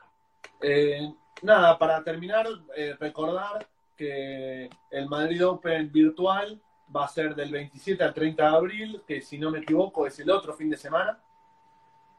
Eh, 0.61 1.13
nada, 1.41 1.77
para 1.77 2.03
terminar, 2.03 2.47
eh, 2.75 2.95
recordar 2.99 3.67
que 3.95 4.69
el 4.91 5.07
Madrid 5.07 5.45
Open 5.45 5.91
virtual 5.91 6.61
va 6.95 7.05
a 7.05 7.09
ser 7.09 7.35
del 7.35 7.51
27 7.51 8.03
al 8.03 8.13
30 8.13 8.43
de 8.43 8.55
abril, 8.55 9.01
que 9.07 9.21
si 9.21 9.37
no 9.37 9.51
me 9.51 9.59
equivoco 9.59 10.07
es 10.07 10.19
el 10.19 10.29
otro 10.31 10.53
fin 10.53 10.69
de 10.69 10.77
semana. 10.77 11.19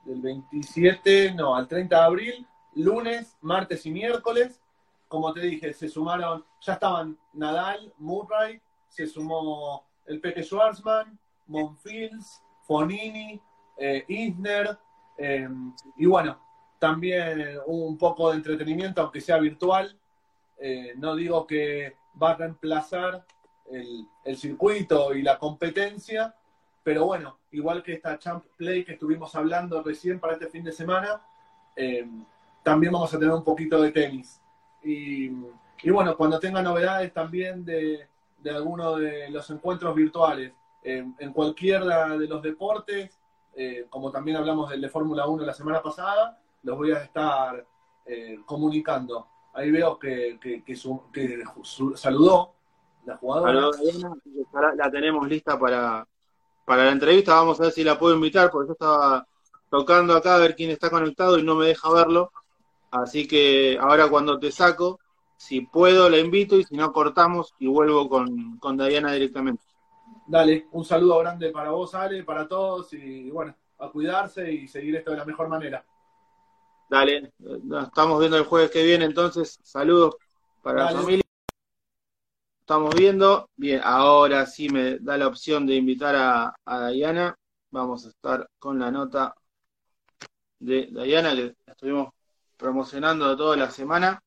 del 0.04 0.20
27, 0.20 1.32
no, 1.32 1.56
al 1.56 1.66
30 1.66 1.96
de 1.96 2.02
abril, 2.02 2.46
lunes, 2.74 3.36
martes 3.40 3.86
y 3.86 3.90
miércoles. 3.90 4.60
Como 5.14 5.32
te 5.32 5.42
dije, 5.42 5.72
se 5.72 5.88
sumaron, 5.88 6.44
ya 6.60 6.72
estaban 6.72 7.16
Nadal, 7.34 7.94
Murray, 7.98 8.60
se 8.88 9.06
sumó 9.06 9.86
el 10.06 10.20
Peque 10.20 10.42
Schwarzman, 10.42 11.16
Monfils, 11.46 12.42
Fonini, 12.66 13.40
eh, 13.78 14.04
Isner, 14.08 14.76
eh, 15.16 15.48
y 15.96 16.06
bueno, 16.06 16.36
también 16.80 17.60
un 17.66 17.96
poco 17.96 18.30
de 18.30 18.38
entretenimiento, 18.38 19.02
aunque 19.02 19.20
sea 19.20 19.38
virtual. 19.38 19.96
Eh, 20.58 20.94
no 20.96 21.14
digo 21.14 21.46
que 21.46 21.96
va 22.20 22.30
a 22.30 22.36
reemplazar 22.36 23.24
el, 23.70 24.08
el 24.24 24.36
circuito 24.36 25.14
y 25.14 25.22
la 25.22 25.38
competencia, 25.38 26.34
pero 26.82 27.06
bueno, 27.06 27.38
igual 27.52 27.84
que 27.84 27.92
esta 27.92 28.18
Champ 28.18 28.44
Play 28.56 28.84
que 28.84 28.94
estuvimos 28.94 29.32
hablando 29.36 29.80
recién 29.80 30.18
para 30.18 30.32
este 30.32 30.48
fin 30.48 30.64
de 30.64 30.72
semana, 30.72 31.22
eh, 31.76 32.04
también 32.64 32.92
vamos 32.92 33.14
a 33.14 33.18
tener 33.20 33.32
un 33.32 33.44
poquito 33.44 33.80
de 33.80 33.92
tenis. 33.92 34.40
Y, 34.84 35.30
y 35.82 35.90
bueno, 35.90 36.16
cuando 36.16 36.38
tenga 36.38 36.62
novedades 36.62 37.12
también 37.12 37.64
de, 37.64 38.06
de 38.38 38.50
alguno 38.50 38.96
de 38.96 39.30
los 39.30 39.48
encuentros 39.50 39.94
virtuales, 39.94 40.52
eh, 40.82 41.04
en 41.18 41.32
cualquiera 41.32 42.16
de 42.18 42.26
los 42.28 42.42
deportes, 42.42 43.18
eh, 43.56 43.86
como 43.88 44.10
también 44.10 44.36
hablamos 44.36 44.70
del 44.70 44.80
de 44.80 44.88
Fórmula 44.88 45.26
1 45.26 45.44
la 45.44 45.54
semana 45.54 45.82
pasada, 45.82 46.38
los 46.62 46.76
voy 46.76 46.92
a 46.92 47.02
estar 47.02 47.64
eh, 48.06 48.38
comunicando. 48.44 49.28
Ahí 49.54 49.70
veo 49.70 49.98
que, 49.98 50.38
que, 50.40 50.62
que 50.64 50.76
su- 50.76 51.10
que 51.12 51.42
saludó 51.94 52.54
la 53.06 53.16
jugadora. 53.16 53.52
Ahora 54.52 54.74
La 54.74 54.90
tenemos 54.90 55.28
lista 55.28 55.58
para, 55.58 56.06
para 56.64 56.84
la 56.86 56.92
entrevista. 56.92 57.34
Vamos 57.34 57.60
a 57.60 57.64
ver 57.64 57.72
si 57.72 57.84
la 57.84 57.98
puedo 57.98 58.14
invitar, 58.14 58.50
porque 58.50 58.68
yo 58.68 58.72
estaba 58.72 59.26
tocando 59.70 60.14
acá 60.14 60.36
a 60.36 60.38
ver 60.38 60.54
quién 60.56 60.70
está 60.70 60.90
conectado 60.90 61.38
y 61.38 61.42
no 61.42 61.54
me 61.54 61.66
deja 61.66 61.90
verlo. 61.92 62.32
Así 62.94 63.26
que 63.26 63.76
ahora 63.80 64.08
cuando 64.08 64.38
te 64.38 64.52
saco, 64.52 65.00
si 65.36 65.62
puedo 65.62 66.08
la 66.08 66.16
invito 66.18 66.56
y 66.56 66.62
si 66.62 66.76
no 66.76 66.92
cortamos 66.92 67.52
y 67.58 67.66
vuelvo 67.66 68.08
con, 68.08 68.56
con 68.58 68.76
Diana 68.76 69.12
directamente. 69.12 69.64
Dale, 70.28 70.68
un 70.70 70.84
saludo 70.84 71.18
grande 71.18 71.50
para 71.50 71.70
vos, 71.70 71.92
Ale, 71.96 72.22
para 72.22 72.46
todos 72.46 72.92
y 72.92 73.30
bueno, 73.30 73.52
a 73.80 73.88
cuidarse 73.88 74.50
y 74.52 74.68
seguir 74.68 74.94
esto 74.94 75.10
de 75.10 75.16
la 75.16 75.24
mejor 75.24 75.48
manera. 75.48 75.84
Dale, 76.88 77.32
nos 77.64 77.88
estamos 77.88 78.20
viendo 78.20 78.36
el 78.36 78.44
jueves 78.44 78.70
que 78.70 78.84
viene, 78.84 79.06
entonces 79.06 79.58
saludos 79.64 80.14
para 80.62 80.84
Dale. 80.84 80.94
la 80.94 81.00
familia. 81.00 81.24
Estamos 82.60 82.94
viendo. 82.94 83.50
Bien, 83.56 83.80
ahora 83.82 84.46
sí 84.46 84.68
me 84.68 84.98
da 85.00 85.18
la 85.18 85.26
opción 85.26 85.66
de 85.66 85.74
invitar 85.74 86.14
a, 86.14 86.54
a 86.64 86.88
Diana. 86.90 87.36
Vamos 87.72 88.06
a 88.06 88.10
estar 88.10 88.48
con 88.60 88.78
la 88.78 88.92
nota 88.92 89.34
de 90.60 90.86
Diana 90.92 91.34
que 91.34 91.56
estuvimos 91.66 92.14
promocionando 92.64 93.36
toda 93.36 93.58
la 93.58 93.70
semana. 93.70 94.22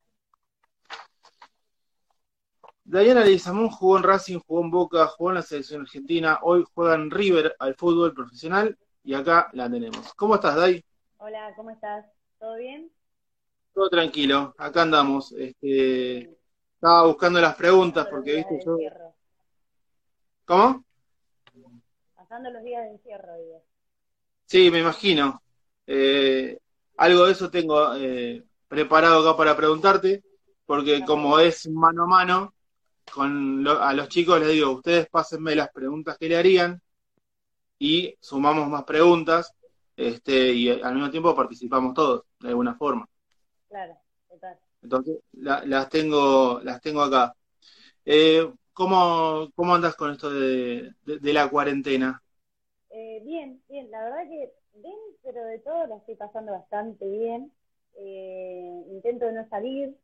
Diana 2.83 3.21
Leguizamón 3.21 3.69
jugó 3.71 3.97
en 3.97 4.03
Racing, 4.03 4.37
jugó 4.45 4.61
en 4.61 4.69
Boca, 4.69 5.07
jugó 5.07 5.31
en 5.31 5.35
la 5.37 5.41
selección 5.41 5.81
argentina, 5.81 6.37
hoy 6.43 6.63
juega 6.71 6.93
en 6.93 7.09
River 7.09 7.55
al 7.57 7.73
fútbol 7.73 8.13
profesional 8.13 8.77
y 9.03 9.15
acá 9.15 9.49
la 9.53 9.67
tenemos. 9.67 10.13
¿Cómo 10.13 10.35
estás, 10.35 10.55
Day? 10.55 10.85
Hola, 11.17 11.51
¿cómo 11.55 11.71
estás? 11.71 12.05
¿Todo 12.37 12.57
bien? 12.57 12.91
Todo 13.73 13.89
tranquilo, 13.89 14.53
acá 14.59 14.83
andamos. 14.83 15.31
Este, 15.31 16.37
estaba 16.75 17.07
buscando 17.07 17.41
las 17.41 17.55
preguntas 17.55 18.05
porque, 18.07 18.35
viste, 18.35 18.61
yo... 18.63 18.73
encierro. 18.73 19.15
¿Cómo? 20.45 20.85
Pasando 22.15 22.51
los 22.51 22.63
días 22.63 22.83
de 22.83 22.91
encierro, 22.91 23.35
digo. 23.39 23.63
Sí, 24.45 24.69
me 24.69 24.81
imagino. 24.81 25.41
Eh, 25.87 26.59
algo 26.97 27.25
de 27.25 27.31
eso 27.33 27.49
tengo 27.51 27.95
eh, 27.95 28.43
preparado 28.67 29.27
acá 29.27 29.37
para 29.37 29.55
preguntarte, 29.57 30.23
porque 30.65 31.03
como 31.05 31.39
es 31.39 31.67
mano 31.69 32.03
a 32.03 32.07
mano, 32.07 32.55
con 33.13 33.63
lo- 33.63 33.81
a 33.81 33.93
los 33.93 34.09
chicos 34.09 34.39
les 34.41 34.49
digo, 34.51 34.71
ustedes 34.71 35.07
pásenme 35.09 35.55
las 35.55 35.69
preguntas 35.71 36.17
que 36.19 36.29
le 36.29 36.37
harían 36.37 36.81
y 37.79 38.15
sumamos 38.21 38.69
más 38.69 38.83
preguntas, 38.83 39.53
este, 39.95 40.53
y 40.53 40.69
al 40.69 40.93
mismo 40.95 41.09
tiempo 41.11 41.35
participamos 41.35 41.93
todos, 41.93 42.23
de 42.39 42.49
alguna 42.49 42.75
forma. 42.75 43.07
Claro, 43.69 43.97
total. 44.29 44.59
Entonces, 44.81 45.17
la- 45.33 45.65
las 45.65 45.89
tengo, 45.89 46.61
las 46.63 46.81
tengo 46.81 47.01
acá. 47.01 47.33
Eh, 48.05 48.47
¿cómo, 48.73 49.49
cómo 49.55 49.75
andas 49.75 49.95
con 49.95 50.11
esto 50.11 50.29
de, 50.31 50.93
de- 51.03 51.19
de 51.19 51.33
la 51.33 51.49
cuarentena? 51.49 52.21
Eh, 52.89 53.21
bien, 53.23 53.61
bien, 53.69 53.89
la 53.91 54.03
verdad 54.03 54.23
que 54.29 54.51
bien, 54.81 54.95
pero 55.23 55.43
de 55.45 55.59
todo 55.59 55.87
la 55.87 55.97
estoy 55.97 56.15
pasando 56.15 56.51
bastante 56.53 57.07
bien. 57.07 57.51
Eh, 57.95 58.83
intento 58.89 59.31
no 59.31 59.47
salir. 59.49 59.95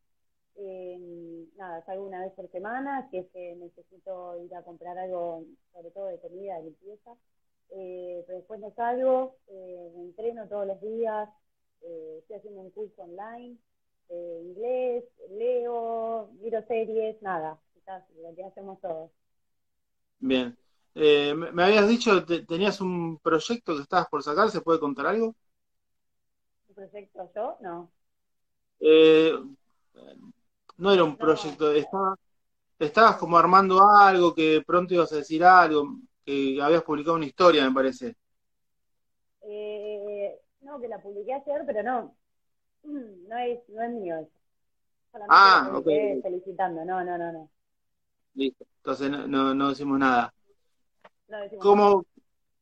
Eh, 0.55 1.47
nada, 1.57 1.83
salgo 1.85 2.05
una 2.05 2.21
vez 2.21 2.33
por 2.33 2.49
semana, 2.51 3.07
si 3.09 3.17
es 3.17 3.27
que 3.31 3.55
necesito 3.55 4.37
ir 4.43 4.53
a 4.55 4.63
comprar 4.63 4.97
algo, 4.97 5.45
sobre 5.73 5.91
todo 5.91 6.07
de 6.07 6.19
comida, 6.19 6.57
de 6.57 6.65
limpieza. 6.65 7.11
Eh, 7.71 8.23
pero 8.27 8.37
después 8.39 8.59
no 8.59 8.71
salgo, 8.75 9.37
eh, 9.47 9.91
entreno 9.97 10.47
todos 10.47 10.67
los 10.67 10.79
días, 10.81 11.29
eh, 11.81 12.17
estoy 12.19 12.37
haciendo 12.37 12.61
un 12.61 12.71
curso 12.71 13.03
online 13.03 13.57
de 14.09 14.41
inglés, 14.41 15.05
leo, 15.31 16.29
miro 16.41 16.61
series, 16.67 17.19
nada, 17.23 17.59
quizás 17.73 18.03
lo 18.21 18.35
que 18.35 18.43
hacemos 18.45 18.79
todos. 18.81 19.11
Bien. 20.19 20.57
Eh, 20.95 21.33
me 21.35 21.63
habías 21.63 21.87
dicho 21.87 22.25
que 22.25 22.41
tenías 22.43 22.79
un 22.81 23.19
proyecto 23.19 23.75
que 23.75 23.81
estabas 23.83 24.07
por 24.09 24.23
sacar, 24.23 24.49
¿se 24.51 24.61
puede 24.61 24.79
contar 24.79 25.07
algo? 25.07 25.35
¿Un 26.67 26.75
proyecto 26.75 27.31
yo? 27.33 27.57
No. 27.61 27.89
Eh, 28.79 29.33
no 30.77 30.91
era 30.91 31.03
un 31.03 31.17
proyecto, 31.17 31.71
estaba, 31.71 32.15
estabas 32.79 33.17
como 33.17 33.37
armando 33.37 33.81
algo, 33.89 34.33
que 34.35 34.63
pronto 34.65 34.93
ibas 34.95 35.11
a 35.13 35.17
decir 35.17 35.43
algo, 35.45 35.97
que 36.25 36.59
habías 36.61 36.83
publicado 36.83 37.17
una 37.17 37.25
historia, 37.27 37.67
me 37.67 37.75
parece. 37.75 38.15
Eh, 39.41 40.39
no, 40.61 40.79
que 40.79 40.87
la 40.87 40.99
publiqué 41.01 41.33
ayer, 41.33 41.63
pero 41.65 41.83
no. 41.83 42.15
No 43.29 43.37
es, 43.39 43.59
no 43.69 43.83
es 43.83 43.91
mío 43.91 44.17
eso. 44.19 44.31
Solamente 45.11 45.49
Ah, 45.49 45.71
ok. 45.75 45.87
felicitando. 46.23 46.85
No, 46.85 47.03
no, 47.03 47.17
no, 47.17 47.31
no. 47.33 47.51
Listo. 48.35 48.65
Entonces 48.77 49.09
no, 49.11 49.27
no, 49.27 49.53
no 49.55 49.69
decimos 49.69 49.99
nada. 49.99 50.33
¿Cómo, 51.59 52.05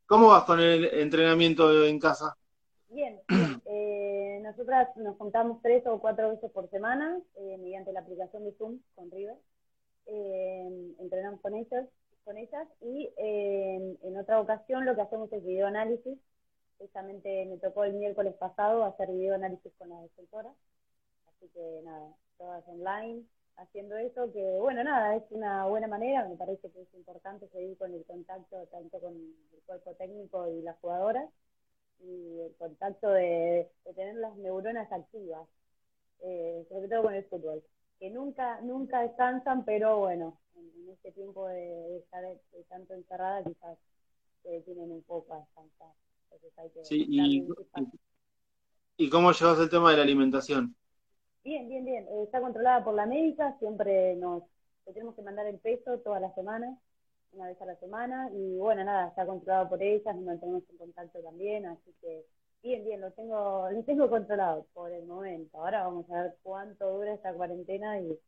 cómo 0.06 0.28
vas 0.30 0.44
con 0.44 0.60
el 0.60 0.86
entrenamiento 0.86 1.86
en 1.86 2.00
casa? 2.00 2.38
Bien, 2.90 3.20
bien. 3.28 3.62
Eh, 3.74 4.42
nosotras 4.44 4.90
nos 4.98 5.16
juntamos 5.18 5.62
tres 5.62 5.86
o 5.88 6.00
cuatro 6.00 6.30
veces 6.30 6.52
por 6.52 6.70
semana 6.70 7.22
eh, 7.36 7.58
mediante 7.58 7.94
la 7.94 8.02
aplicación 8.02 8.44
de 8.44 8.52
Zoom 8.58 8.80
con 8.96 9.10
River. 9.10 9.38
Eh, 10.08 10.94
entrenamos 11.00 11.40
con 11.40 11.56
ellas, 11.56 11.88
con 12.26 12.38
ellas 12.38 12.68
y 12.82 13.14
eh, 13.16 13.98
en 14.02 14.18
otra 14.18 14.42
ocasión 14.42 14.84
lo 14.84 14.94
que 14.96 15.02
hacemos 15.02 15.32
es 15.32 15.46
videoanálisis. 15.46 16.20
Justamente 16.80 17.46
me 17.46 17.58
tocó 17.60 17.86
el 17.86 17.94
miércoles 17.94 18.36
pasado 18.36 18.84
hacer 18.84 19.10
videoanálisis 19.10 19.72
con 19.78 19.88
la 19.88 20.02
defensora. 20.02 20.52
Así 21.28 21.48
que 21.54 21.82
nada, 21.86 22.14
todas 22.38 22.68
online 22.68 23.24
haciendo 23.58 23.98
eso, 23.98 24.32
que 24.34 24.58
bueno, 24.60 24.84
nada, 24.84 25.16
es 25.16 25.24
una 25.32 25.66
buena 25.68 25.88
manera, 25.88 26.28
me 26.28 26.36
parece 26.36 26.70
que 26.72 26.82
es 26.82 26.94
importante 26.96 27.48
seguir 27.50 27.78
con 27.78 27.94
el 27.94 28.06
contacto 28.06 28.66
tanto 28.72 29.00
con 29.00 29.14
el 29.16 29.62
cuerpo 29.66 29.94
técnico 29.96 30.48
y 30.50 30.62
las 30.62 30.78
jugadoras 30.80 31.30
y 32.02 32.42
el 32.42 32.56
contacto 32.58 33.10
de, 33.12 33.70
de 33.86 33.94
tener 33.94 34.16
las 34.16 34.36
neuronas 34.38 34.92
activas, 34.92 35.48
eh, 36.22 36.66
sobre 36.70 36.88
todo 36.90 37.04
con 37.04 37.16
el 37.16 37.26
fútbol, 37.26 37.64
que 38.00 38.10
nunca 38.10 38.62
nunca 38.62 39.02
descansan, 39.02 39.66
pero 39.66 40.00
bueno, 40.00 40.40
en, 40.56 40.72
en 40.84 40.90
este 40.92 41.12
tiempo 41.12 41.48
de, 41.48 41.56
de 41.60 41.98
estar 42.00 42.24
de 42.24 42.64
tanto 42.70 42.94
encerrada 42.94 43.44
quizás 43.44 43.78
se 44.44 44.62
tienen 44.62 44.92
un 44.92 45.04
poco 45.04 45.34
a 45.34 45.40
descansar. 45.40 45.94
Entonces 46.32 46.58
hay 46.60 46.70
que 46.72 46.82
Sí. 46.86 47.08
¿Y 48.98 49.10
cómo 49.10 49.34
llevas 49.34 49.60
el 49.60 49.70
tema 49.70 49.92
de 49.92 49.98
la 49.98 50.04
alimentación? 50.04 50.76
Bien, 51.44 51.68
bien, 51.68 51.84
bien. 51.86 52.08
Eh, 52.08 52.24
está 52.24 52.40
controlada 52.40 52.84
por 52.84 52.94
la 52.94 53.06
médica, 53.06 53.58
siempre 53.60 54.16
nos 54.16 54.44
tenemos 54.86 55.16
que 55.16 55.22
mandar 55.22 55.48
el 55.48 55.58
peso 55.60 56.00
todas 56.00 56.22
las 56.22 56.36
semanas, 56.36 56.78
una 57.32 57.48
vez 57.48 57.60
a 57.62 57.66
la 57.66 57.76
semana, 57.78 58.30
y 58.34 58.58
bueno, 58.58 58.84
nada, 58.84 59.08
está 59.08 59.26
controlado 59.26 59.70
por 59.70 59.82
ellas, 59.82 60.16
nos 60.16 60.26
mantenemos 60.26 60.64
en 60.70 60.78
contacto 60.78 61.20
también, 61.22 61.66
así 61.66 61.94
que 62.02 62.26
bien, 62.62 62.84
bien, 62.84 63.02
lo 63.02 63.12
tengo, 63.12 63.70
lo 63.72 63.84
tengo 63.84 64.10
controlado 64.10 64.68
por 64.74 64.92
el 64.92 65.06
momento. 65.06 65.58
Ahora 65.58 65.84
vamos 65.84 66.10
a 66.12 66.24
ver 66.24 66.36
cuánto 66.44 66.92
dura 66.92 67.14
esta 67.14 67.34
cuarentena 67.34 68.00
y, 68.00 68.20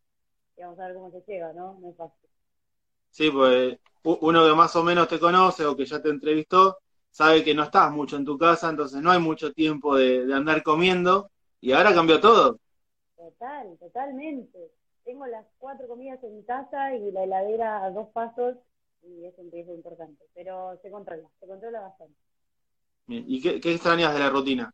vamos 0.58 0.80
a 0.80 0.88
ver 0.88 0.96
cómo 0.96 1.12
se 1.12 1.24
llega, 1.28 1.54
¿no? 1.54 1.78
No 1.82 1.90
es 1.90 1.98
fácil. 1.98 2.30
Sí, 3.12 3.30
pues 3.30 3.78
uno 4.04 4.48
que 4.48 4.56
más 4.56 4.76
o 4.76 4.84
menos 4.84 5.08
te 5.08 5.20
conoce 5.20 5.66
o 5.66 5.76
que 5.76 5.86
ya 5.86 6.02
te 6.02 6.10
entrevistó, 6.10 6.80
sabe 7.12 7.44
que 7.44 7.54
no 7.54 7.64
estás 7.64 7.92
mucho 7.92 8.18
en 8.18 8.26
tu 8.26 8.38
casa, 8.38 8.70
entonces 8.70 9.02
no 9.02 9.12
hay 9.12 9.20
mucho 9.20 9.54
tiempo 9.54 9.96
de 9.96 10.34
andar 10.34 10.64
comiendo 10.64 11.30
y 11.62 11.74
ahora 11.74 11.94
cambió 11.94 12.20
todo. 12.20 12.60
Total, 13.24 13.78
totalmente. 13.80 14.72
Tengo 15.06 15.26
las 15.28 15.46
cuatro 15.58 15.88
comidas 15.88 16.22
en 16.24 16.44
casa 16.44 16.94
y 16.94 17.10
la 17.12 17.24
heladera 17.24 17.86
a 17.86 17.92
dos 17.92 18.10
pasos 18.10 18.58
y 19.02 19.26
es 19.26 19.34
un 19.38 19.50
riesgo 19.50 19.74
importante, 19.74 20.26
pero 20.34 20.78
se 20.82 20.92
controla, 20.92 21.30
se 21.40 21.48
controla 21.48 21.82
bastante. 21.82 22.16
Bien. 23.08 23.24
¿Y 23.26 23.42
qué, 23.42 23.62
qué 23.62 23.74
extrañas 23.74 24.14
de 24.14 24.20
la 24.20 24.30
rutina? 24.30 24.74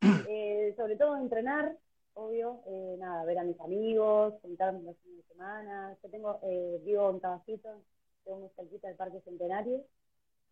Eh, 0.26 0.74
sobre 0.76 0.96
todo 0.96 1.16
entrenar, 1.16 1.76
obvio, 2.14 2.60
eh, 2.66 2.96
nada, 2.98 3.24
ver 3.24 3.38
a 3.38 3.44
mis 3.44 3.60
amigos, 3.60 4.34
juntarme 4.42 4.82
los 4.82 4.96
fines 4.98 5.18
de 5.18 5.32
semana. 5.32 5.96
Yo 6.02 6.10
tengo, 6.10 6.40
eh, 6.42 6.80
vivo 6.84 7.10
en 7.10 7.20
Caballito, 7.20 7.82
tengo 8.24 8.38
muy 8.38 8.48
cerquita 8.56 8.88
del 8.88 8.96
Parque 8.96 9.20
Centenario, 9.20 9.84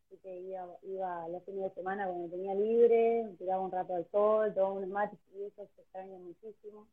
así 0.07 0.19
que 0.23 0.41
iba, 0.41 0.67
iba 0.83 1.29
los 1.29 1.43
fines 1.45 1.65
de 1.65 1.75
semana 1.75 2.07
cuando 2.07 2.29
tenía 2.29 2.55
libre, 2.55 3.35
tiraba 3.39 3.63
un 3.63 3.73
rato 3.73 3.95
al 3.95 4.07
sol, 4.11 4.55
tomaba 4.55 4.75
unos 4.75 4.91
mates 4.91 5.19
y 5.35 5.45
eso 5.45 5.67
se 5.75 5.83
extraña 5.83 6.19
muchísimo. 6.19 6.87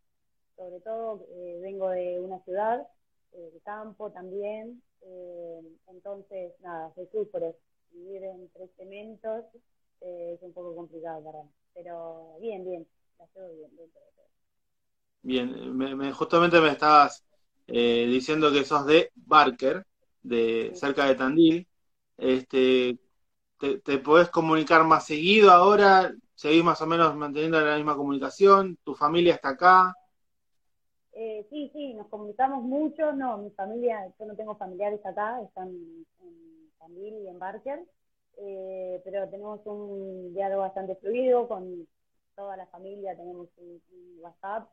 Sobre 0.60 0.82
todo 0.82 1.26
eh, 1.32 1.60
vengo 1.64 1.90
de 1.92 2.22
una 2.22 2.40
ciudad, 2.46 2.88
eh, 3.34 3.52
de 3.54 3.62
campo 3.62 4.12
también, 4.12 4.84
eh, 5.04 5.62
entonces 5.90 6.54
nada, 6.62 6.94
se 6.96 7.08
sufre. 7.08 7.56
Vivir 7.94 8.24
entre 8.26 8.70
cementos 8.78 9.46
es 10.02 10.42
un 10.44 10.54
poco 10.54 10.76
complicado 10.76 11.24
para 11.26 11.44
mí, 11.44 11.52
pero 11.76 12.38
bien, 12.42 12.66
bien, 12.66 12.88
la 13.20 13.28
llevo 13.36 13.50
bien, 13.56 13.72
bien, 13.78 13.92
todo, 13.92 14.04
todo. 14.18 14.28
Bien, 15.22 15.78
me- 15.78 15.96
me- 15.96 16.14
justamente 16.14 16.60
me 16.62 16.70
estabas 16.72 17.24
eh, 17.68 18.08
diciendo 18.10 18.52
que 18.52 18.64
sos 18.66 18.86
de 18.86 19.12
Barker, 19.16 19.86
de 20.22 20.72
cerca 20.76 21.06
de 21.06 21.16
Tandil. 21.16 21.68
Este, 22.18 23.00
te, 23.60 23.80
te 23.80 24.00
podés 24.00 24.30
comunicar 24.30 24.86
más 24.86 25.06
seguido 25.08 25.52
ahora? 25.52 26.14
¿Seguís 26.36 26.64
más 26.66 26.82
o 26.82 26.88
menos 26.88 27.16
manteniendo 27.18 27.62
la 27.62 27.78
misma 27.78 27.96
comunicación? 27.98 28.78
¿Tu 28.84 28.96
familia 28.96 29.36
está 29.36 29.52
acá? 29.52 29.96
Eh, 31.22 31.46
sí, 31.50 31.70
sí, 31.74 31.94
nos 31.96 32.08
comunicamos 32.08 32.64
mucho. 32.64 33.12
No, 33.14 33.38
mi 33.40 33.50
familia, 33.52 34.10
yo 34.18 34.26
no 34.26 34.36
tengo 34.36 34.56
familiares 34.56 35.06
acá, 35.06 35.42
están 35.42 35.68
en 35.68 36.72
Tandil 36.80 37.14
y 37.24 37.28
en 37.28 37.38
Barker, 37.40 37.80
eh, 38.38 39.02
pero 39.04 39.28
tenemos 39.30 39.60
un 39.66 40.34
diálogo 40.34 40.62
bastante 40.62 40.96
fluido 40.96 41.46
con 41.50 41.86
toda 42.36 42.56
la 42.56 42.68
familia, 42.68 43.18
tenemos 43.18 43.50
un, 43.58 43.82
un 43.92 44.20
WhatsApp, 44.22 44.70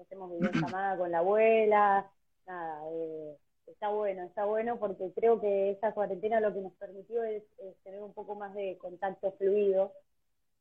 hacemos 0.00 0.32
videollamada 0.32 0.98
con 0.98 1.12
la 1.12 1.18
abuela, 1.18 2.10
nada, 2.46 2.82
eh, 2.90 3.36
está 3.68 3.88
bueno, 3.90 4.24
está 4.24 4.44
bueno 4.46 4.78
porque 4.80 5.12
creo 5.14 5.40
que 5.40 5.70
esta 5.70 5.92
cuarentena 5.94 6.40
lo 6.40 6.52
que 6.52 6.60
nos 6.60 6.72
permitió 6.72 7.22
es, 7.22 7.44
es 7.58 7.76
tener 7.84 8.02
un 8.02 8.12
poco 8.14 8.34
más 8.34 8.52
de 8.54 8.76
contacto 8.78 9.30
fluido 9.38 9.92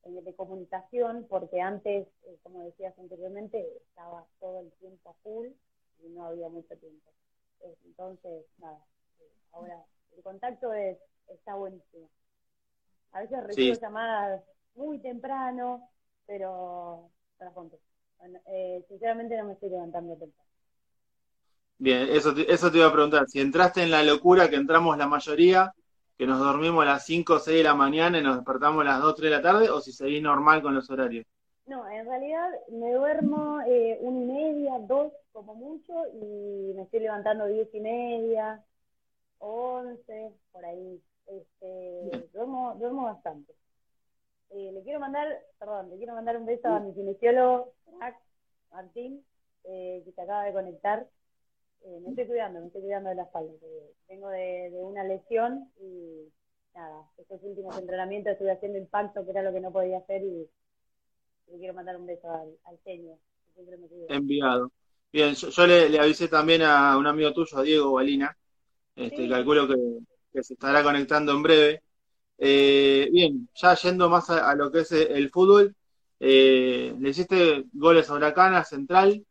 de 0.06 0.36
comunicación, 0.36 1.26
porque 1.30 1.62
antes, 1.62 2.08
eh, 2.26 2.38
como 2.43 2.62
decías 2.64 2.97
anteriormente, 2.99 3.66
estaba 3.89 4.26
todo 4.39 4.60
el 4.62 4.72
tiempo 4.74 5.16
full 5.24 5.47
y 6.04 6.10
no 6.10 6.26
había 6.26 6.49
mucho 6.49 6.76
tiempo. 6.78 7.12
Eh, 7.62 7.76
Entonces, 7.86 8.45
nada, 8.58 8.80
eh, 9.20 9.32
ahora 9.54 9.86
el 10.16 10.24
contacto 10.24 10.74
es, 10.74 10.97
está 11.30 11.56
buenísimo. 11.56 12.10
A 13.14 13.22
veces 13.22 13.43
recibo 13.45 13.74
Sí. 13.74 13.80
llamadas 13.80 14.43
muy 14.76 14.99
temprano, 14.99 15.89
pero 16.26 17.10
eh, 18.47 18.84
sinceramente 18.88 19.38
no 19.38 19.45
me 19.45 19.54
estoy 19.54 19.70
levantando 19.70 20.16
temprano. 20.18 20.49
Bien, 21.78 22.08
eso 22.10 22.34
te, 22.34 22.51
eso 22.51 22.72
te 22.72 22.78
iba 22.78 22.88
a 22.88 22.93
preguntar. 22.93 23.28
Si 23.28 23.39
entraste 23.39 23.84
en 23.84 23.91
la 23.91 24.04
locura 24.04 24.49
que 24.49 24.56
entramos 24.56 24.97
la 24.97 25.08
mayoría, 25.08 25.74
que 26.18 26.28
nos 26.28 26.39
dormimos 26.39 26.84
a 26.84 26.89
las 26.89 27.05
5 27.05 27.34
o 27.34 27.39
6 27.39 27.57
de 27.57 27.64
la 27.64 27.76
mañana 27.76 28.20
y 28.20 28.24
nos 28.24 28.36
despertamos 28.36 28.82
a 28.82 28.86
las 28.86 29.01
2 29.01 29.11
o 29.11 29.16
3 29.16 29.32
de 29.32 29.36
la 29.38 29.41
tarde, 29.41 29.70
o 29.70 29.82
si 29.82 29.91
seguís 29.91 30.22
normal 30.22 30.61
con 30.61 30.76
los 30.76 30.89
horarios. 30.89 31.26
No, 31.66 31.89
en 31.89 32.05
realidad 32.05 32.49
me 32.70 32.91
duermo 32.93 33.61
eh, 33.61 33.97
una 34.01 34.22
y 34.22 34.26
media, 34.26 34.80
dos 34.80 35.14
como 35.32 35.55
mucho, 35.55 35.93
y 36.14 36.74
me 36.76 36.84
estoy 36.84 36.99
levantando 36.99 37.45
diez 37.47 37.74
y 37.74 37.80
media, 37.80 38.64
once, 39.39 40.34
por 40.51 40.66
ahí. 40.66 41.01
Este, 41.26 42.28
duermo, 42.34 42.76
duermo 42.78 43.05
bastante. 43.05 43.53
Eh, 44.49 44.72
le 44.74 44.84
quiero 44.84 44.99
mandar, 44.99 45.28
perdón, 45.57 45.89
le 45.89 45.97
quiero 45.97 46.14
mandar 46.14 46.38
un 46.38 46.45
beso 46.45 46.68
a 46.68 46.80
mi 46.80 46.93
kinesiólogo, 46.93 47.74
Martín, 48.72 49.24
eh, 49.64 50.01
que 50.05 50.11
se 50.11 50.22
acaba 50.22 50.43
de 50.43 50.53
conectar. 50.53 51.07
Eh, 51.86 52.00
me 52.02 52.10
estoy 52.10 52.28
cuidando, 52.28 52.62
me 52.62 52.68
estoy 52.68 52.82
cuidando 52.82 53.10
de 53.10 53.16
la 53.16 53.24
espalda. 53.24 53.54
Vengo 54.08 54.30
de, 54.30 54.70
de 54.72 54.84
una 54.84 55.04
lesión 55.04 55.70
y 55.82 56.32
nada, 56.74 57.04
estos 57.18 57.44
últimos 57.44 57.78
entrenamientos 57.78 58.34
estuve 58.34 58.52
haciendo 58.52 58.78
impacto, 58.78 59.24
que 59.26 59.32
era 59.32 59.44
lo 59.44 59.54
que 59.54 59.60
no 59.60 59.72
podía 59.72 59.98
hacer, 60.00 60.24
y 60.24 60.48
le 61.52 61.58
quiero 61.58 61.74
mandar 61.74 61.98
un 61.98 62.06
beso 62.06 62.30
al, 62.32 62.50
al 62.66 62.80
genio, 62.84 63.18
que 63.48 63.54
siempre 63.54 63.78
me. 63.78 63.88
Enviado. 64.16 64.72
Bien, 65.12 65.36
yo, 65.36 65.50
yo 65.50 65.68
le, 65.68 65.90
le 65.90 66.00
avisé 66.00 66.28
también 66.28 66.64
a 66.64 66.98
un 66.98 67.06
amigo 67.06 67.34
tuyo, 67.34 67.58
a 67.58 67.64
Diego 67.64 67.94
Balina. 67.94 68.36
Este, 68.96 69.24
Sí. 69.24 69.30
calculo 69.30 69.68
que, 69.68 69.76
que 70.32 70.44
se 70.44 70.54
estará 70.54 70.84
conectando 70.84 71.32
en 71.34 71.44
breve. 71.44 71.82
Eh, 72.38 73.10
bien, 73.12 73.48
ya 73.56 73.76
yendo 73.76 74.10
más 74.10 74.30
a, 74.30 74.50
a 74.50 74.56
lo 74.56 74.72
que 74.72 74.80
es 74.82 74.92
el 74.92 75.30
fútbol, 75.30 75.76
eh, 76.20 76.96
le 77.00 77.10
hiciste 77.10 77.66
goles 77.74 78.10
a 78.10 78.14
Huracán, 78.16 78.56
a 78.56 78.64
Central. 78.64 79.24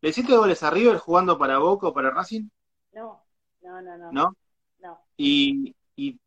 ¿Le 0.00 0.08
hiciste 0.08 0.36
goles 0.36 0.62
a 0.64 0.70
River 0.70 0.98
jugando 0.98 1.38
para 1.38 1.58
Boca 1.58 1.86
o 1.88 1.94
para 1.94 2.10
Racing? 2.10 2.48
No, 2.92 3.24
no, 3.62 3.80
no, 3.80 3.96
no. 3.96 4.12
¿No? 4.12 4.36
No. 4.80 4.98
Y, 5.16 5.76
y 5.96 6.20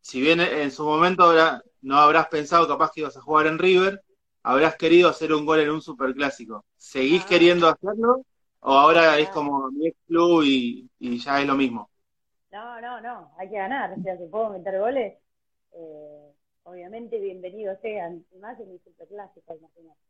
si 0.00 0.20
bien 0.20 0.40
en 0.40 0.70
su 0.72 0.84
momento 0.84 1.24
habrá- 1.24 1.62
no 1.82 1.98
habrás 1.98 2.28
pensado 2.28 2.68
capaz 2.68 2.92
que 2.92 3.00
ibas 3.02 3.16
a 3.16 3.22
jugar 3.22 3.46
en 3.48 3.58
River, 3.58 4.02
habrás 4.44 4.76
querido 4.76 5.08
hacer 5.10 5.32
un 5.34 5.46
gol 5.46 5.60
en 5.60 5.70
un 5.70 5.82
superclásico. 5.82 6.66
¿Seguís 6.76 7.24
Ah. 7.24 7.28
queriendo 7.28 7.68
hacerlo? 7.68 8.24
¿O 8.60 8.72
ahora 8.74 9.18
es 9.18 9.30
Ah. 9.30 9.32
como 9.32 9.70
mi 9.72 9.88
ex 9.88 9.98
club 10.06 10.42
y, 10.44 10.90
y 11.00 11.18
ya 11.20 11.40
es 11.42 11.46
lo 11.48 11.56
mismo? 11.56 11.90
No, 12.50 12.80
no, 12.80 13.00
no, 13.00 13.32
hay 13.38 13.48
que 13.48 13.56
ganar. 13.56 13.92
O 13.98 14.02
sea, 14.02 14.16
si 14.18 14.26
puedo 14.26 14.50
meter 14.50 14.78
goles, 14.78 15.18
eh, 15.72 16.32
obviamente 16.64 17.18
bienvenidos 17.20 17.78
sean, 17.80 18.24
más 18.40 18.58
en 18.60 18.70
mi 18.72 18.78
superclásico, 18.80 19.54
imagínate. 19.54 20.00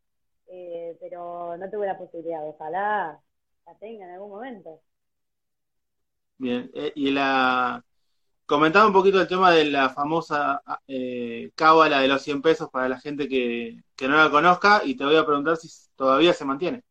Eh, 0.49 0.97
pero 1.01 1.57
no 1.57 1.71
tuve 1.71 1.87
la 1.87 1.99
posibilidad, 1.99 2.47
ojalá 2.49 3.21
la 3.67 3.75
tenga 3.79 4.07
en 4.07 4.13
algún 4.13 4.31
momento. 4.31 4.83
Bien, 6.37 6.71
eh, 6.75 6.93
y 6.95 7.11
la 7.11 7.85
comentaba 8.47 8.87
un 8.87 8.93
poquito 8.95 9.21
el 9.21 9.29
tema 9.29 9.53
de 9.53 9.67
la 9.67 9.91
famosa 9.91 10.63
eh, 10.89 11.51
cábala 11.57 12.01
de 12.01 12.09
los 12.09 12.23
100 12.23 12.43
pesos 12.43 12.71
para 12.71 12.89
la 12.89 13.01
gente 13.01 13.29
que, 13.29 13.83
que 13.97 14.09
no 14.09 14.17
la 14.17 14.31
conozca 14.31 14.83
y 14.85 14.97
te 14.97 15.05
voy 15.05 15.17
a 15.17 15.27
preguntar 15.27 15.57
si 15.59 15.69
todavía 15.97 16.35
se 16.35 16.45
mantiene. 16.47 16.85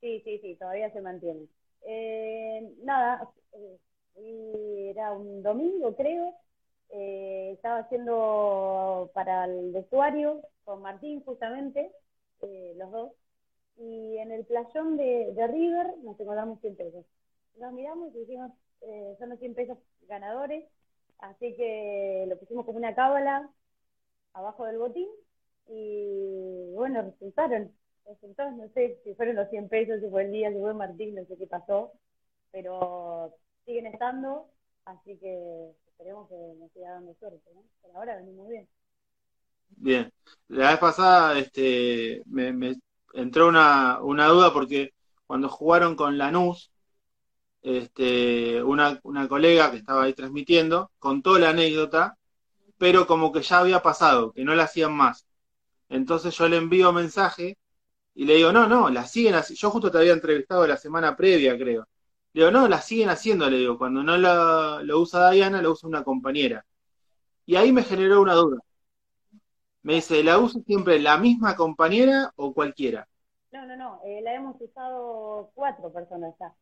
Sí, 0.00 0.20
sí, 0.24 0.38
sí, 0.40 0.56
todavía 0.56 0.90
se 0.92 1.00
mantiene. 1.00 1.48
Eh, 1.82 2.72
nada, 2.84 3.28
eh, 4.16 4.90
era 4.90 5.12
un 5.12 5.42
domingo, 5.42 5.94
creo. 5.96 6.34
Eh, 6.90 7.52
estaba 7.54 7.80
haciendo 7.80 9.10
para 9.14 9.44
el 9.46 9.72
vestuario 9.72 10.42
con 10.64 10.82
Martín, 10.82 11.22
justamente, 11.24 11.92
eh, 12.42 12.74
los 12.76 12.90
dos. 12.90 13.12
Y 13.76 14.18
en 14.18 14.32
el 14.32 14.44
playón 14.44 14.96
de, 14.96 15.46
River 15.48 15.98
nos 16.02 16.18
encontramos 16.18 16.60
100 16.60 16.76
pesos. 16.76 17.06
Nos 17.58 17.72
miramos 17.72 18.14
y 18.14 18.20
dijimos, 18.20 18.52
eh, 18.82 19.16
son 19.18 19.30
los 19.30 19.38
100 19.38 19.54
pesos 19.54 19.78
ganadores. 20.08 20.64
Así 21.18 21.54
que 21.56 22.26
lo 22.28 22.38
pusimos 22.38 22.64
como 22.64 22.78
una 22.78 22.94
cábala 22.94 23.50
abajo 24.32 24.64
del 24.66 24.78
botín. 24.78 25.08
Y 25.68 26.72
bueno, 26.74 27.02
resultaron 27.02 27.72
resultados, 28.06 28.54
no 28.56 28.68
sé 28.70 28.98
si 29.04 29.14
fueron 29.14 29.36
los 29.36 29.50
100 29.50 29.68
pesos, 29.68 30.00
si 30.00 30.08
fue 30.08 30.24
el 30.24 30.32
día, 30.32 30.50
si 30.50 30.58
fue 30.58 30.74
Martín, 30.74 31.14
no 31.14 31.24
sé 31.26 31.36
qué 31.36 31.46
pasó, 31.46 31.92
pero 32.50 33.34
siguen 33.64 33.86
estando, 33.86 34.48
así 34.84 35.18
que 35.18 35.70
esperemos 35.86 36.28
que 36.28 36.54
nos 36.58 36.72
siga 36.72 36.92
dando 36.92 37.14
suerte. 37.14 37.50
Por 37.82 37.96
ahora 37.96 38.16
venimos 38.16 38.48
bien. 38.48 38.68
Bien, 39.68 40.12
la 40.48 40.70
vez 40.70 40.78
pasada 40.78 41.38
este, 41.38 42.22
me, 42.26 42.76
entró 43.14 43.48
una, 43.48 43.98
duda 44.00 44.52
porque 44.52 44.92
cuando 45.26 45.48
jugaron 45.48 45.96
con 45.96 46.18
Lanús, 46.18 46.70
este, 47.62 48.62
una, 48.62 49.00
una 49.02 49.28
colega 49.28 49.70
que 49.70 49.78
estaba 49.78 50.04
ahí 50.04 50.14
transmitiendo 50.14 50.90
contó 50.98 51.38
la 51.38 51.50
anécdota, 51.50 52.16
pero 52.78 53.06
como 53.06 53.32
que 53.32 53.42
ya 53.42 53.60
había 53.60 53.82
pasado, 53.82 54.32
que 54.32 54.44
no 54.44 54.54
la 54.54 54.64
hacían 54.64 54.94
más. 54.94 55.26
Entonces 55.88 56.36
yo 56.36 56.48
le 56.48 56.56
envío 56.58 56.92
mensaje 56.92 57.58
y 58.14 58.24
le 58.26 58.36
digo, 58.36 58.52
no, 58.52 58.68
no, 58.68 58.90
la 58.90 59.06
siguen 59.06 59.34
haciendo. 59.36 59.60
Yo 59.60 59.70
justo 59.70 59.90
te 59.90 59.98
había 59.98 60.12
entrevistado 60.14 60.66
la 60.66 60.76
semana 60.76 61.16
previa, 61.16 61.56
creo. 61.58 61.88
Le 62.32 62.42
digo, 62.42 62.50
no, 62.52 62.68
la 62.68 62.82
siguen 62.82 63.10
haciendo, 63.10 63.48
le 63.50 63.58
digo, 63.58 63.78
cuando 63.78 64.02
no 64.02 64.18
lo, 64.18 64.82
lo 64.82 65.00
usa 65.00 65.30
Diana, 65.30 65.62
lo 65.62 65.72
usa 65.72 65.88
una 65.88 66.04
compañera. 66.04 66.64
Y 67.46 67.56
ahí 67.56 67.72
me 67.72 67.84
generó 67.84 68.22
una 68.22 68.34
duda. 68.34 68.58
Me 69.88 69.94
dice, 69.94 70.22
¿la 70.22 70.38
usa 70.38 70.60
siempre 70.64 71.00
la 71.00 71.18
misma 71.18 71.56
compañera 71.56 72.32
o 72.36 72.54
cualquiera? 72.54 73.08
No, 73.52 73.66
no, 73.66 73.76
no, 73.76 74.00
eh, 74.04 74.20
la 74.22 74.34
hemos 74.34 74.58
usado 74.60 75.50
cuatro 75.54 75.92
personas 75.92 76.34
ya. 76.40 76.54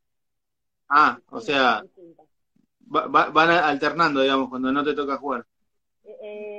Ah, 0.88 1.20
o 1.30 1.40
sea, 1.40 1.86
va- 2.94 3.06
va- 3.16 3.28
van 3.30 3.50
alternando, 3.50 4.20
digamos, 4.22 4.48
cuando 4.48 4.72
no 4.72 4.82
te 4.84 4.94
toca 4.94 5.18
jugar. 5.18 5.46
Eh, 6.04 6.16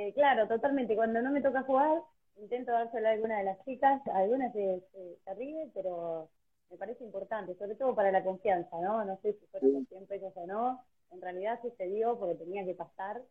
eh, 0.08 0.12
claro, 0.14 0.46
totalmente. 0.48 0.94
Cuando 0.96 1.22
no 1.22 1.30
me 1.30 1.40
toca 1.42 1.62
jugar, 1.62 2.02
intento 2.36 2.72
dársela 2.72 3.10
a 3.10 3.12
alguna 3.12 3.38
de 3.38 3.44
las 3.44 3.64
chicas, 3.64 4.00
algunas 4.14 4.52
se, 4.52 4.80
se, 4.92 5.16
se 5.24 5.34
ríen, 5.34 5.70
pero 5.74 6.28
me 6.70 6.76
parece 6.76 7.04
importante, 7.04 7.54
sobre 7.56 7.74
todo 7.76 7.94
para 7.94 8.12
la 8.12 8.22
confianza, 8.24 8.76
¿no? 8.80 9.04
No 9.04 9.16
sé 9.22 9.32
si 9.34 9.46
fueron 9.46 9.72
los 9.72 9.84
100 9.88 10.06
pesos 10.06 10.32
o 10.36 10.46
no, 10.46 10.84
en 11.10 11.20
realidad 11.22 11.58
sucedió 11.62 12.18
porque 12.18 12.36
tenía 12.36 12.64
que 12.64 12.74
pasar, 12.74 13.22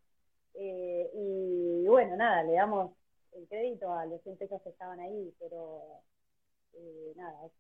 Eh, 0.55 1.11
y 1.15 1.87
bueno, 1.87 2.17
nada, 2.17 2.43
le 2.43 2.53
damos 2.55 2.91
el 3.37 3.47
crédito 3.47 3.91
a 3.93 4.05
los 4.05 4.21
100 4.23 4.37
pesos 4.37 4.61
que 4.63 4.69
estaban 4.69 4.99
ahí, 4.99 5.33
pero 5.39 6.01
eh, 6.73 7.13
nada, 7.15 7.45
es 7.45 7.51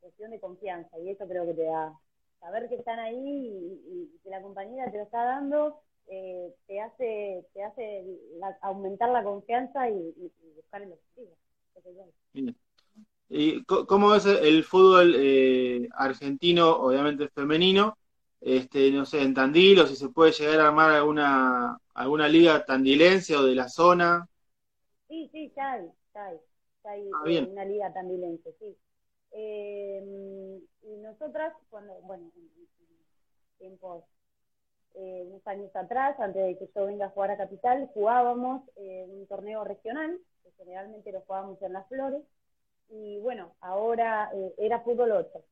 cuestión 0.00 0.30
de 0.30 0.40
confianza 0.40 0.98
y 0.98 1.10
eso 1.10 1.26
creo 1.26 1.46
que 1.46 1.54
te 1.54 1.64
da, 1.64 1.92
saber 2.40 2.68
que 2.68 2.76
están 2.76 2.98
ahí 2.98 3.16
y, 3.16 4.10
que 4.22 4.30
la 4.30 4.42
compañera 4.42 4.90
te 4.90 4.98
lo 4.98 5.04
está 5.04 5.24
dando, 5.24 5.80
eh, 6.06 6.54
te 6.66 6.80
hace, 6.80 7.44
te 7.52 7.62
hace 7.62 8.04
la- 8.38 8.58
aumentar 8.62 9.10
la 9.10 9.24
confianza 9.24 9.88
y, 9.90 10.14
buscar 10.56 10.82
el 10.82 10.92
objetivo. 10.92 11.36
¿Y 13.28 13.64
cómo 13.64 14.14
es 14.14 14.26
el 14.26 14.64
fútbol 14.64 15.14
eh, 15.16 15.88
argentino, 15.92 16.70
obviamente 16.70 17.28
femenino? 17.28 17.96
Este, 18.40 18.90
no 18.90 19.06
sé, 19.06 19.22
en 19.22 19.34
Tandil, 19.34 19.80
o 19.80 19.86
si 19.86 19.96
se 19.96 20.10
puede 20.10 20.32
llegar 20.32 20.60
a 20.60 20.68
armar 20.68 20.90
alguna, 20.90 21.78
alguna 21.94 22.28
liga 22.28 22.64
tandilense 22.64 23.34
o 23.36 23.42
de 23.42 23.54
la 23.54 23.68
zona. 23.68 24.28
Sí, 25.14 25.28
sí, 25.30 25.52
ya 25.56 25.72
hay, 25.74 25.88
ya 26.12 26.24
hay, 26.26 26.40
ya 26.82 26.90
hay 26.90 27.08
Ah, 27.12 27.22
eh, 27.30 27.46
una 27.48 27.64
liga 27.64 27.92
tandilense, 27.92 28.52
sí. 28.58 28.76
Eh, 29.30 30.60
y 30.82 30.96
nosotras, 30.96 31.54
cuando, 31.70 31.94
bueno, 32.00 32.32
en, 32.34 32.42
en 32.42 32.68
tiempos, 33.58 34.02
eh, 34.94 35.22
unos 35.28 35.46
años 35.46 35.70
atrás, 35.76 36.18
antes 36.18 36.42
de 36.44 36.58
que 36.58 36.68
yo 36.74 36.86
venga 36.86 37.06
a 37.06 37.10
jugar 37.10 37.30
a 37.30 37.36
Capital, 37.36 37.88
jugábamos 37.94 38.62
eh, 38.74 39.06
un 39.08 39.24
torneo 39.28 39.62
regional, 39.62 40.18
que 40.42 40.50
generalmente 40.58 41.12
lo 41.12 41.20
jugábamos 41.20 41.62
en 41.62 41.74
Las 41.74 41.86
Flores, 41.86 42.24
y 42.88 43.20
bueno, 43.20 43.54
ahora 43.60 44.32
eh, 44.34 44.52
era 44.58 44.80
fútbol 44.80 45.12
8, 45.12 45.44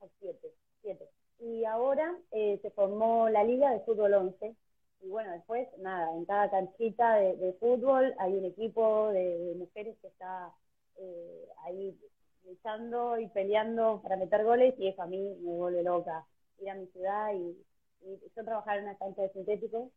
o 0.00 0.10
7, 0.20 0.52
7. 0.82 1.08
Y 1.38 1.64
ahora 1.64 2.18
eh, 2.32 2.58
se 2.60 2.70
formó 2.72 3.30
la 3.30 3.44
liga 3.44 3.70
de 3.72 3.80
fútbol 3.80 4.12
11, 4.12 4.54
y 5.02 5.08
bueno, 5.08 5.32
después, 5.32 5.68
nada, 5.78 6.14
en 6.14 6.24
cada 6.24 6.50
canchita 6.50 7.16
de, 7.16 7.56
fútbol 7.60 8.14
hay 8.18 8.34
un 8.34 8.44
equipo 8.44 9.08
de, 9.12 9.54
mujeres 9.58 9.96
que 10.00 10.08
está 10.08 10.52
eh, 10.96 11.48
ahí 11.64 11.98
luchando 12.44 13.18
y 13.18 13.28
peleando 13.28 14.00
para 14.02 14.16
meter 14.16 14.44
goles 14.44 14.74
y 14.78 14.88
eso 14.88 15.02
a 15.02 15.06
mí 15.06 15.36
me 15.40 15.52
vuelve 15.52 15.82
loca. 15.82 16.26
Ir 16.58 16.70
a 16.70 16.74
mi 16.74 16.86
ciudad 16.88 17.32
y, 17.34 17.56
y 18.02 18.20
yo 18.36 18.44
trabajar 18.44 18.78
en 18.78 18.84
una 18.84 18.98
cancha 18.98 19.22
de 19.22 19.32
sintéticos 19.32 19.90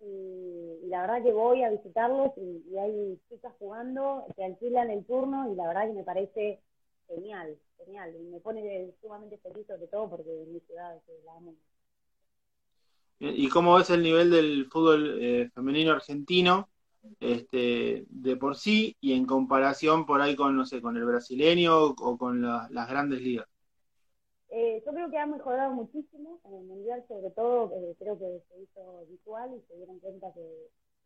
y, 0.00 0.88
la 0.88 1.02
verdad 1.02 1.22
que 1.22 1.32
voy 1.32 1.62
a 1.62 1.70
visitarlos 1.70 2.32
y, 2.36 2.76
hay 2.78 3.20
chicas 3.28 3.52
jugando, 3.58 4.26
te 4.36 4.44
alquilan 4.44 4.90
el 4.90 5.04
turno 5.04 5.52
y 5.52 5.54
la 5.56 5.66
verdad 5.66 5.86
que 5.86 5.92
me 5.94 6.04
parece 6.04 6.60
genial, 7.06 7.58
genial. 7.78 8.14
Y 8.14 8.22
me 8.24 8.40
pone 8.40 8.92
sumamente 9.00 9.38
feliz 9.38 9.66
sobre 9.66 9.86
todo 9.88 10.08
porque 10.10 10.42
en 10.42 10.52
mi 10.52 10.60
ciudad 10.60 11.00
que 11.06 11.12
la 11.24 11.34
amo. 11.34 11.54
¿Y 13.20 13.48
cómo 13.48 13.78
es 13.80 13.90
el 13.90 14.02
nivel 14.02 14.30
del 14.30 14.66
fútbol 14.70 15.18
eh, 15.20 15.50
femenino 15.54 15.92
argentino 15.92 16.70
este, 17.20 18.04
de 18.08 18.36
por 18.36 18.56
sí 18.56 18.96
y 19.00 19.12
en 19.14 19.26
comparación 19.26 20.06
por 20.06 20.20
ahí 20.22 20.36
con, 20.36 20.56
no 20.56 20.64
sé, 20.66 20.80
con 20.82 20.96
el 20.96 21.04
brasileño 21.04 21.76
o 21.84 22.18
con 22.18 22.42
la- 22.42 22.68
las 22.70 22.88
grandes 22.88 23.20
ligas? 23.22 23.46
Eh, 24.50 24.82
yo 24.84 24.92
creo 24.92 25.10
que 25.10 25.18
ha 25.18 25.26
mejorado 25.26 25.72
muchísimo 25.74 26.40
en 26.44 26.54
el 26.54 26.64
Mundial, 26.64 27.04
sobre 27.06 27.30
todo 27.32 27.70
eh, 27.74 27.94
creo 27.98 28.18
que 28.18 28.42
se 28.48 28.60
hizo 28.62 29.04
visual 29.10 29.50
y 29.54 29.60
se 29.68 29.76
dieron 29.76 29.98
cuenta 30.00 30.32
que 30.32 30.40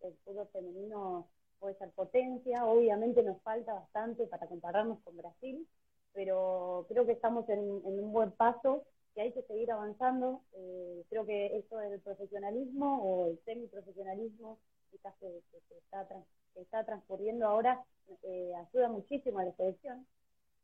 el 0.02 0.14
fútbol 0.24 0.48
femenino 0.52 1.28
puede 1.58 1.74
ser 1.76 1.90
potencia. 1.92 2.64
Obviamente 2.66 3.22
nos 3.22 3.40
falta 3.42 3.74
bastante 3.74 4.26
para 4.28 4.46
compararnos 4.46 5.00
con 5.02 5.16
Brasil, 5.16 5.66
pero 6.12 6.86
creo 6.88 7.04
que 7.06 7.12
estamos 7.12 7.48
en 7.48 7.58
un 7.60 8.12
buen 8.12 8.30
paso 8.32 8.84
y 9.14 9.20
hay 9.20 9.32
que 9.32 9.42
seguir 9.42 9.70
avanzando. 9.70 10.42
Eh, 10.54 11.04
creo 11.08 11.26
que 11.26 11.56
esto 11.56 11.78
del 11.78 12.00
profesionalismo 12.00 13.02
o 13.02 13.26
el 13.28 13.38
semiprofesionalismo 13.44 14.58
quizás 14.90 15.14
que, 15.20 15.42
que 15.50 15.60
se 15.68 15.78
está, 15.78 16.06
que 16.54 16.60
está 16.60 16.84
transcurriendo 16.84 17.46
ahora 17.46 17.84
eh, 18.22 18.52
ayuda 18.54 18.88
muchísimo 18.88 19.38
a 19.38 19.44
la 19.44 19.52
selección. 19.52 20.06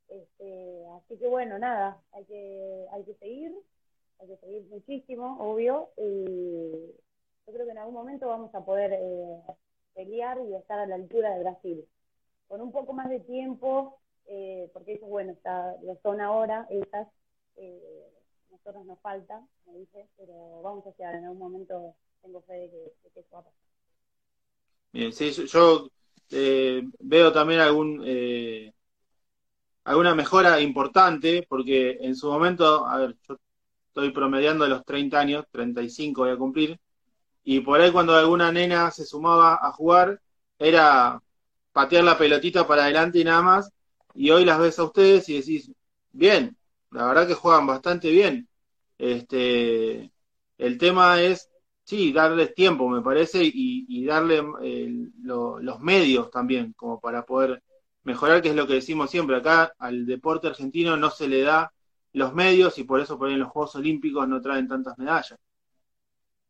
Este, 0.09 0.87
así 0.97 1.17
que 1.19 1.29
bueno, 1.29 1.59
nada, 1.59 2.01
hay 2.13 2.25
que, 2.25 2.87
hay 2.93 3.05
que 3.05 3.15
seguir, 3.15 3.53
hay 4.19 4.29
que 4.29 4.37
seguir 4.39 4.63
muchísimo, 4.71 5.37
obvio, 5.39 5.91
y 5.99 6.95
yo 7.47 7.53
creo 7.53 7.67
que 7.67 7.73
en 7.73 7.79
algún 7.79 7.95
momento 7.95 8.29
vamos 8.29 8.55
a 8.55 8.65
poder 8.65 8.93
eh, 8.95 9.43
pelear 9.95 10.39
y 10.41 10.55
estar 10.55 10.79
a 10.79 10.87
la 10.87 10.95
altura 10.95 11.35
de 11.35 11.41
Brasil. 11.41 11.89
Con 12.47 12.63
un 12.63 12.73
poco 12.73 12.95
más 12.95 13.11
de 13.11 13.21
tiempo, 13.21 13.99
eh, 14.27 14.71
porque 14.73 14.93
ellos, 14.95 15.09
bueno, 15.09 15.33
está, 15.33 15.77
lo 15.83 15.97
son 15.97 16.21
ahora, 16.23 16.67
esas, 16.71 17.09
eh, 17.57 18.11
nos 18.85 19.01
falta, 19.01 19.41
me 19.67 19.79
dice, 19.79 20.09
pero 20.17 20.63
vamos 20.63 20.87
a 20.87 20.91
llegar 20.97 21.15
en 21.15 21.25
algún 21.25 21.39
momento, 21.39 21.95
tengo 22.23 22.43
fe 22.43 22.55
de 22.55 22.71
que, 22.71 22.77
de 22.77 23.11
que 23.15 23.21
eso 23.21 23.29
va 23.35 23.41
a 23.41 23.45
pasar. 23.45 23.61
Bien, 24.93 25.13
sí, 25.13 25.31
yo, 25.33 25.45
yo, 25.45 25.89
eh, 26.31 26.83
veo 27.01 27.33
también 27.33 27.61
algún 27.61 28.03
eh, 28.05 28.73
alguna 29.89 30.15
mejora 30.15 30.61
importante, 30.61 31.47
porque 31.49 31.97
en 32.03 32.15
su 32.15 32.31
momento, 32.31 32.87
a 32.87 32.99
ver, 32.99 33.17
yo 33.27 33.39
estoy 33.89 34.11
promediando 34.13 34.67
los 34.69 34.85
30 34.85 35.19
años, 35.19 35.47
35 35.51 36.23
voy 36.23 36.31
a 36.31 36.37
cumplir, 36.37 36.79
y 37.45 37.61
por 37.61 37.81
ahí 37.81 37.91
cuando 37.91 38.15
alguna 38.15 38.53
nena 38.53 38.91
se 38.91 39.07
sumaba 39.07 39.59
a 39.63 39.73
jugar, 39.73 40.21
era 40.59 41.23
patear 41.73 42.05
la 42.05 42.19
pelotita 42.19 42.67
para 42.67 42.85
adelante 42.85 43.21
y 43.21 43.25
nada 43.25 43.41
más, 43.41 43.73
y 44.15 44.31
hoy 44.31 44.45
las 44.45 44.59
ves 44.61 44.79
a 44.79 44.85
ustedes 44.85 45.29
y 45.31 45.39
decís, 45.39 45.73
bien, 46.13 46.58
la 46.91 47.07
verdad 47.07 47.27
que 47.27 47.35
juegan 47.35 47.67
bastante 47.67 48.11
bien. 48.11 48.49
Este, 48.99 50.13
el 50.59 50.79
tema 50.79 51.21
es 51.23 51.51
Sí, 51.85 52.13
darles 52.13 52.55
tiempo, 52.55 52.87
me 52.91 53.01
parece, 53.01 53.43
y, 53.45 53.87
y 53.89 54.05
darle 54.05 54.43
lo- 55.23 55.59
los 55.61 55.81
medios 55.81 56.31
también, 56.31 56.73
como 56.75 57.01
para 57.01 57.25
poder 57.25 57.63
mejorar, 58.03 58.43
que 58.43 58.51
es 58.51 58.55
lo 58.57 58.67
que 58.67 58.75
decimos 58.75 59.11
siempre. 59.11 59.37
Acá 59.37 59.73
al 59.79 60.05
deporte 60.07 60.49
argentino 60.49 60.97
no 60.99 61.11
se 61.11 61.29
le 61.29 61.43
da 61.43 61.73
los 62.13 62.35
medios 62.35 62.79
y 62.79 62.85
por 62.85 63.01
eso 63.01 63.19
por 63.19 63.29
ahí 63.29 63.35
en 63.35 63.41
los 63.41 63.49
Juegos 63.51 63.75
Olímpicos 63.77 64.29
no 64.29 64.41
traen 64.43 64.69
tantas 64.69 64.99
medallas. 64.99 65.39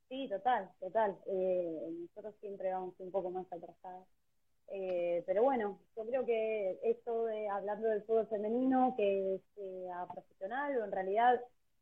Sí, 0.09 0.29
total, 0.29 0.71
total. 0.81 1.17
Eh, 1.27 1.89
nosotros 2.01 2.35
siempre 2.41 2.73
vamos 2.73 2.95
un 2.99 3.11
poco 3.11 3.31
más 3.31 3.47
atrasados. 3.53 4.07
Eh, 4.71 5.23
pero 5.27 5.43
bueno, 5.43 5.79
yo 5.97 6.05
creo 6.05 6.25
que 6.27 6.79
esto 6.83 7.25
de 7.27 7.49
hablando 7.49 7.89
del 7.89 8.03
fútbol 8.03 8.27
femenino, 8.29 8.95
que 8.97 9.41
sea 9.55 10.07
profesional, 10.13 10.77
o 10.79 10.85
en 10.85 10.93
realidad 10.93 11.41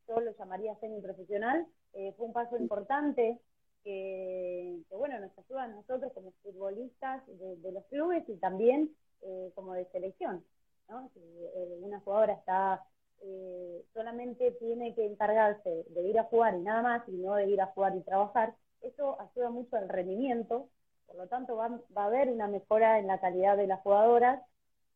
yo 0.09 0.21
lo 0.21 0.37
llamaría 0.37 0.77
semiprofesional, 0.77 1.67
eh, 1.95 2.13
fue 2.17 2.27
un 2.27 2.33
paso 2.33 2.57
importante 2.57 3.41
que, 3.83 4.83
bueno, 4.91 5.19
nos 5.21 5.37
ayuda 5.39 5.65
a 5.65 5.69
nosotros 5.69 6.13
como 6.13 6.33
futbolistas 6.43 7.25
de, 7.27 7.57
de 7.57 7.73
los 7.73 7.85
clubes 7.87 8.29
y 8.29 8.37
también 8.37 8.91
eh, 9.23 9.53
como 9.55 9.75
de 9.75 9.87
selección. 9.87 10.45
¿no? 10.89 11.09
Si 11.15 11.21
eh, 11.21 11.79
una 11.81 12.01
jugadora 12.01 12.35
está 12.35 12.85
eh, 13.23 13.85
solamente 13.95 14.53
tiene 14.53 14.95
que 14.95 15.07
encargarse 15.07 15.85
de 15.89 16.03
ir 16.03 16.19
a 16.19 16.25
jugar 16.25 16.55
y 16.55 16.61
nada 16.63 16.83
más, 16.83 17.09
y 17.09 17.13
no 17.13 17.35
de 17.35 17.47
ir 17.49 17.61
a 17.61 17.67
jugar 17.67 17.97
y 17.97 18.03
trabajar, 18.03 18.55
eso 18.83 19.21
ayuda 19.21 19.51
mucho 19.51 19.77
al 19.77 19.89
rendimiento, 19.89 20.69
por 21.07 21.17
lo 21.17 21.27
tanto 21.29 21.57
va, 21.57 21.69
va 21.97 22.05
a 22.05 22.07
haber 22.07 22.29
una 22.31 22.49
mejora 22.49 22.99
en 22.99 23.07
la 23.07 23.21
calidad 23.21 23.57
de 23.57 23.67
las 23.67 23.81
jugadoras 23.83 24.43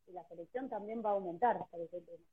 y 0.07 0.13
la 0.13 0.25
selección 0.29 0.69
también 0.69 1.03
va 1.05 1.11
a 1.11 1.15
aumentar 1.15 1.59
por 1.71 1.81
ese 1.81 2.01
tema. 2.01 2.25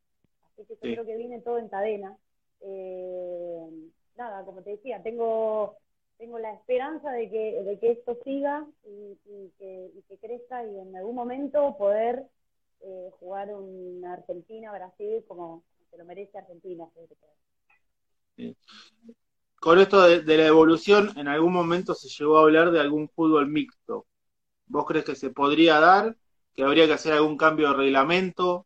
Así 0.54 0.66
que 0.66 0.76
yo 0.76 0.88
Sí. 0.88 0.90
creo 0.90 1.06
que 1.06 1.18
viene 1.18 1.42
todo 1.42 1.60
en 1.60 1.70
cadena. 1.70 2.18
Eh, 2.62 3.70
nada, 4.18 4.44
como 4.46 4.62
te 4.64 4.72
decía, 4.72 5.02
tengo 5.04 5.78
tengo 6.18 6.40
la 6.40 6.54
esperanza 6.54 7.12
de 7.12 7.30
que, 7.30 7.62
de 7.64 7.80
que 7.80 7.92
esto 7.92 8.18
siga 8.24 8.66
y, 8.84 9.20
y 9.26 9.52
que, 9.60 9.92
y 9.96 10.02
que 10.04 10.18
crezca 10.18 10.66
y 10.66 10.80
en 10.80 10.96
algún 10.96 11.16
momento 11.16 11.78
poder 11.78 12.26
eh, 12.82 13.12
jugar 13.20 13.54
una 13.54 14.14
Argentina-Brasil 14.14 15.24
como 15.28 15.64
se 15.92 15.98
lo 15.98 16.06
merece 16.06 16.38
Argentina. 16.40 16.90
todo. 16.96 17.08
Con 19.68 19.80
esto 19.80 20.02
de, 20.02 20.38
la 20.38 20.48
evolución, 20.48 21.10
en 21.18 21.28
algún 21.28 21.52
momento 21.52 21.94
se 21.94 22.08
llegó 22.08 22.38
a 22.38 22.44
hablar 22.44 22.72
de 22.72 22.80
algún 22.80 23.10
fútbol 23.10 23.50
mixto. 23.50 24.06
¿Vos 24.66 24.86
crees 24.86 25.04
que 25.04 25.16
se 25.16 25.30
podría 25.30 25.82
dar? 25.82 26.16
¿Que 26.54 26.64
habría 26.64 26.88
que 26.88 26.94
hacer 26.94 27.12
algún 27.12 27.36
cambio 27.36 27.68
de 27.68 27.74
reglamento? 27.74 28.66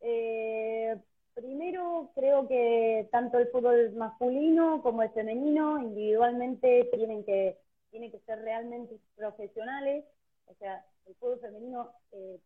Eh, 0.00 0.96
primero, 1.32 2.10
creo 2.16 2.48
que 2.48 3.08
tanto 3.12 3.38
el 3.38 3.50
fútbol 3.52 3.92
masculino 3.92 4.82
como 4.82 5.04
el 5.04 5.10
femenino 5.10 5.80
individualmente 5.80 6.90
tienen 6.92 7.24
que, 7.24 7.60
tienen 7.92 8.10
que 8.10 8.18
ser 8.26 8.40
realmente 8.40 8.98
profesionales. 9.14 10.04
O 10.46 10.54
sea, 10.54 10.84
el 11.06 11.14
fútbol 11.20 11.38
femenino 11.38 11.92
eh, 12.10 12.40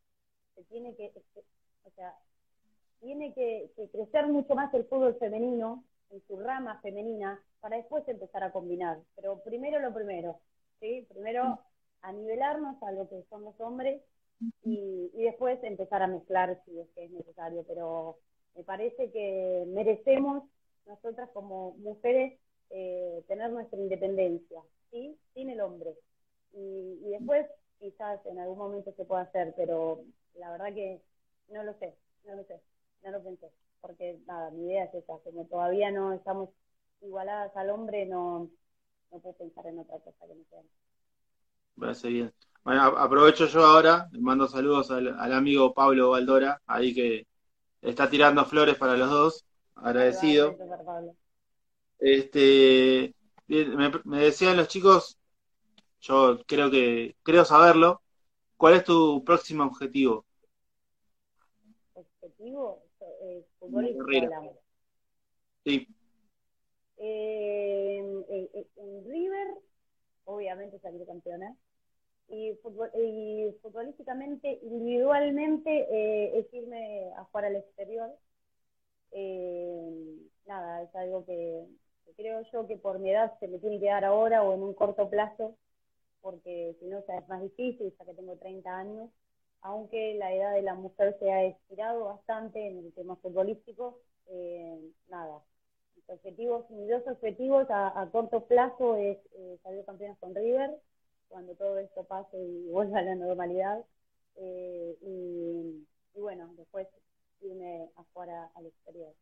se 0.55 0.65
tiene 0.65 0.95
que, 0.97 1.15
o 1.85 1.91
sea, 1.97 2.15
tiene 3.01 3.33
que 3.33 3.71
crecer 3.91 4.27
mucho 4.27 4.55
más 4.55 4.75
el 4.75 4.85
fútbol 4.85 5.17
femenino 5.19 5.83
en 6.11 6.22
su 6.26 6.38
rama 6.40 6.80
femenina 6.82 7.40
para 7.61 7.76
después 7.76 8.07
empezar 8.09 8.42
a 8.44 8.52
combinar. 8.52 8.98
Pero 9.16 9.42
primero 9.42 9.80
lo 9.80 9.92
primero, 9.94 10.40
¿sí? 10.80 11.07
Primero 11.11 11.61
a 12.02 12.12
nivelarnos 12.12 12.82
a 12.82 12.92
lo 12.92 13.09
que 13.09 13.22
son 13.30 13.44
los 13.44 13.59
hombres 13.61 14.02
y, 14.64 15.11
y 15.14 15.22
después 15.24 15.62
empezar 15.64 16.02
a 16.02 16.07
mezclar 16.07 16.61
si 16.64 16.80
es 16.80 16.88
que 16.94 17.05
es 17.05 17.11
necesario. 17.11 17.64
Pero 17.68 18.18
me 18.55 18.64
parece 18.64 19.11
que 19.12 19.64
merecemos 19.68 20.44
nosotras 20.86 21.30
como 21.32 21.72
mujeres 21.78 22.38
eh, 22.70 23.24
tener 23.28 23.50
nuestra 23.50 23.78
independencia, 23.78 24.61
¿sí? 24.90 25.18
Sin 25.34 25.50
el 25.50 25.61
hombre. 25.61 25.94
y, 26.52 27.00
y 27.05 27.11
después 27.11 27.46
quizás 27.78 28.24
en 28.26 28.38
algún 28.38 28.59
momento 28.59 28.92
se 28.96 29.05
pueda 29.05 29.22
hacer, 29.22 29.55
pero 29.57 30.05
la 30.34 30.50
verdad 30.50 30.74
que 30.74 31.02
no 31.48 31.62
lo 31.64 31.74
sé, 31.78 31.94
no 32.24 32.34
lo 32.36 32.44
sé, 32.44 32.61
no 33.02 33.11
lo 33.11 33.22
pensé, 33.22 33.50
porque 33.85 34.18
nada, 34.26 34.51
mi 34.51 34.64
idea 34.64 34.85
es 34.85 34.95
esa, 34.95 35.18
como 35.18 35.45
todavía 35.45 35.91
no 35.91 36.14
estamos 36.14 36.49
igualadas 37.03 37.55
al 37.55 37.68
hombre, 37.68 38.07
no, 38.07 38.51
no 39.12 39.18
puedo 39.18 39.37
pensar 39.37 39.66
en 39.66 39.78
otra 39.78 39.99
cosa 39.99 40.26
que 40.26 40.35
no 40.35 40.45
sea. 40.49 40.62
Parece 41.78 42.09
bien. 42.09 42.32
Bueno, 42.64 42.80
aprovecho 42.82 43.47
yo 43.47 43.62
ahora, 43.62 44.09
le 44.11 44.20
mando 44.20 44.49
saludos 44.49 44.91
al, 44.91 45.09
al 45.20 45.32
amigo 45.35 45.74
Pablo 45.74 46.11
Valdora, 46.11 46.62
ahí 46.66 46.95
que 46.95 47.26
está 47.82 48.09
tirando 48.09 48.47
flores 48.47 48.76
para 48.76 48.97
los 48.97 49.11
dos, 49.11 49.45
agradecido. 49.74 50.57
Este, 51.99 53.14
me, 53.47 53.93
me 54.05 54.18
decían 54.20 54.57
los 54.57 54.68
chicos, 54.68 55.18
yo 56.01 56.39
creo 56.47 56.70
que, 56.70 57.16
creo 57.22 57.45
saberlo, 57.45 58.01
¿cuál 58.57 58.76
es 58.76 58.85
tu 58.85 59.22
próximo 59.24 59.64
objetivo? 59.64 60.24
Objetivo, 61.95 62.84
carrera. 63.73 64.27
hablamos. 64.27 64.57
Sí, 65.65 65.87
Eh, 66.97 67.97
en, 67.99 68.25
en- 68.29 68.67
en 68.77 69.05
River, 69.11 69.49
obviamente 70.25 70.79
salir 70.81 71.07
campeona. 71.07 71.57
Y, 72.29 72.55
futbol, 72.62 72.91
y 72.95 73.53
futbolísticamente, 73.62 74.59
individualmente, 74.62 75.71
eh, 75.91 76.39
es 76.41 76.55
irme 76.55 77.12
a 77.17 77.25
jugar 77.27 77.47
al 77.47 77.57
exterior. 77.57 78.11
Eh, 79.12 80.19
nada, 80.47 80.83
es 80.83 80.95
algo 80.97 81.25
que, 81.25 81.67
que 82.05 82.15
creo 82.15 82.43
yo 82.53 82.67
que 82.67 82.77
por 82.77 82.99
mi 82.99 83.11
edad 83.11 83.39
se 83.41 83.49
me 83.49 83.59
tiene 83.59 83.81
que 83.81 83.87
dar 83.87 84.05
ahora 84.05 84.43
o 84.43 84.55
en 84.55 84.62
un 84.62 84.75
corto 84.75 85.09
plazo, 85.11 85.57
porque 86.23 86.77
si 86.81 86.87
no 86.87 87.05
ya 87.07 87.19
es 87.19 87.29
más 87.29 87.43
difícil, 87.43 87.95
ya 87.99 88.05
que 88.05 88.15
tengo 88.15 88.37
30 88.39 88.77
años. 88.79 89.11
Aunque 89.65 90.15
la 90.17 90.35
edad 90.35 90.55
de 90.55 90.62
la 90.62 90.75
mujer 90.77 91.17
se 91.21 91.33
ha 91.33 91.45
estirado 91.45 92.07
bastante 92.07 92.69
en 92.69 92.79
el 92.79 92.93
tema 92.95 93.17
futbolístico, 93.17 94.01
eh, 94.29 94.79
nada, 95.09 95.43
mis 95.97 96.09
objetivos, 96.11 96.71
mis 96.71 96.89
dos 96.91 97.03
objetivos 97.09 97.67
a, 97.71 98.09
corto 98.12 98.47
plazo 98.47 98.97
es 98.97 99.19
eh, 99.35 99.59
salir 99.65 99.85
campeones 99.87 100.19
con 100.21 100.35
River, 100.37 100.71
cuando 101.29 101.55
todo 101.57 101.79
esto 101.79 102.05
pase 102.05 102.39
y 102.39 102.69
vuelva 102.71 103.01
a 103.01 103.03
la 103.03 103.17
normalidad. 103.17 103.85
Eh, 104.37 104.99
y, 105.03 105.87
bueno, 106.21 106.55
después 106.59 106.89
irme 107.43 107.91
a 107.97 108.05
jugar 108.12 108.31
a- 108.31 108.53
al 108.57 108.67
exterior. 108.67 109.15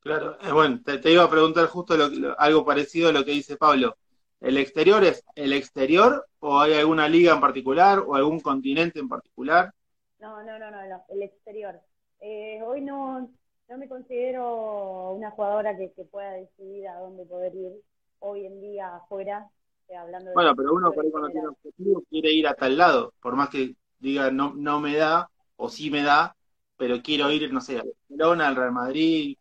claro. 0.00 0.38
Eh, 0.40 0.52
bueno, 0.52 0.80
te, 0.84 0.98
te 0.98 1.12
iba 1.12 1.24
a 1.24 1.30
preguntar 1.30 1.66
justo 1.68 1.96
lo- 1.96 2.08
lo- 2.08 2.38
algo 2.40 2.64
parecido 2.64 3.08
a 3.08 3.12
lo 3.12 3.24
que 3.24 3.32
dice 3.32 3.56
Pablo. 3.56 3.96
¿El 4.40 4.56
exterior 4.56 5.04
es 5.04 5.22
el 5.34 5.52
exterior 5.52 6.26
o 6.40 6.58
hay 6.58 6.74
alguna 6.74 7.08
liga 7.08 7.34
en 7.34 7.40
particular 7.40 7.98
o 8.00 8.14
algún 8.14 8.40
continente 8.40 8.98
en 8.98 9.08
particular? 9.08 9.72
No, 10.18 10.42
no, 10.42 10.58
no, 10.58 10.70
no, 10.70 10.86
no, 10.86 11.04
el 11.08 11.22
exterior. 11.22 11.80
Eh, 12.20 12.60
hoy 12.62 12.80
no, 12.82 13.30
no 13.68 13.78
me 13.78 13.88
considero 13.88 15.12
una 15.12 15.30
jugadora 15.30 15.76
que, 15.76 15.92
que 15.92 16.04
pueda 16.04 16.32
decidir 16.32 16.88
a 16.88 16.98
dónde 16.98 17.24
poder 17.24 17.54
ir 17.54 17.72
hoy 18.18 18.46
en 18.46 18.60
día 18.60 18.96
afuera, 18.96 19.48
eh, 19.88 19.96
hablando 19.96 20.30
de 20.30 20.36
Bueno, 20.36 20.54
pero 20.54 20.74
uno 20.74 20.92
por 20.92 21.04
ahí 21.04 21.10
cuando 21.10 21.30
tiene 21.30 21.48
objetivo 21.48 22.02
quiere 22.10 22.32
ir 22.32 22.46
a 22.46 22.54
tal 22.54 22.76
lado, 22.76 23.14
por 23.20 23.36
más 23.36 23.48
que 23.48 23.74
diga 23.98 24.30
no, 24.30 24.54
no 24.54 24.80
me 24.80 24.96
da 24.96 25.30
o 25.56 25.68
sí 25.68 25.90
me 25.90 26.02
da, 26.02 26.36
pero 26.76 27.02
quiero 27.02 27.30
ir, 27.30 27.52
no 27.52 27.60
sé, 27.60 27.78
al 27.78 27.92
Barcelona, 28.08 28.48
al 28.48 28.56
Real 28.56 28.72
Madrid. 28.72 29.36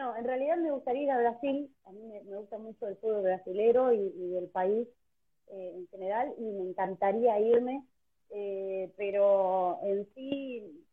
No, 0.00 0.16
en 0.16 0.24
realidad 0.24 0.56
me 0.56 0.70
gustaría 0.70 1.02
ir 1.02 1.10
a 1.10 1.18
Brasil, 1.18 1.70
a 1.84 1.92
mí 1.92 2.00
me, 2.06 2.22
me 2.22 2.38
gusta 2.38 2.56
mucho 2.56 2.88
el 2.88 2.96
fútbol 2.96 3.20
brasilero 3.22 3.92
y, 3.92 3.98
y 3.98 4.34
el 4.38 4.48
país 4.48 4.88
eh, 5.48 5.72
en 5.76 5.86
general, 5.88 6.32
y 6.38 6.42
me 6.42 6.70
encantaría 6.70 7.38
irme, 7.38 7.84
eh, 8.30 8.90
pero 8.96 9.78
en 9.82 10.08
sí 10.14 10.86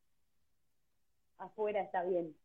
afuera 1.37 1.83
está 1.83 2.03
bien, 2.03 2.35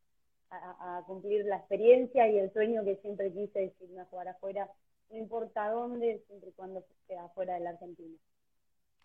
a, 0.51 1.03
cumplir 1.09 1.45
la 1.47 1.57
experiencia 1.57 2.29
y 2.29 2.39
el 2.39 2.53
sueño 2.53 2.85
que 2.85 2.95
siempre 2.99 3.33
quise 3.33 3.65
es 3.65 3.73
irme 3.81 4.03
a 4.03 4.05
jugar 4.05 4.29
afuera, 4.29 4.71
no 5.11 5.19
importa 5.19 5.69
dónde, 5.69 6.23
siempre 6.29 6.51
y 6.51 6.53
cuando 6.53 6.85
sea 7.09 7.25
afuera 7.25 7.55
de 7.55 7.61
la 7.61 7.71
Argentina. 7.71 8.17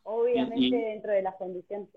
Obviamente 0.03 0.76
Y- 0.76 0.80
y- 0.80 0.86
dentro 0.86 1.12
de 1.12 1.24
las 1.24 1.36
condiciones 1.38 1.89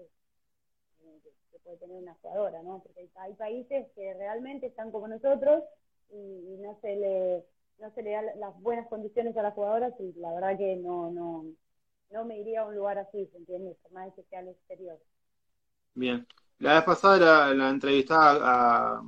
que, 1.23 1.59
puede 1.63 1.77
tener 1.77 1.97
una 1.97 2.15
jugadora, 2.15 2.63
¿no? 2.63 2.83
Porque 2.83 3.09
hay, 3.17 3.35
países 3.35 3.87
que 3.95 4.15
realmente 4.15 4.67
están 4.67 4.91
como 4.91 5.09
nosotros 5.09 5.63
y, 6.11 6.57
no 6.59 6.79
se 6.81 6.97
le 6.97 7.45
no 7.79 7.91
se 7.95 8.03
le 8.03 8.11
da 8.11 8.23
las 8.37 8.61
buenas 8.61 8.87
condiciones 8.89 9.37
a 9.37 9.43
las 9.43 9.55
jugadoras 9.55 9.95
y 9.99 10.13
la 10.21 10.35
verdad 10.35 10.59
que 10.59 10.77
no 10.77 11.11
no 11.11 11.47
no 12.11 12.25
me 12.25 12.39
iría 12.39 12.63
a 12.63 12.67
un 12.67 12.75
lugar 12.75 12.99
así, 12.99 13.27
¿se 13.27 13.39
entiende? 13.39 13.77
Por 13.83 13.93
más 13.93 14.13
que 14.15 14.23
sea 14.25 14.41
al 14.41 14.49
exterior. 14.49 14.99
Bien. 15.95 16.27
La 16.59 16.75
vez 16.75 16.85
pasada 16.85 17.19
la, 17.19 17.55
la 17.55 17.71
entrevistaba 17.71 19.01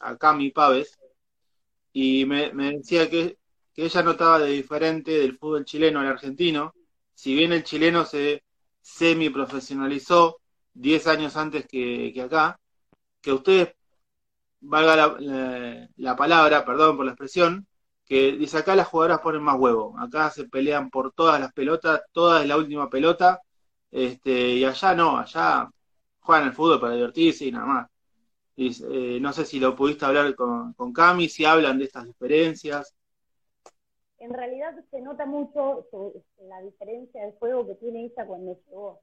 a, 0.00 0.16
Cami 0.16 0.50
Paves 0.50 0.98
y 1.92 2.24
me, 2.24 2.52
me 2.52 2.76
decía 2.76 3.10
que, 3.10 3.38
que 3.72 3.84
ella 3.84 4.02
notaba 4.02 4.38
de 4.38 4.50
diferente 4.50 5.10
del 5.12 5.38
fútbol 5.38 5.64
chileno 5.64 6.00
al 6.00 6.06
argentino. 6.06 6.74
Si 7.14 7.34
bien 7.34 7.52
el 7.52 7.64
chileno 7.64 8.04
se 8.04 8.42
semi-profesionalizó 8.80 10.40
10 10.74 11.06
años 11.06 11.36
antes 11.36 11.66
que, 11.66 12.12
acá, 12.22 12.60
que 13.22 13.32
ustedes, 13.32 13.74
valga 14.60 14.96
la, 14.96 15.16
la- 15.20 15.88
la 15.96 16.16
palabra, 16.16 16.64
perdón 16.64 16.96
por 16.96 17.06
la 17.06 17.12
expresión, 17.12 17.66
que 18.06 18.32
dice 18.32 18.58
acá 18.58 18.74
las 18.76 18.88
jugadoras 18.88 19.20
ponen 19.20 19.42
más 19.42 19.58
huevo, 19.58 19.96
acá 19.98 20.30
se 20.30 20.44
pelean 20.48 20.90
por 20.90 21.12
todas 21.12 21.40
las 21.40 21.52
pelotas, 21.52 22.02
toda 22.12 22.42
es 22.42 22.48
la 22.48 22.56
última 22.56 22.88
pelota, 22.90 23.40
este, 23.90 24.32
y 24.56 24.64
allá 24.64 24.94
no, 24.94 25.18
allá 25.18 25.68
juegan 26.20 26.44
al 26.48 26.54
fútbol 26.54 26.80
para 26.80 26.94
divertirse 26.94 27.46
y 27.46 27.52
nada 27.52 27.66
más. 27.66 27.88
Eh, 28.56 29.18
no 29.20 29.32
sé 29.32 29.44
si 29.46 29.60
lo 29.60 29.76
pudiste 29.76 30.04
hablar 30.06 30.34
con, 30.36 30.74
con 30.74 30.92
Cami, 30.92 31.28
si 31.28 31.44
hablan 31.44 31.78
de 31.78 31.84
estas 31.86 32.06
diferencias. 32.06 32.94
En 34.18 34.34
realidad 34.34 34.74
se 34.90 35.00
nota 35.00 35.24
mucho 35.24 35.86
su- 35.92 36.24
la 36.48 36.60
diferencia 36.62 37.22
del 37.22 37.34
juego 37.38 37.64
que 37.64 37.76
tiene 37.76 38.06
ella 38.06 38.26
cuando 38.26 38.58
llegó. 38.66 39.00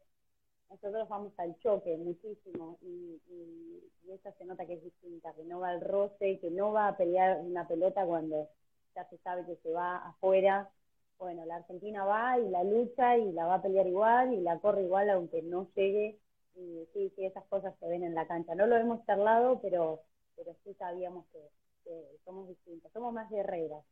Nosotros 0.72 1.09
vamos 1.09 1.34
al 1.38 1.57
choque 1.59 1.97
muchísimo 1.97 2.78
y, 2.82 3.22
y, 3.28 3.91
ella 4.09 4.34
se 4.38 4.45
nota 4.45 4.65
que 4.65 4.74
es 4.74 4.84
distinta, 4.84 5.34
que 5.34 5.43
no 5.43 5.59
va 5.59 5.69
al 5.69 5.82
roce, 5.82 6.39
que 6.39 6.49
no 6.49 6.72
va 6.72 6.88
a 6.88 6.97
pelear 6.97 7.41
una 7.41 7.67
pelota 7.67 8.05
cuando 8.05 8.49
ya 8.95 9.07
se 9.09 9.17
sabe 9.17 9.45
que 9.45 9.57
se 9.57 9.72
va 9.72 9.97
afuera. 9.97 10.69
Bueno, 11.17 11.45
la 11.45 11.57
Argentina 11.57 12.05
va 12.05 12.39
y 12.39 12.49
la 12.49 12.63
lucha 12.63 13.17
y 13.17 13.34
la 13.34 13.45
va 13.45 13.55
a 13.55 13.61
pelear 13.61 13.86
igual 13.86 14.34
y 14.34 14.41
la 14.41 14.59
corre 14.59 14.84
igual 14.84 15.09
aunque 15.09 15.41
no 15.41 15.69
llegue. 15.76 16.19
Y 16.55 16.88
sí, 16.93 17.11
sí, 17.15 17.26
esas 17.26 17.45
cosas 17.45 17.74
se 17.80 17.88
ven 17.88 18.03
en 18.03 18.15
la 18.15 18.28
cancha. 18.28 18.55
No 18.55 18.65
lo 18.65 18.78
hemos 18.78 19.05
charlado, 19.05 19.59
pero, 19.61 20.01
pero 20.36 20.55
sí 20.63 20.74
sabíamos 20.76 21.26
que, 21.34 21.49
que 21.84 22.17
somos 22.24 22.47
distintas. 22.47 22.91
Somos 22.93 23.13
más 23.13 23.30
guerreras, 23.30 23.84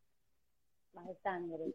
más 0.93 1.07
de 1.07 1.15
sangre. 1.17 1.73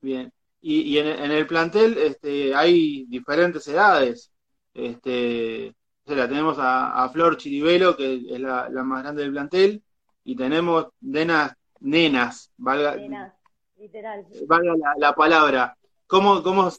Bien. 0.00 0.32
Y, 0.62 0.82
y 0.82 0.98
en, 0.98 1.06
en 1.06 1.30
el 1.32 1.46
plantel 1.46 1.96
este, 1.98 2.54
hay 2.54 3.04
diferentes 3.06 3.66
edades. 3.68 4.32
Este, 4.74 5.74
o 6.04 6.14
sea, 6.14 6.28
tenemos 6.28 6.58
a, 6.58 7.02
a 7.04 7.08
Flor 7.10 7.36
Chiribelo, 7.36 7.96
que 7.96 8.14
es 8.30 8.40
la, 8.40 8.68
la 8.68 8.82
más 8.84 9.02
grande 9.02 9.22
del 9.22 9.32
plantel, 9.32 9.82
y 10.24 10.36
tenemos 10.36 10.88
nenas, 11.00 11.54
nenas, 11.80 12.52
valga, 12.56 12.96
Nenas, 12.96 13.32
literal. 13.76 14.26
valga 14.48 14.74
la, 14.76 14.94
la 14.98 15.12
palabra. 15.14 15.76
¿Cómo, 16.06 16.42
¿Cómo 16.42 16.70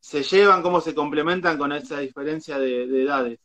se 0.00 0.22
llevan, 0.22 0.62
cómo 0.62 0.80
se 0.80 0.94
complementan 0.94 1.58
con 1.58 1.72
esa 1.72 1.98
diferencia 2.00 2.58
de, 2.58 2.86
de 2.86 3.02
edades? 3.04 3.38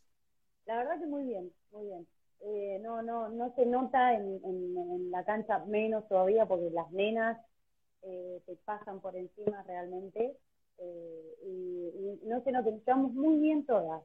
La 0.66 0.76
verdad 0.76 0.98
que 1.00 1.06
muy 1.06 1.24
bien, 1.24 1.50
muy 1.72 1.86
bien. 1.86 2.06
Eh, 2.40 2.78
no, 2.82 3.02
no, 3.02 3.28
no 3.30 3.52
se 3.56 3.64
nota 3.66 4.14
en, 4.14 4.40
en, 4.44 4.76
en 4.76 5.10
la 5.10 5.24
cancha 5.24 5.64
menos 5.66 6.06
todavía 6.08 6.46
porque 6.46 6.70
las 6.70 6.90
nenas 6.92 7.38
eh, 8.06 8.42
te 8.46 8.56
pasan 8.64 9.00
por 9.00 9.16
encima 9.16 9.62
realmente 9.64 10.36
eh, 10.78 11.34
y, 11.44 12.20
y 12.22 12.26
no 12.28 12.42
se 12.44 12.52
nota, 12.52 12.70
nos 12.70 12.84
llevamos 12.86 13.12
muy 13.14 13.38
bien 13.38 13.66
todas. 13.66 14.02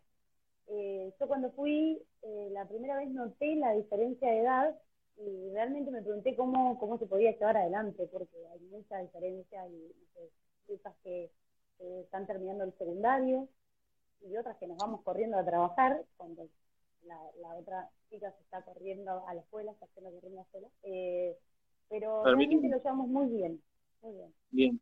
Eh, 0.68 1.14
yo 1.20 1.28
cuando 1.28 1.52
fui 1.52 2.02
eh, 2.24 2.50
la 2.52 2.68
primera 2.68 2.98
vez 2.98 3.10
noté 3.12 3.56
la 3.56 3.74
diferencia 3.74 4.30
de 4.32 4.40
edad 4.40 4.76
y 5.18 5.50
realmente 5.54 5.92
me 5.92 6.02
pregunté 6.02 6.36
cómo, 6.36 6.80
cómo 6.80 6.98
se 6.98 7.06
podía 7.08 7.32
llevar 7.32 7.58
adelante 7.58 8.08
porque 8.12 8.38
hay 8.54 8.60
mucha 8.72 9.00
diferencia 9.00 9.68
y 9.70 9.94
sé, 10.14 10.30
chicas 10.68 10.96
que 11.04 11.32
que 11.78 12.02
están 12.02 12.28
terminando 12.28 12.64
el 12.64 12.74
secundario 12.78 13.50
y 14.22 14.38
otras 14.38 14.58
que 14.58 14.68
nos 14.68 14.78
vamos 14.78 15.02
corriendo 15.04 15.38
a 15.38 15.46
trabajar 15.46 16.04
cuando 16.18 16.48
la, 17.04 17.20
la 17.42 17.56
otra 17.56 17.90
chica 18.10 18.32
se 18.32 18.44
está 18.44 18.62
corriendo 18.64 19.28
a 19.28 19.34
la 19.34 19.42
escuela, 19.42 19.72
está 19.72 19.86
haciendo 19.86 20.12
corriendo 20.12 20.40
a 20.40 20.44
la 20.44 20.46
escuela. 20.48 20.68
Eh, 20.84 21.38
pero 21.90 22.32
realmente 22.36 22.70
lo 22.70 22.78
llevamos 22.78 23.08
muy 23.08 23.28
bien, 23.28 23.62
muy 24.02 24.14
bien. 24.16 24.34
Bien. 24.50 24.82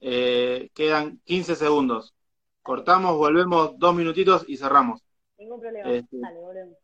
Eh, 0.00 0.70
quedan 0.74 1.20
15 1.24 1.56
segundos. 1.56 2.14
Cortamos, 2.62 3.16
volvemos 3.16 3.78
dos 3.78 3.94
minutitos 3.94 4.44
y 4.48 4.56
cerramos. 4.56 5.02
Ningún 5.38 5.60
problema. 5.60 5.90
Este- 5.90 6.18
Dale, 6.18 6.38
volvemos. 6.38 6.76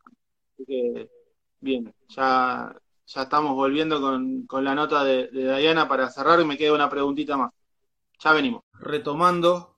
Así 0.55 0.65
que, 0.67 1.11
bien, 1.61 1.95
ya, 2.09 2.75
ya 3.07 3.23
estamos 3.23 3.55
volviendo 3.55 4.01
con, 4.01 4.47
con 4.47 4.65
la 4.65 4.75
nota 4.75 5.05
de, 5.05 5.29
de 5.29 5.59
Diana 5.59 5.87
para 5.89 6.11
cerrar 6.11 6.41
y 6.41 6.45
me 6.45 6.57
queda 6.57 6.73
una 6.73 6.89
preguntita 6.91 7.37
más. 7.37 7.53
Ya 8.21 8.33
venimos. 8.33 8.63
Retomando 8.73 9.77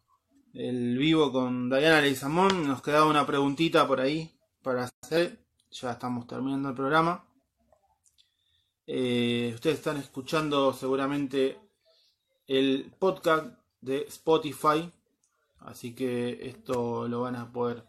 el 0.54 0.96
vivo 0.98 1.32
con 1.32 1.68
Diana 1.68 2.00
Leizamón, 2.00 2.66
nos 2.66 2.82
quedaba 2.82 3.06
una 3.10 3.26
preguntita 3.26 3.86
por 3.86 4.00
ahí 4.00 4.32
para 4.62 4.88
hacer. 5.02 5.44
Ya 5.70 5.92
estamos 5.92 6.26
terminando 6.26 6.70
el 6.70 6.74
programa. 6.74 7.24
Eh, 8.86 9.50
ustedes 9.54 9.76
están 9.78 9.98
escuchando 9.98 10.72
seguramente 10.72 11.58
el 12.48 12.90
podcast 12.98 13.46
de 13.80 14.06
Spotify, 14.08 14.90
así 15.60 15.94
que 15.94 16.48
esto 16.48 17.06
lo 17.06 17.20
van 17.20 17.36
a 17.36 17.52
poder 17.52 17.84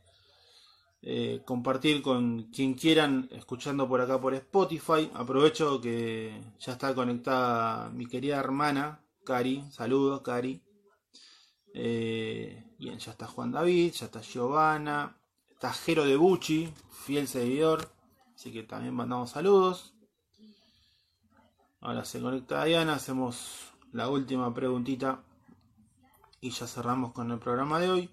eh, 1.02 1.42
compartir 1.46 2.02
con 2.02 2.52
quien 2.52 2.74
quieran 2.74 3.30
escuchando 3.32 3.88
por 3.88 4.02
acá 4.02 4.20
por 4.20 4.34
Spotify. 4.34 5.10
Aprovecho 5.14 5.80
que 5.80 6.42
ya 6.60 6.74
está 6.74 6.94
conectada 6.94 7.90
mi 7.90 8.06
querida 8.06 8.38
hermana 8.38 9.02
Cari. 9.26 9.64
Saludos, 9.72 10.22
Cari. 10.22 10.62
Eh, 11.74 12.76
bien, 12.78 13.00
ya 13.00 13.12
está 13.12 13.28
Juan 13.28 13.52
David, 13.52 13.94
ya 13.94 14.08
está 14.08 14.22
Giovanna, 14.22 15.18
está 15.50 15.72
Jero 15.72 16.04
de 16.04 16.18
Bucci, 16.18 16.74
fiel 17.06 17.30
seguidor. 17.30 17.90
Así 18.36 18.52
que 18.52 18.64
también 18.64 18.94
mandamos 18.94 19.32
saludos. 19.32 19.94
Ahora 21.80 22.04
se 22.04 22.20
conecta 22.20 22.66
Diana, 22.66 22.96
hacemos 22.96 23.69
la 23.92 24.10
última 24.10 24.54
preguntita 24.54 25.24
y 26.42 26.52
ya 26.52 26.68
cerramos 26.68 27.12
con 27.14 27.32
el 27.32 27.40
programa 27.40 27.80
de 27.80 27.90
hoy. 27.90 28.10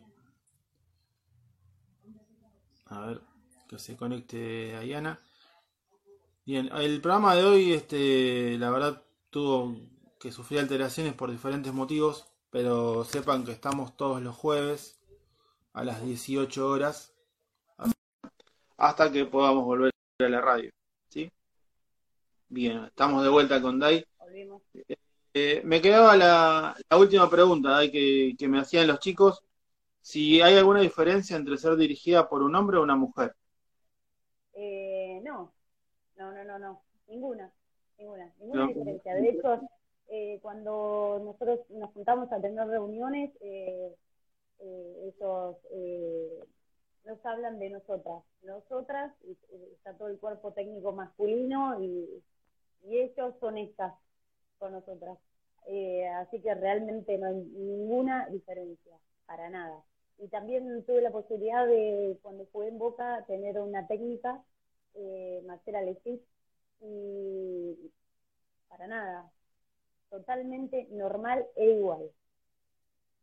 A 2.87 3.01
ver, 3.01 3.20
que 3.68 3.79
se 3.79 3.97
conecte 3.97 4.79
Diana. 4.81 5.18
Bien, 6.45 6.70
el 6.72 7.01
programa 7.01 7.35
de 7.35 7.45
hoy, 7.45 7.72
este, 7.72 8.57
la 8.59 8.70
verdad, 8.70 9.03
tuvo 9.31 9.77
que 10.20 10.31
sufrir 10.31 10.61
alteraciones 10.61 11.14
por 11.14 11.31
diferentes 11.31 11.72
motivos, 11.72 12.27
pero 12.51 13.05
sepan 13.05 13.45
que 13.45 13.53
estamos 13.53 13.97
todos 13.97 14.22
los 14.22 14.37
jueves 14.37 15.01
a 15.72 15.85
las 15.85 16.05
18 16.05 16.68
horas 16.68 17.12
hasta 18.77 19.11
que 19.11 19.24
podamos 19.24 19.64
volver 19.64 19.93
a 20.20 20.29
la 20.29 20.41
radio. 20.41 20.70
¿sí? 21.09 21.31
Bien, 22.49 22.85
estamos 22.85 23.22
de 23.22 23.29
vuelta 23.29 23.61
con 23.61 23.79
Dai. 23.79 24.05
Volvimos. 24.18 24.62
Eh, 25.39 25.61
me 25.64 25.82
quedaba 25.82 26.16
la, 26.16 26.74
la 26.89 26.97
última 26.97 27.28
pregunta 27.28 27.80
que, 27.91 28.34
que 28.39 28.49
me 28.49 28.59
hacían 28.61 28.87
los 28.87 28.99
chicos, 29.01 29.43
si 30.03 30.41
hay 30.43 30.57
alguna 30.57 30.80
diferencia 30.82 31.37
entre 31.37 31.59
ser 31.59 31.76
dirigida 31.76 32.28
por 32.28 32.43
un 32.43 32.55
hombre 32.57 32.78
o 32.78 32.82
una 32.82 32.97
mujer. 32.97 33.34
Eh, 34.55 35.20
no, 35.24 35.53
no, 36.16 36.32
no, 36.32 36.45
no, 36.45 36.59
no, 36.59 36.82
ninguna, 37.09 37.53
ninguna, 37.99 38.32
ninguna 38.41 38.64
No. 38.64 38.68
diferencia. 38.68 39.14
De 39.14 39.30
hecho, 39.30 39.61
eh, 40.09 40.39
cuando 40.43 41.20
nosotros 41.24 41.61
nos 41.70 41.93
juntamos 41.93 42.32
a 42.32 42.41
tener 42.41 42.66
reuniones, 42.68 43.30
eh, 43.41 43.95
eh, 44.61 45.12
ellos 45.14 45.57
eh, 45.72 46.45
nos 47.05 47.24
hablan 47.26 47.59
de 47.59 47.70
nosotras. 47.70 48.22
Nosotras, 48.43 49.12
está 49.74 49.95
todo 49.97 50.09
el 50.09 50.18
cuerpo 50.18 50.53
técnico 50.53 50.93
masculino 50.93 51.80
y, 51.82 52.22
y 52.84 52.99
ellos 52.99 53.34
son 53.41 53.59
estas 53.59 53.95
con 54.59 54.73
nosotras. 54.73 55.19
Eh, 55.67 56.07
así 56.09 56.41
que 56.41 56.55
realmente 56.55 57.19
no 57.19 57.27
hay 57.27 57.35
ninguna 57.35 58.27
diferencia, 58.29 58.97
para 59.27 59.51
nada. 59.51 59.83
Y 60.19 60.29
también 60.29 60.85
tuve 60.85 61.03
la 61.03 61.11
posibilidad 61.11 61.67
de, 61.67 62.19
cuando 62.23 62.47
jugué 62.53 62.69
en 62.69 62.79
Boca, 62.79 63.25
tener 63.27 63.59
una 63.59 63.87
técnica, 63.87 64.43
eh, 64.95 65.43
Marcela 65.47 65.83
Lesis, 65.83 66.21
y 66.81 67.91
para 68.69 68.87
nada, 68.87 69.31
totalmente 70.11 70.89
normal 70.91 71.47
e 71.57 71.71
igual. 71.71 72.11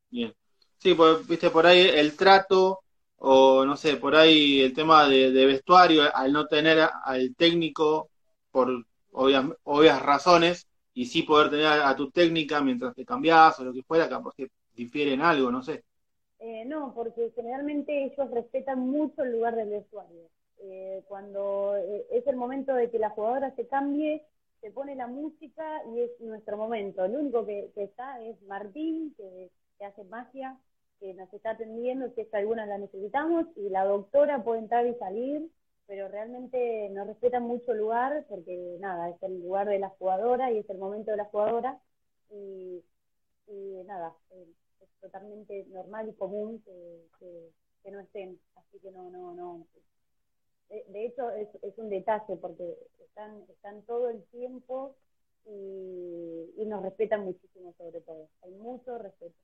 Bien. 0.10 0.34
Sí, 0.78 0.94
pues, 0.94 1.26
viste, 1.28 1.50
por 1.50 1.66
ahí 1.66 1.82
el 1.82 2.16
trato, 2.16 2.82
o 3.18 3.66
no 3.66 3.78
sé, 3.78 3.98
por 3.98 4.16
ahí 4.16 4.62
el 4.62 4.74
tema 4.74 5.08
de, 5.08 5.32
de 5.32 5.46
vestuario, 5.46 6.04
al 6.16 6.32
no 6.34 6.46
tener 6.48 6.88
al 7.06 7.36
técnico 7.36 8.10
por 8.52 8.70
obvias, 9.12 9.46
obvias 9.64 10.02
razones, 10.02 10.68
y 10.94 11.06
sí 11.06 11.24
poder 11.24 11.50
tener 11.50 11.66
a, 11.66 11.96
tu 11.96 12.12
técnica 12.12 12.62
mientras 12.62 12.96
te 12.96 13.06
cambiás 13.06 13.60
o 13.60 13.64
lo 13.64 13.74
que 13.74 13.84
fuera, 13.84 14.08
capaz 14.08 14.34
que 14.36 14.50
difieren 14.76 15.22
algo, 15.22 15.52
no 15.52 15.64
sé. 15.64 15.84
Eh, 16.40 16.66
no, 16.66 16.94
porque 16.94 17.32
generalmente 17.36 18.06
ellos 18.06 18.30
respetan 18.32 18.80
mucho 18.80 19.24
el 19.24 19.32
lugar 19.32 19.56
del 19.56 19.70
vestuario. 19.70 20.30
Eh, 20.60 21.04
cuando 21.08 21.76
eh, 21.78 22.06
es 22.12 22.26
el 22.28 22.36
momento 22.36 22.74
de 22.74 22.90
que 22.90 23.00
la 23.00 23.10
jugadora 23.10 23.56
se 23.56 23.68
cambie, 23.68 24.24
se 24.62 24.72
pone 24.72 24.96
la 24.96 25.08
música 25.08 25.82
y 25.94 26.02
es 26.02 26.12
nuestro 26.20 26.58
momento. 26.58 27.04
El 27.04 27.16
único 27.16 27.46
que, 27.46 27.72
que 27.76 27.84
está 27.84 28.22
es 28.24 28.42
Martín, 28.44 29.14
que, 29.18 29.50
que 29.78 29.86
hace 29.86 30.04
magia, 30.06 30.58
que 31.00 31.14
nos 31.14 31.34
está 31.34 31.52
atendiendo, 31.52 32.10
si 32.14 32.22
es 32.22 32.30
que 32.30 32.38
algunas 32.38 32.68
la 32.68 32.78
necesitamos, 32.78 33.46
y 33.56 33.70
la 33.70 33.84
doctora 33.84 34.44
puede 34.44 34.60
entrar 34.60 34.88
y 34.88 34.94
salir, 34.96 35.50
pero 35.88 36.08
realmente 36.08 36.90
nos 36.92 37.08
respetan 37.08 37.44
mucho 37.44 37.72
el 37.72 37.80
lugar, 37.80 38.26
porque 38.30 38.78
nada, 38.80 39.10
es 39.10 39.22
el 39.24 39.42
lugar 39.42 39.68
de 39.68 39.80
la 39.80 39.90
jugadora 39.90 40.52
y 40.52 40.60
es 40.60 40.70
el 40.70 40.78
momento 40.78 41.12
de 41.12 41.18
la 41.18 41.26
jugadora, 41.26 41.80
y, 42.30 42.84
y 43.48 43.84
nada, 43.86 44.16
eh, 44.32 44.48
es 44.82 44.90
totalmente 45.02 45.66
normal 45.70 46.10
y 46.10 46.14
común 46.14 46.64
que, 46.66 47.52
que, 47.84 47.92
no 47.92 48.00
estén, 48.00 48.40
así 48.56 48.80
que 48.80 48.92
no, 48.92 49.10
no, 49.10 49.34
no. 49.34 49.68
De, 50.70 51.06
hecho, 51.06 51.30
es, 51.32 51.50
es 51.62 51.78
un 51.78 51.90
detalle 51.90 52.36
porque 52.38 52.76
están, 53.00 53.44
están 53.50 53.84
todo 53.84 54.10
el 54.10 54.24
tiempo 54.32 54.96
y, 55.46 56.54
y 56.58 56.66
nos 56.66 56.82
respetan 56.82 57.26
muchísimo 57.26 57.76
sobre 57.78 58.02
todo. 58.02 58.30
Hay 58.42 58.52
mucho 58.52 58.98
respeto. 58.98 59.36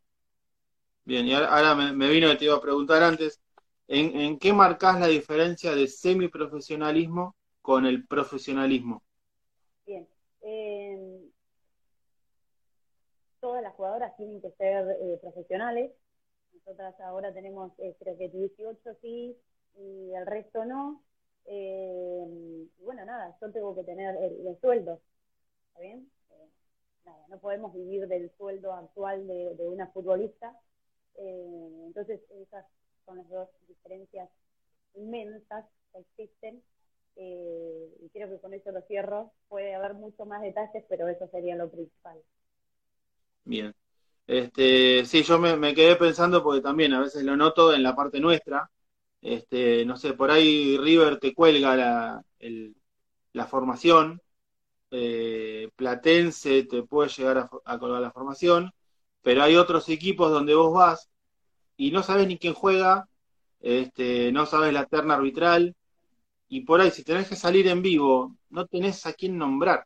Bien, 1.05 1.25
y 1.25 1.33
ahora, 1.33 1.75
me, 1.75 1.91
me 1.93 2.09
vino 2.09 2.29
que 2.29 2.35
te 2.37 2.45
iba 2.45 2.55
a 2.55 2.61
preguntar 2.61 3.03
antes, 3.03 3.39
¿en, 3.89 4.39
qué 4.39 4.53
marcás 4.53 4.99
la 4.99 5.07
diferencia 5.07 5.75
de 5.75 5.87
semiprofesionalismo 5.87 7.35
con 7.61 7.85
el 7.85 8.07
profesionalismo? 8.07 9.03
Bien. 9.85 10.07
Eh, 10.41 11.29
todas 13.39 13.63
las 13.63 13.73
jugadoras 13.73 14.15
tienen 14.17 14.41
que 14.41 14.51
ser 14.51 14.85
eh, 15.01 15.17
profesionales. 15.21 15.91
Nosotras 16.53 16.99
ahora 17.01 17.33
tenemos, 17.33 17.71
eh, 17.79 17.95
creo 17.99 18.17
que 18.17 18.29
18 18.29 18.95
sí 19.01 19.35
y 19.75 20.13
el 20.13 20.25
resto 20.25 20.65
no. 20.65 21.03
Eh, 21.45 22.69
y 22.79 22.83
bueno, 22.83 23.05
nada, 23.05 23.35
yo 23.41 23.51
tengo 23.51 23.75
que 23.75 23.83
tener 23.83 24.15
el, 24.17 24.47
el 24.47 24.59
sueldo. 24.59 25.01
¿Está 25.69 25.81
bien? 25.81 26.11
Eh, 26.31 26.49
nada, 27.05 27.25
no 27.29 27.39
podemos 27.39 27.73
vivir 27.73 28.07
del 28.07 28.29
sueldo 28.37 28.73
actual 28.73 29.27
de, 29.27 29.67
una 29.67 29.87
futbolista. 29.87 30.55
Entonces, 31.15 32.21
esas 32.29 32.65
son 33.09 33.17
las 33.17 33.29
dos 33.29 33.49
diferencias 33.67 34.29
inmensas 34.93 35.65
que 35.91 35.99
existen. 35.99 36.61
Eh, 37.15 37.89
y 38.01 38.09
creo 38.09 38.29
que 38.29 38.39
con 38.39 38.53
eso 38.53 38.71
lo 38.71 38.81
cierro. 38.83 39.31
Puede 39.47 39.73
haber 39.75 39.95
mucho 39.95 40.25
más 40.25 40.41
detalles, 40.41 40.85
pero 40.87 41.07
eso 41.07 41.27
sería 41.27 41.55
lo 41.55 41.69
principal. 41.69 42.19
Bien. 43.43 43.73
Este, 44.27 45.05
sí, 45.05 45.23
yo 45.23 45.39
me, 45.39 45.73
quedé 45.73 45.95
pensando 45.95 46.43
porque 46.43 46.61
también 46.61 46.93
a 46.93 47.01
veces 47.01 47.23
lo 47.23 47.35
noto 47.35 47.73
en 47.73 47.81
la 47.81 47.95
parte 47.95 48.19
nuestra. 48.19 48.69
Este, 49.21 49.85
no 49.85 49.97
sé, 49.97 50.13
por 50.13 50.29
ahí 50.29 50.77
River 50.77 51.19
te 51.19 51.33
cuelga 51.33 51.75
la, 51.75 52.23
la 53.33 53.47
formación, 53.47 54.21
eh, 54.91 55.69
Platense 55.75 56.63
te 56.63 56.83
puede 56.83 57.09
llegar 57.09 57.37
a, 57.39 57.49
a 57.65 57.79
colgar 57.79 58.01
la 58.01 58.11
formación, 58.11 58.71
pero 59.21 59.43
hay 59.43 59.57
otros 59.57 59.89
equipos 59.89 60.31
donde 60.31 60.55
vos 60.55 60.73
vas 60.73 61.09
y 61.79 61.91
no 61.91 62.03
sabes 62.03 62.27
ni 62.27 62.39
quién 62.39 62.53
juega, 62.55 63.09
este, 63.61 64.31
no 64.33 64.45
sabes 64.47 64.73
la 64.73 64.87
terna 64.87 65.15
arbitral, 65.15 65.75
y 66.49 66.61
por 66.61 66.81
ahí 66.81 66.91
si 66.91 67.03
tenés 67.05 67.29
que 67.29 67.35
salir 67.37 67.67
en 67.67 67.81
vivo, 67.83 68.37
no 68.49 68.67
tenés 68.67 69.05
a 69.07 69.13
quién 69.13 69.37
nombrar. 69.37 69.85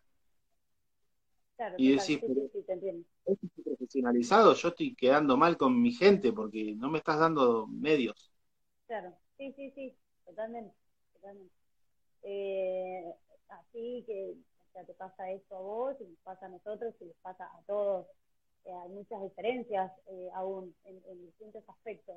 Claro, 1.57 1.81
Y 1.81 1.91
decís, 1.91 2.19
sí, 2.19 2.29
sí, 2.35 2.47
sí, 2.53 2.61
te 2.63 2.73
entiendo. 2.73 3.07
estoy 3.25 3.63
profesionalizado, 3.63 4.53
yo 4.55 4.69
estoy 4.69 4.95
quedando 4.95 5.37
mal 5.37 5.57
con 5.57 5.81
mi 5.81 5.91
gente 5.93 6.31
porque 6.33 6.75
no 6.75 6.89
me 6.89 6.99
estás 6.99 7.19
dando 7.19 7.67
medios. 7.67 8.31
Claro, 8.87 9.13
sí, 9.37 9.51
sí, 9.53 9.71
sí, 9.71 9.97
totalmente, 10.25 10.75
totalmente. 11.13 11.53
Eh, 12.23 13.13
así 13.49 14.03
que, 14.07 14.35
o 14.69 14.71
sea, 14.73 14.85
te 14.85 14.93
pasa 14.95 15.31
esto 15.31 15.57
a 15.57 15.61
vos, 15.61 15.97
y 16.01 16.05
nos 16.05 16.19
pasa 16.23 16.47
a 16.47 16.49
nosotros, 16.49 16.95
y 17.01 17.05
les 17.05 17.17
pasa 17.17 17.45
a 17.45 17.61
todos. 17.67 18.07
Eh, 18.65 18.71
hay 18.71 18.89
muchas 18.89 19.21
diferencias 19.21 19.91
eh, 20.07 20.29
aún 20.35 20.73
en, 20.85 21.01
en 21.09 21.25
distintos 21.25 21.63
aspectos, 21.67 22.15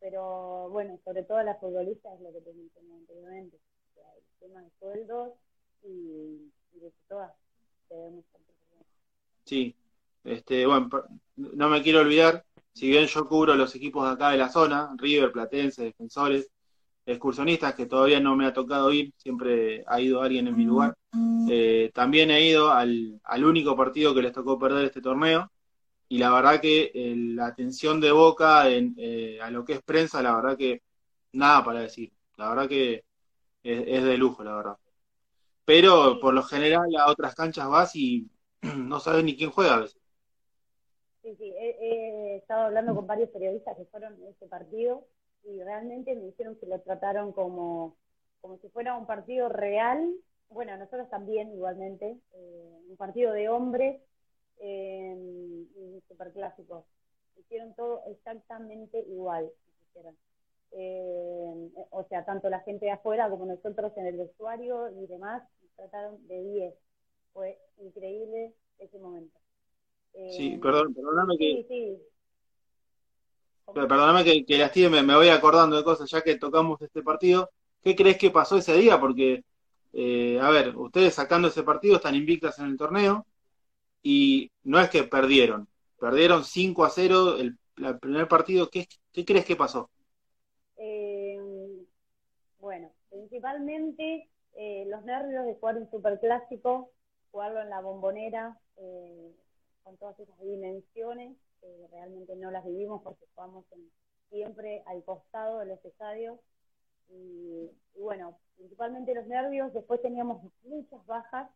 pero 0.00 0.68
bueno, 0.70 0.98
sobre 1.04 1.22
todo 1.22 1.42
las 1.42 1.60
futbolistas 1.60 2.14
es 2.14 2.20
lo 2.20 2.32
que 2.32 2.40
te 2.40 2.52
mencioné 2.52 2.94
anteriormente. 2.94 3.56
O 3.56 3.94
sea, 3.94 4.04
el 4.16 4.24
tema 4.40 4.62
de 4.62 4.70
sueldos 4.78 5.32
y, 5.82 6.50
y 6.74 6.80
de 6.80 6.88
que 6.88 7.02
todas 7.08 7.32
debemos. 7.90 8.24
Sí, 9.44 9.74
este, 10.24 10.66
bueno, 10.66 10.88
no 11.36 11.68
me 11.68 11.82
quiero 11.82 12.00
olvidar, 12.00 12.44
si 12.72 12.88
bien 12.88 13.06
yo 13.06 13.28
cubro 13.28 13.54
los 13.54 13.74
equipos 13.74 14.06
de 14.06 14.14
acá 14.14 14.30
de 14.30 14.38
la 14.38 14.48
zona, 14.48 14.94
River, 14.96 15.32
Platense, 15.32 15.82
Defensores, 15.82 16.48
excursionistas, 17.04 17.74
que 17.74 17.86
todavía 17.86 18.20
no 18.20 18.36
me 18.36 18.46
ha 18.46 18.52
tocado 18.52 18.92
ir, 18.92 19.12
siempre 19.16 19.82
ha 19.88 20.00
ido 20.00 20.22
alguien 20.22 20.46
en 20.46 20.56
mi 20.56 20.64
lugar. 20.64 20.94
Eh, 21.50 21.90
también 21.92 22.30
he 22.30 22.46
ido 22.46 22.70
al, 22.70 23.20
al 23.24 23.44
único 23.44 23.76
partido 23.76 24.14
que 24.14 24.22
les 24.22 24.32
tocó 24.32 24.58
perder 24.58 24.84
este 24.86 25.02
torneo 25.02 25.50
y 26.12 26.18
la 26.18 26.30
verdad 26.30 26.60
que 26.60 26.90
eh, 26.94 27.14
la 27.16 27.46
atención 27.46 27.98
de 27.98 28.12
Boca 28.12 28.68
en, 28.68 28.94
eh, 28.98 29.38
a 29.40 29.50
lo 29.50 29.64
que 29.64 29.72
es 29.72 29.82
prensa, 29.82 30.20
la 30.20 30.34
verdad 30.36 30.58
que 30.58 30.82
nada 31.32 31.64
para 31.64 31.80
decir. 31.80 32.12
La 32.36 32.50
verdad 32.50 32.68
que 32.68 33.02
es, 33.62 33.84
es 33.86 34.04
de 34.04 34.18
lujo, 34.18 34.44
la 34.44 34.54
verdad. 34.54 34.76
Pero 35.64 36.20
por 36.20 36.34
lo 36.34 36.42
general 36.42 36.94
a 37.00 37.10
otras 37.10 37.34
canchas 37.34 37.66
vas 37.66 37.96
y 37.96 38.30
no 38.76 39.00
sabes 39.00 39.24
ni 39.24 39.38
quién 39.38 39.52
juega 39.52 39.76
a 39.76 39.80
veces. 39.80 40.02
Sí, 41.22 41.34
sí, 41.36 41.50
he, 41.56 41.78
he 41.80 42.36
estado 42.36 42.64
hablando 42.64 42.94
con 42.94 43.06
varios 43.06 43.30
periodistas 43.30 43.74
que 43.78 43.86
fueron 43.86 44.12
en 44.16 44.26
ese 44.26 44.46
partido 44.48 45.06
y 45.44 45.62
realmente 45.62 46.14
me 46.14 46.26
dijeron 46.26 46.56
que 46.56 46.66
lo 46.66 46.78
trataron 46.82 47.32
como, 47.32 47.96
como 48.42 48.58
si 48.58 48.68
fuera 48.68 48.98
un 48.98 49.06
partido 49.06 49.48
real. 49.48 50.12
Bueno, 50.50 50.76
nosotros 50.76 51.08
también 51.08 51.50
igualmente, 51.54 52.18
eh, 52.34 52.78
un 52.86 52.98
partido 52.98 53.32
de 53.32 53.48
hombres 53.48 54.02
eh, 54.62 55.16
y 55.76 56.02
superclásicos. 56.08 56.86
Hicieron 57.38 57.74
todo 57.76 58.02
exactamente 58.06 59.00
igual. 59.00 59.50
hicieron. 59.90 60.16
Eh, 60.72 61.70
o 61.90 62.04
sea, 62.04 62.24
tanto 62.26 62.50
la 62.50 62.60
gente 62.62 62.86
de 62.86 62.92
afuera 62.92 63.30
como 63.30 63.46
nosotros 63.46 63.92
en 63.96 64.06
el 64.08 64.18
vestuario 64.18 64.90
y 64.90 65.06
demás, 65.08 65.44
trataron 65.76 66.26
de 66.28 66.42
10. 66.44 66.74
Fue 67.34 67.58
increíble 67.78 68.54
ese 68.78 68.98
momento. 68.98 69.38
Sí, 70.26 70.58
Eh, 70.58 70.60
perdón, 70.60 70.94
perdóname 70.94 71.38
que, 71.38 71.60
Sí, 71.60 71.66
sí. 71.68 72.02
perdóname 73.72 74.24
que, 74.24 74.44
que 74.44 74.58
lastime, 74.58 74.88
me, 74.90 75.02
me 75.02 75.14
voy 75.16 75.28
acordando 75.28 75.76
de 75.76 75.84
cosas 75.84 76.10
ya 76.10 76.22
que 76.22 76.36
tocamos 76.38 76.80
este 76.82 77.02
partido. 77.02 77.50
¿Qué 77.82 77.96
crees 77.96 78.18
que 78.18 78.30
pasó 78.30 78.56
ese 78.58 78.74
día? 78.76 79.00
Porque, 79.00 79.44
eh, 79.92 80.38
a 80.40 80.50
ver, 80.50 80.76
ustedes 80.76 81.14
sacando 81.14 81.48
ese 81.48 81.62
partido 81.62 81.96
están 81.96 82.14
invictas 82.14 82.58
en 82.58 82.66
el 82.66 82.76
torneo 82.76 83.26
y 84.02 84.50
no 84.64 84.80
es 84.80 84.90
que 84.90 85.04
perdieron, 85.04 85.68
perdieron 85.98 86.44
5 86.44 86.84
a 86.84 86.90
0 86.90 87.36
el, 87.38 87.58
primer 88.00 88.28
partido. 88.28 88.68
¿Qué, 88.70 88.86
qué 89.12 89.24
crees 89.24 89.44
que 89.44 89.56
pasó? 89.56 89.90
Eh, 90.76 91.38
bueno, 92.58 92.90
principalmente 93.10 94.28
eh, 94.54 94.84
los 94.88 95.04
nervios 95.04 95.46
de 95.46 95.54
jugar 95.54 95.76
un 95.78 95.90
superclásico, 95.90 96.90
jugarlo 97.30 97.60
en 97.60 97.70
la 97.70 97.80
bombonera, 97.80 98.58
eh, 98.76 99.32
con 99.82 99.96
todas 99.96 100.18
esas 100.20 100.38
dimensiones, 100.40 101.36
realmente 101.92 102.34
no 102.36 102.50
las 102.50 102.64
vivimos 102.64 103.02
porque 103.02 103.24
jugamos 103.34 103.64
en- 103.72 103.90
siempre 104.30 104.82
al 104.86 105.04
costado 105.04 105.60
de 105.60 105.66
los 105.66 105.84
estadios. 105.84 106.38
Y 107.08 107.70
bueno, 107.94 108.38
principalmente 108.56 109.14
los 109.14 109.26
nervios, 109.26 109.72
después 109.72 110.00
teníamos 110.00 110.42
muchas 110.64 111.04
bajas 111.06 111.50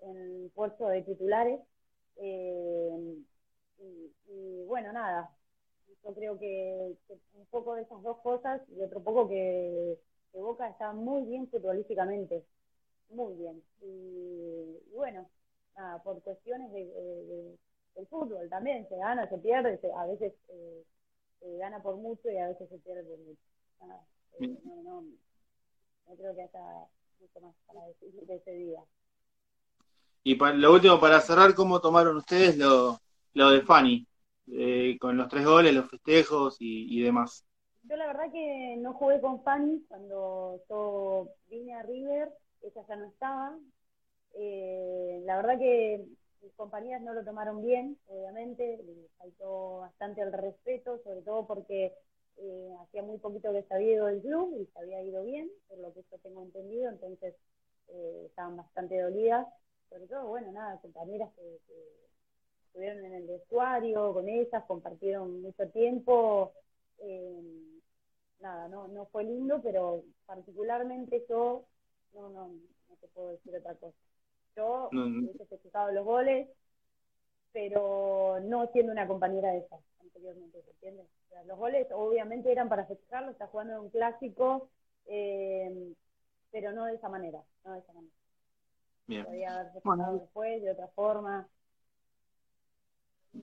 en 0.00 0.16
el 0.16 0.50
puesto 0.54 0.86
de 0.88 1.02
titulares. 1.02 1.60
Eh, 2.16 3.16
y, 3.78 4.12
y 4.28 4.64
bueno, 4.66 4.92
nada, 4.92 5.30
yo 6.04 6.14
creo 6.14 6.38
que, 6.38 6.96
que 7.08 7.18
un 7.34 7.46
poco 7.46 7.74
de 7.76 7.82
esas 7.82 8.02
dos 8.02 8.18
cosas 8.20 8.62
y 8.70 8.82
otro 8.82 9.02
poco 9.02 9.28
que, 9.28 9.98
que 10.32 10.38
Boca 10.40 10.68
está 10.68 10.92
muy 10.92 11.24
bien 11.24 11.48
futbolísticamente, 11.50 12.46
muy 13.10 13.34
bien. 13.36 13.62
Y, 13.82 14.80
y 14.92 14.94
bueno, 14.96 15.30
nada, 15.76 16.02
por 16.02 16.22
cuestiones 16.22 16.72
de, 16.72 16.86
de- 16.86 17.24
de- 17.26 17.58
del 17.96 18.06
fútbol 18.08 18.48
también, 18.50 18.88
se 18.88 18.96
gana, 18.96 19.28
se 19.28 19.38
pierde, 19.38 19.78
se- 19.80 19.92
a 19.92 20.06
veces 20.06 20.34
eh, 20.50 20.84
se 21.40 21.58
gana 21.58 21.82
por 21.82 21.96
mucho 21.96 22.30
y 22.30 22.38
a 22.38 22.48
veces 22.48 22.68
se 22.70 22.78
pierde 22.80 23.04
por 23.04 23.18
mucho. 23.20 23.42
Nada, 23.80 24.06
eh, 24.34 24.60
no, 24.64 24.82
no, 24.82 25.02
no 25.02 26.16
creo 26.16 26.34
que 26.34 26.42
haya 26.42 26.88
mucho 27.20 27.40
más 27.40 27.54
para 27.66 27.86
decir 27.88 28.12
de 28.26 28.36
ese 28.36 28.52
día. 28.52 28.84
Y 30.24 30.36
pa- 30.36 30.52
lo 30.52 30.72
último, 30.72 31.00
para 31.00 31.20
cerrar, 31.20 31.54
¿cómo 31.54 31.80
tomaron 31.80 32.16
ustedes 32.16 32.56
lo, 32.56 32.98
lo 33.34 33.50
de 33.50 33.62
Fanny? 33.62 34.06
Eh, 34.52 34.96
con 35.00 35.16
los 35.16 35.28
tres 35.28 35.44
goles, 35.44 35.74
los 35.74 35.88
festejos 35.88 36.56
y, 36.60 37.00
demás. 37.02 37.44
Yo 37.84 37.96
la 37.96 38.06
verdad 38.06 38.30
que 38.30 38.76
no 38.78 38.92
jugué 38.94 39.20
con 39.20 39.42
Fanny 39.42 39.84
cuando 39.88 40.60
yo 40.68 41.28
vine 41.48 41.74
a 41.74 41.82
River, 41.82 42.32
ella 42.62 42.82
ya 42.88 42.96
no 42.96 43.06
estaba. 43.06 43.58
Eh, 44.34 45.22
la 45.24 45.36
verdad 45.36 45.58
que 45.58 46.04
mis 46.42 46.52
compañeras 46.54 47.02
no 47.02 47.14
lo 47.14 47.24
tomaron 47.24 47.62
bien, 47.62 47.98
obviamente, 48.08 48.78
les 48.84 49.10
faltó 49.18 49.78
bastante 49.80 50.22
el 50.22 50.32
respeto, 50.32 50.98
sobre 51.04 51.22
todo 51.22 51.46
porque 51.46 51.94
eh, 52.38 52.70
hacía 52.82 53.02
muy 53.02 53.18
poquito 53.18 53.52
que 53.52 53.62
se 53.64 53.74
había 53.74 53.92
ido 53.94 54.06
del 54.06 54.22
club 54.22 54.56
y 54.60 54.66
se 54.66 54.78
había 54.78 55.02
ido 55.02 55.24
bien, 55.24 55.50
por 55.68 55.78
lo 55.78 55.92
que 55.92 56.04
yo 56.10 56.18
tengo 56.18 56.42
entendido, 56.42 56.90
entonces 56.90 57.34
eh, 57.88 58.24
estaban 58.26 58.56
bastante 58.56 59.00
dolidas. 59.00 59.46
Sobre 59.92 60.06
todo, 60.08 60.26
bueno, 60.28 60.52
nada, 60.52 60.80
compañeras 60.80 61.30
que, 61.36 61.42
que 61.68 61.74
estuvieron 62.66 63.04
en 63.04 63.14
el 63.14 63.26
vestuario 63.28 64.14
con 64.14 64.28
ellas, 64.28 64.64
compartieron 64.66 65.42
mucho 65.42 65.68
tiempo. 65.70 66.54
eh, 66.98 67.42
nada, 68.40 68.68
no, 68.68 68.88
no 68.88 69.06
fue 69.06 69.24
lindo, 69.24 69.60
pero 69.62 70.04
particularmente 70.26 71.24
yo 71.28 71.66
no, 72.14 72.30
no, 72.30 72.48
no 72.48 72.96
te 73.00 73.08
puedo 73.08 73.30
decir 73.30 73.56
otra 73.56 73.74
cosa. 73.76 73.96
Yo 74.56 74.92
No, 74.92 75.08
no. 75.08 75.28
hubiese 75.28 75.46
festejado 75.46 75.92
los 75.92 76.04
goles, 76.04 76.48
pero 77.52 78.40
no 78.42 78.66
siendo 78.72 78.92
una 78.92 79.06
compañera 79.06 79.52
de 79.52 79.58
esas 79.58 79.80
anteriormente, 80.00 80.62
¿se 80.62 80.70
entiende? 80.70 81.02
O 81.02 81.28
sea, 81.30 81.44
los 81.44 81.58
goles 81.58 81.86
obviamente 81.92 82.50
eran 82.50 82.68
para 82.68 82.86
festejarlo, 82.86 83.30
está 83.32 83.46
jugando 83.48 83.74
en 83.74 83.80
un 83.80 83.90
clásico, 83.90 84.70
eh, 85.06 85.94
pero 86.50 86.72
no 86.72 86.86
de 86.86 86.94
esa 86.96 87.08
manera, 87.08 87.42
no 87.64 87.72
de 87.74 87.80
esa 87.80 87.92
manera. 87.92 88.14
Bien, 89.06 89.24
Podía 89.24 89.52
haber 89.54 89.72
festejado 89.72 89.96
Bueno. 89.96 90.18
después, 90.18 90.62
de 90.62 90.70
otra 90.72 90.88
forma. 90.88 91.48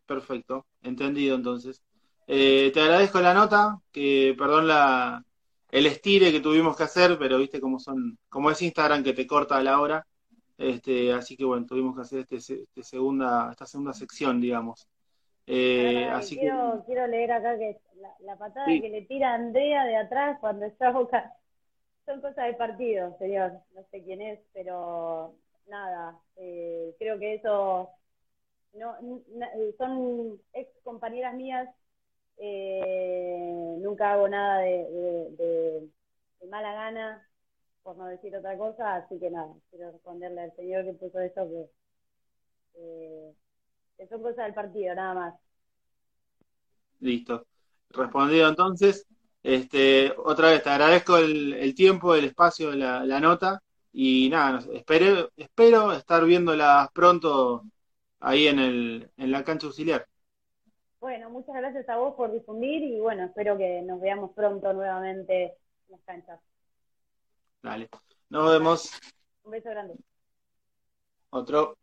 perfecto. 0.05 0.65
Entendido 0.83 1.35
entonces. 1.35 1.81
Eh, 2.27 2.71
te 2.73 2.81
agradezco 2.81 3.19
la 3.21 3.33
nota, 3.33 3.79
que 3.91 4.35
perdón 4.37 4.67
la, 4.67 5.23
el 5.71 5.85
estire 5.87 6.31
que 6.31 6.39
tuvimos 6.41 6.77
que 6.77 6.83
hacer, 6.83 7.17
pero 7.17 7.39
viste 7.39 7.59
cómo 7.59 7.79
son, 7.79 8.17
como 8.29 8.51
es 8.51 8.61
Instagram 8.61 9.03
que 9.03 9.13
te 9.13 9.25
corta 9.25 9.57
a 9.57 9.63
la 9.63 9.79
hora. 9.81 10.05
Este, 10.57 11.11
así 11.13 11.35
que 11.37 11.45
bueno, 11.45 11.65
tuvimos 11.65 11.95
que 11.95 12.01
hacer 12.01 12.19
este, 12.19 12.35
este 12.37 12.83
segunda, 12.83 13.49
esta 13.51 13.65
segunda 13.65 13.93
sección, 13.93 14.39
digamos. 14.41 14.87
Eh, 15.47 16.07
así 16.11 16.35
que 16.35 16.41
quiero, 16.41 16.83
quiero 16.85 17.07
leer 17.07 17.31
acá 17.31 17.57
que 17.57 17.79
la, 17.95 18.13
la 18.19 18.37
patada 18.37 18.67
Sí. 18.67 18.81
que 18.81 18.89
le 18.89 19.01
tira 19.03 19.33
Andrea 19.33 19.85
de 19.85 19.95
atrás 19.97 20.37
cuando 20.39 20.65
está 20.65 20.91
Boca 20.91 21.33
son 22.05 22.21
cosas 22.21 22.45
de 22.45 22.53
partido, 22.53 23.15
señor. 23.17 23.53
No 23.73 23.83
sé 23.89 24.03
quién 24.03 24.21
es, 24.21 24.39
pero 24.53 25.33
nada, 25.69 26.19
eh, 26.35 26.95
creo 26.99 27.19
que 27.19 27.35
eso 27.35 27.89
no, 28.73 28.95
son 29.77 30.39
ex 30.53 30.69
compañeras 30.83 31.33
mías. 31.35 31.69
eh, 32.37 33.75
nunca 33.79 34.13
hago 34.13 34.27
nada 34.29 34.59
de, 34.61 35.89
mala 36.49 36.73
gana, 36.73 37.27
por 37.83 37.97
no 37.97 38.05
decir 38.07 38.35
otra 38.35 38.57
cosa, 38.57 38.95
así 38.95 39.19
que 39.19 39.29
nada, 39.29 39.53
quiero 39.69 39.91
responderle 39.91 40.41
al 40.41 40.55
señor 40.55 40.85
que 40.85 40.93
puso 40.93 41.19
eso 41.19 41.47
que, 42.73 43.33
que 43.97 44.07
son 44.07 44.21
cosas 44.21 44.45
del 44.45 44.53
partido, 44.53 44.95
nada 44.95 45.13
más. 45.13 45.35
Listo. 46.99 47.45
Respondido 47.89 48.49
entonces. 48.49 49.05
Este, 49.41 50.13
otra 50.17 50.49
vez 50.49 50.63
te 50.63 50.69
agradezco 50.69 51.17
el, 51.17 51.53
el 51.53 51.73
tiempo, 51.75 52.15
el 52.15 52.25
espacio, 52.25 52.71
la 52.73 53.19
nota. 53.19 53.61
Y 53.91 54.29
nada, 54.29 54.59
espero, 54.73 55.29
espero 55.35 55.91
estar 55.93 56.23
viéndolas 56.25 56.91
pronto 56.91 57.63
ahí 58.19 58.47
en 58.47 58.59
el, 58.59 59.11
en 59.17 59.31
la 59.31 59.43
cancha 59.43 59.67
auxiliar. 59.67 60.05
Bueno, 60.99 61.29
muchas 61.29 61.55
gracias 61.55 61.87
a 61.87 61.97
vos 61.97 62.15
por 62.15 62.31
difundir 62.31 62.83
y 62.83 62.99
bueno, 62.99 63.23
espero 63.23 63.57
que 63.57 63.81
nos 63.81 64.01
veamos 64.01 64.31
pronto 64.35 64.73
nuevamente 64.73 65.45
en 65.45 65.91
las 65.91 66.01
canchas. 66.01 66.39
Dale. 67.61 67.89
Nos 68.29 68.51
vemos. 68.51 68.91
Un 69.43 69.51
beso 69.51 69.69
grande. 69.69 69.95
Otro. 71.29 71.77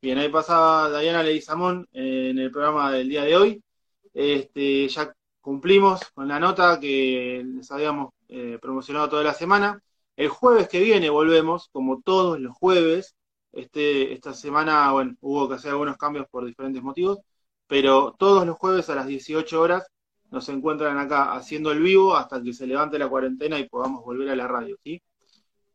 Bien, 0.00 0.18
ahí 0.18 0.28
pasaba 0.28 1.00
Diana 1.00 1.22
Leguizamón 1.22 1.88
en 1.92 2.38
el 2.38 2.50
programa 2.50 2.92
del 2.92 3.08
día 3.08 3.24
de 3.24 3.36
hoy. 3.36 3.64
Este, 4.12 4.86
ya 4.88 5.12
cumplimos 5.40 6.10
con 6.12 6.28
la 6.28 6.38
nota 6.38 6.78
que 6.78 7.42
les 7.44 7.70
habíamos 7.70 8.12
eh, 8.28 8.58
promocionado 8.60 9.08
toda 9.08 9.24
la 9.24 9.34
semana. 9.34 9.82
El 10.16 10.28
jueves 10.28 10.68
que 10.68 10.80
viene 10.80 11.10
volvemos, 11.10 11.68
como 11.72 12.00
todos 12.02 12.40
los 12.40 12.54
jueves. 12.56 13.14
Este, 13.52 14.12
esta 14.12 14.34
semana, 14.34 14.90
bueno, 14.92 15.16
hubo 15.20 15.48
que 15.48 15.54
hacer 15.56 15.70
algunos 15.70 15.96
cambios 15.96 16.26
por 16.28 16.44
diferentes 16.44 16.82
motivos, 16.82 17.18
pero 17.66 18.14
todos 18.18 18.46
los 18.46 18.56
jueves 18.58 18.90
a 18.90 18.96
las 18.96 19.06
18 19.06 19.60
horas 19.60 19.86
nos 20.30 20.48
encuentran 20.48 20.98
acá 20.98 21.32
haciendo 21.34 21.70
el 21.72 21.80
vivo 21.80 22.16
hasta 22.16 22.42
que 22.42 22.52
se 22.52 22.66
levante 22.66 22.98
la 22.98 23.08
cuarentena 23.08 23.58
y 23.58 23.68
podamos 23.68 24.04
volver 24.04 24.28
a 24.30 24.36
la 24.36 24.48
radio, 24.48 24.76
¿sí? 24.82 25.00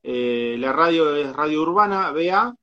Eh, 0.03 0.57
la 0.59 0.73
radio 0.73 1.15
es 1.15 1.33
Radio 1.35 1.61
Urbana, 1.63 2.11
BA, 2.11 2.55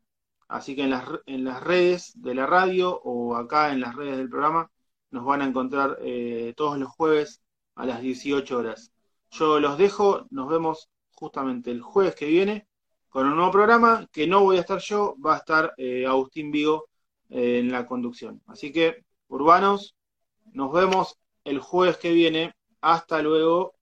así 0.48 0.76
que 0.76 0.84
en 0.84 0.90
las, 0.90 1.04
en 1.26 1.44
las 1.44 1.62
redes 1.62 2.12
de 2.16 2.34
la 2.34 2.46
radio 2.46 3.00
o 3.04 3.36
acá 3.36 3.72
en 3.72 3.80
las 3.80 3.94
redes 3.96 4.16
del 4.18 4.28
programa 4.30 4.70
nos 5.10 5.24
van 5.24 5.42
a 5.42 5.46
encontrar 5.46 5.98
eh, 6.02 6.54
todos 6.56 6.78
los 6.78 6.90
jueves 6.90 7.42
a 7.74 7.86
las 7.86 8.00
18 8.02 8.58
horas. 8.58 8.92
Yo 9.30 9.60
los 9.60 9.78
dejo, 9.78 10.26
nos 10.30 10.48
vemos 10.48 10.88
justamente 11.16 11.70
el 11.70 11.82
jueves 11.82 12.14
que 12.14 12.26
viene 12.26 12.68
con 13.08 13.26
un 13.26 13.36
nuevo 13.36 13.50
programa 13.50 14.06
que 14.12 14.26
no 14.26 14.42
voy 14.42 14.58
a 14.58 14.60
estar 14.60 14.78
yo, 14.78 15.16
va 15.24 15.36
a 15.36 15.38
estar 15.38 15.72
eh, 15.78 16.04
Agustín 16.06 16.50
Vigo 16.50 16.90
eh, 17.30 17.60
en 17.60 17.72
la 17.72 17.86
conducción. 17.86 18.42
Así 18.46 18.70
que 18.72 19.04
urbanos. 19.28 19.96
Nos 20.52 20.70
vemos 20.72 21.18
el 21.44 21.58
jueves 21.58 21.96
que 21.96 22.12
viene. 22.12 22.54
Hasta 22.82 23.22
luego. 23.22 23.75